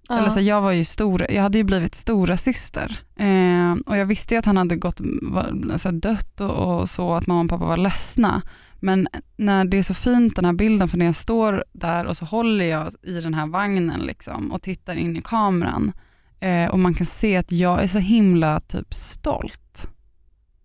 Ja. 0.09 0.17
Eller 0.17 0.29
så 0.29 0.39
här, 0.39 0.47
jag, 0.47 0.61
var 0.61 0.71
ju 0.71 0.83
stor, 0.83 1.25
jag 1.29 1.43
hade 1.43 1.57
ju 1.57 1.63
blivit 1.63 1.95
stora 1.95 2.37
syster. 2.37 2.99
Eh, 3.15 3.73
och 3.85 3.97
jag 3.97 4.05
visste 4.05 4.33
ju 4.33 4.39
att 4.39 4.45
han 4.45 4.57
hade 4.57 4.75
gått, 4.75 4.97
var, 5.21 5.77
så 5.77 5.89
här, 5.89 5.95
dött 5.95 6.41
och, 6.41 6.79
och 6.79 6.89
så, 6.89 7.13
att 7.13 7.27
mamma 7.27 7.41
och 7.41 7.49
pappa 7.49 7.65
var 7.65 7.77
ledsna. 7.77 8.41
Men 8.79 9.07
när 9.37 9.65
det 9.65 9.77
är 9.77 9.83
så 9.83 9.93
fint 9.93 10.35
den 10.35 10.45
här 10.45 10.53
bilden, 10.53 10.87
för 10.87 10.97
när 10.97 11.05
jag 11.05 11.15
står 11.15 11.63
där 11.73 12.05
och 12.05 12.17
så 12.17 12.25
håller 12.25 12.65
jag 12.65 12.87
i 13.03 13.13
den 13.13 13.33
här 13.33 13.47
vagnen 13.47 13.99
liksom, 13.99 14.51
och 14.51 14.61
tittar 14.61 14.95
in 14.95 15.17
i 15.17 15.21
kameran 15.21 15.91
eh, 16.39 16.69
och 16.69 16.79
man 16.79 16.93
kan 16.93 17.05
se 17.05 17.37
att 17.37 17.51
jag 17.51 17.83
är 17.83 17.87
så 17.87 17.99
himla 17.99 18.59
typ 18.59 18.93
stolt. 18.93 19.89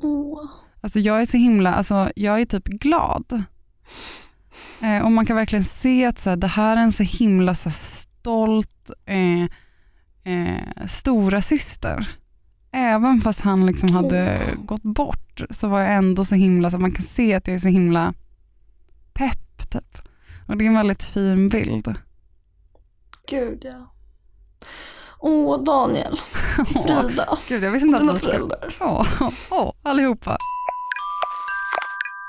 Åh. 0.03 0.51
Alltså 0.81 1.01
jag 1.01 1.21
är 1.21 1.27
så 1.27 1.37
himla, 1.37 1.75
alltså 1.75 2.11
jag 2.17 2.41
är 2.41 2.45
typ 2.45 2.65
glad. 2.65 3.45
Eh, 4.81 5.05
och 5.05 5.13
man 5.13 5.27
kan 5.27 5.37
verkligen 5.37 5.65
se 5.65 6.07
att 6.07 6.19
så 6.19 6.31
här, 6.31 6.37
det 6.37 6.47
här 6.47 6.77
är 6.77 6.81
en 6.81 6.93
så 6.93 7.03
himla 7.03 7.55
så 7.55 7.69
här, 7.69 7.75
stolt 7.75 8.91
eh, 9.07 9.43
eh, 10.35 10.87
stora 10.87 11.43
syster. 11.43 12.17
Även 12.73 13.21
fast 13.21 13.41
han 13.41 13.67
liksom 13.67 13.91
hade 13.91 14.41
gått 14.65 14.83
bort 14.83 15.43
så 15.51 15.69
var 15.69 15.81
jag 15.81 15.95
ändå 15.95 16.25
så 16.25 16.35
himla, 16.35 16.71
så 16.71 16.79
man 16.79 16.93
kan 16.93 17.03
se 17.03 17.35
att 17.35 17.47
jag 17.47 17.55
är 17.55 17.61
så 17.61 17.69
himla 17.69 18.15
pepp 19.13 19.71
typ. 19.71 19.99
Och 20.49 20.57
det 20.57 20.65
är 20.65 20.69
en 20.69 20.75
väldigt 20.75 21.03
fin 21.03 21.49
bild. 21.49 21.95
Gud 23.29 23.65
ja. 23.65 23.93
Åh 25.19 25.65
Daniel, 25.65 26.21
Frida, 26.67 27.39
Gud, 27.49 27.65
jag 27.65 27.71
visste 27.71 27.87
inte 27.87 28.05
att 28.05 28.15
vi 28.15 28.19
skulle... 28.19 28.57
Åh, 28.81 29.07
åh, 29.51 29.73
allihopa. 29.83 30.37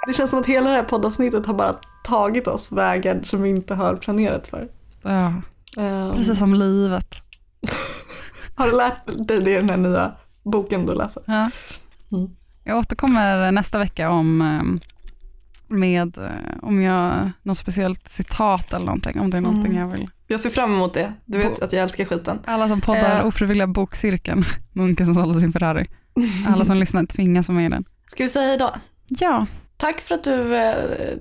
Det 0.08 0.14
känns 0.14 0.30
som 0.30 0.40
att 0.40 0.46
hela 0.46 0.70
det 0.70 0.76
här 0.76 0.84
poddavsnittet 0.84 1.46
har 1.46 1.54
bara 1.54 1.76
tagit 2.04 2.48
oss 2.48 2.72
vägar 2.72 3.20
som 3.24 3.42
vi 3.42 3.50
inte 3.50 3.76
har 3.76 3.96
planerat 3.96 4.48
för. 4.48 4.68
Ja, 5.02 5.34
Ehm, 5.78 6.14
precis 6.14 6.40
som 6.40 6.54
livet. 6.54 7.16
Har 8.56 8.68
du 8.68 8.78
lärt 8.78 9.28
dig 9.28 9.42
det 9.42 9.52
i 9.52 9.56
den 9.56 9.70
här 9.70 9.78
nya 9.78 10.12
boken 10.44 10.86
du 10.86 10.94
läser? 10.94 11.24
Ja. 11.26 11.50
Mm. 12.12 12.30
Jag 12.64 12.78
återkommer 12.78 13.52
nästa 13.52 13.80
vecka 13.80 14.10
om, 14.10 14.42
eh, 14.42 14.93
med, 15.74 16.18
eh, 16.18 16.24
om 16.62 16.82
jag, 16.82 17.32
något 17.44 17.58
speciellt 17.58 18.08
citat 18.08 18.74
eller 18.74 18.86
någonting, 18.86 19.20
om 19.20 19.30
det 19.30 19.38
är 19.38 19.42
någonting 19.42 19.72
Mm. 19.72 19.82
jag 19.90 19.98
vill. 19.98 20.10
Jag 20.28 20.40
ser 20.40 20.50
fram 20.50 20.74
emot 20.74 20.94
det. 20.94 21.14
Du 21.26 21.38
vet 21.38 21.60
Bo- 21.60 21.66
att 21.66 21.74
jag 21.74 21.84
älskar 21.84 22.06
skiten. 22.06 22.40
Alla 22.46 22.68
som 22.68 22.82
poddar 22.82 23.20
Eh. 23.20 23.26
ofrivilliga 23.26 23.68
bokcirkeln, 23.68 24.44
munken 24.74 25.06
som 25.06 25.16
sålde 25.16 25.40
sin 25.40 25.52
Ferrari. 25.52 25.88
Alla 26.48 26.66
som 26.66 26.78
lyssnar 26.80 27.06
tvingas 27.06 27.48
vara 27.50 27.56
med 27.56 27.66
i 27.66 27.70
den. 27.70 27.86
Ska 28.08 28.24
vi 28.24 28.30
säga 28.30 28.48
hej 28.48 28.58
då? 28.58 28.72
Ja. 29.08 29.46
Tack 29.78 30.00
för 30.02 30.16
att 30.16 30.24
du 30.24 30.56
eh, 30.56 31.18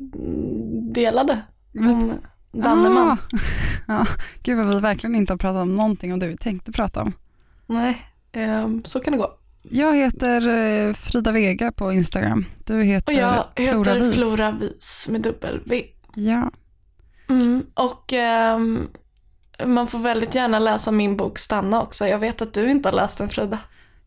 delade 0.95 1.41
om 1.79 2.13
Danneman. 2.53 3.09
Ah. 3.09 3.17
ja. 3.89 4.07
Gud 4.43 4.57
vad 4.59 4.75
vi 4.75 4.81
verkligen 4.81 5.17
inte 5.17 5.33
har 5.33 5.39
pratat 5.39 5.63
om 5.63 5.73
någonting 5.73 6.13
om 6.13 6.19
det 6.19 6.27
vi 6.29 6.37
tänkte 6.37 6.73
prata 6.73 7.03
om. 7.03 7.13
Nej, 7.67 8.03
ehm, 8.33 8.85
så 8.85 9.01
kan 9.01 9.13
det 9.13 9.19
gå. 9.19 9.31
Jag 9.63 9.97
heter 9.97 10.49
eh, 10.49 10.93
Frida 10.95 11.33
Vega 11.33 11.73
på 11.73 11.93
Instagram. 11.93 12.45
Du 12.67 12.83
heter 12.83 13.13
Och 13.13 13.19
jag 13.19 13.45
heter 13.57 13.73
Flora 13.83 13.95
Vis. 13.95 14.15
Flora 14.15 14.53
Vis 14.53 15.07
med 15.11 15.21
dubbel 15.21 15.61
V. 15.67 15.85
Ja. 16.15 16.51
Mm, 17.31 17.67
och 17.75 18.13
ehm, 18.13 18.89
man 19.67 19.87
får 19.89 19.99
väldigt 19.99 20.35
gärna 20.35 20.59
läsa 20.59 20.91
min 20.91 21.17
bok 21.17 21.39
Stanna 21.39 21.83
också. 21.83 22.07
Jag 22.07 22.19
vet 22.19 22.43
att 22.43 22.55
du 22.55 22.71
inte 22.71 22.89
har 22.89 22.97
läst 22.97 23.19
den 23.19 23.29
Frida. 23.29 23.59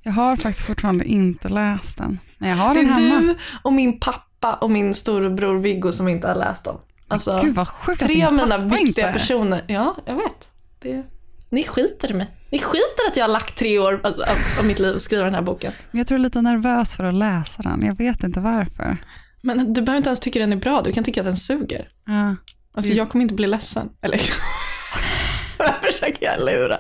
Jag 0.01 0.12
har 0.12 0.36
faktiskt 0.38 0.68
fortfarande 0.68 1.06
inte 1.06 1.49
läst 1.49 1.97
den. 1.97 2.20
Men 2.38 2.49
jag 2.49 2.58
har 2.58 2.74
Det 2.74 2.82
den 2.82 2.89
är 2.89 2.95
hemma. 2.95 3.22
du 3.22 3.36
och 3.64 3.74
min 3.74 3.99
pappa 3.99 4.53
och 4.53 4.72
min 4.72 4.93
storebror 4.93 5.58
Viggo 5.60 5.91
som 5.91 6.08
inte 6.08 6.28
har 6.28 6.36
läst 6.36 6.64
dem. 6.64 6.78
Alltså, 7.08 7.39
Gud 7.43 7.56
vad 7.56 7.68
sjukt 7.68 8.01
att 8.01 8.08
tre 8.08 8.26
av 8.26 8.34
mina 8.34 8.58
viktiga 8.58 9.14
personer. 9.14 9.62
Ja, 9.68 9.95
jag 10.06 10.16
vet. 10.16 10.49
Det, 10.80 11.03
ni 11.49 11.64
skiter 11.64 12.12
i 12.12 12.14
mig. 12.14 12.28
Ni 12.56 12.62
skiter 12.62 13.08
att 13.08 13.18
jag 13.18 13.24
har 13.24 13.30
lagt 13.32 13.56
tre 13.58 13.80
år 13.80 13.93
av, 14.03 14.06
av, 14.14 14.38
av 14.60 14.66
mitt 14.66 14.80
liv 14.80 14.95
att 14.95 15.01
skriva 15.01 15.24
den 15.24 15.36
här 15.36 15.41
boken. 15.41 15.72
Men 15.91 15.97
jag 15.99 16.08
tror 16.08 16.16
jag 16.16 16.20
är 16.22 16.24
lite 16.24 16.41
nervös 16.41 16.95
för 16.95 17.03
att 17.03 17.14
läsa 17.16 17.62
den. 17.62 17.82
Jag 17.86 17.97
vet 17.97 18.24
inte 18.24 18.39
varför. 18.39 18.97
Men 19.41 19.74
du 19.74 19.82
behöver 19.82 19.97
inte 19.97 20.10
ens 20.10 20.20
tycka 20.20 20.39
den 20.39 20.53
är 20.53 20.58
bra, 20.58 20.82
du 20.82 20.91
kan 20.93 21.03
tycka 21.03 21.22
att 21.22 21.26
den 21.28 21.38
suger. 21.38 21.88
Ja. 22.06 22.36
Alltså 22.76 22.91
Mm. 22.91 22.97
jag 22.97 23.10
kommer 23.10 23.24
inte 23.24 23.36
bli 23.36 23.47
ledsen. 23.47 23.89
Eller 24.01 24.18
försöker 25.82 26.26
jag 26.26 26.39
lura. 26.45 26.78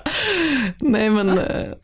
Nej 0.79 1.09
men, 1.09 1.29
eh, 1.29 1.35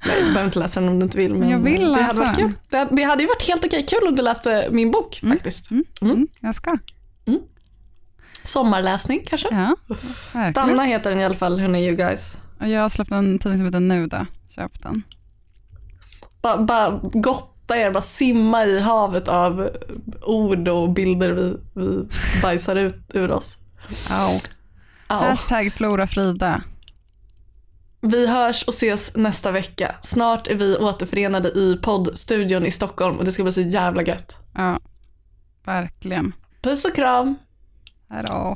nej, 0.05 0.15
du 0.19 0.25
behöver 0.25 0.45
inte 0.45 0.59
läsa 0.59 0.79
den 0.79 0.89
om 0.89 0.99
du 0.99 1.03
inte 1.05 1.17
vill. 1.17 1.33
Men 1.35 1.49
Jag 1.49 1.59
vill 1.59 1.81
det 1.81 1.87
läsa 1.87 2.03
hade 2.03 2.19
varit 2.19 2.37
den. 2.37 2.47
kul. 2.49 2.59
Det, 2.69 2.87
det 2.91 3.03
hade 3.03 3.23
ju 3.23 3.27
varit 3.27 3.47
helt 3.47 3.65
okej 3.65 3.85
kul 3.85 4.07
om 4.07 4.15
du 4.15 4.21
läste 4.23 4.67
min 4.71 4.91
bok 4.91 5.19
faktiskt. 5.29 5.71
Mm. 5.71 5.83
Mm. 6.01 6.13
Mm. 6.15 6.27
Jag 6.39 6.55
ska. 6.55 6.77
Sommarläsning 8.43 9.23
kanske? 9.29 9.47
Ja. 9.51 9.75
Stanna 10.51 10.83
heter 10.83 11.09
den 11.09 11.19
i 11.19 11.25
alla 11.25 11.35
fall, 11.35 11.59
hörni 11.59 11.87
you 11.87 11.95
guys. 11.95 12.37
Och 12.61 12.69
jag 12.69 12.81
har 12.81 12.89
släppt 12.89 13.11
en 13.11 13.39
tidning 13.39 13.59
som 13.59 13.65
heter 13.65 13.79
Nuda. 13.79 14.27
Köp 14.55 14.83
den. 14.83 15.03
Bara, 16.41 16.57
bara 16.57 16.99
gotta 17.13 17.77
er, 17.77 17.91
bara 17.91 18.01
simma 18.01 18.65
i 18.65 18.79
havet 18.79 19.27
av 19.27 19.69
ord 20.21 20.67
och 20.67 20.89
bilder 20.89 21.31
vi, 21.31 21.57
vi 21.73 22.07
bajsar 22.41 22.75
ut 22.75 22.95
ur 23.13 23.31
oss. 23.31 23.57
Au. 24.09 24.39
Au. 25.07 25.19
Hashtag 25.27 25.73
Flora 25.73 26.07
Frida. 26.07 26.61
Vi 28.01 28.27
hörs 28.27 28.63
och 28.63 28.73
ses 28.73 29.15
nästa 29.15 29.51
vecka. 29.51 29.95
Snart 30.01 30.47
är 30.47 30.55
vi 30.55 30.77
återförenade 30.77 31.49
i 31.49 31.79
poddstudion 31.83 32.65
i 32.65 32.71
Stockholm 32.71 33.17
och 33.17 33.25
det 33.25 33.31
ska 33.31 33.43
bli 33.43 33.51
så 33.51 33.61
jävla 33.61 34.03
gött. 34.03 34.39
Ja, 34.53 34.79
verkligen. 35.65 36.33
Puss 36.61 36.85
och 36.85 36.95
kram! 36.95 37.35
Hej 38.09 38.23
då. 38.27 38.55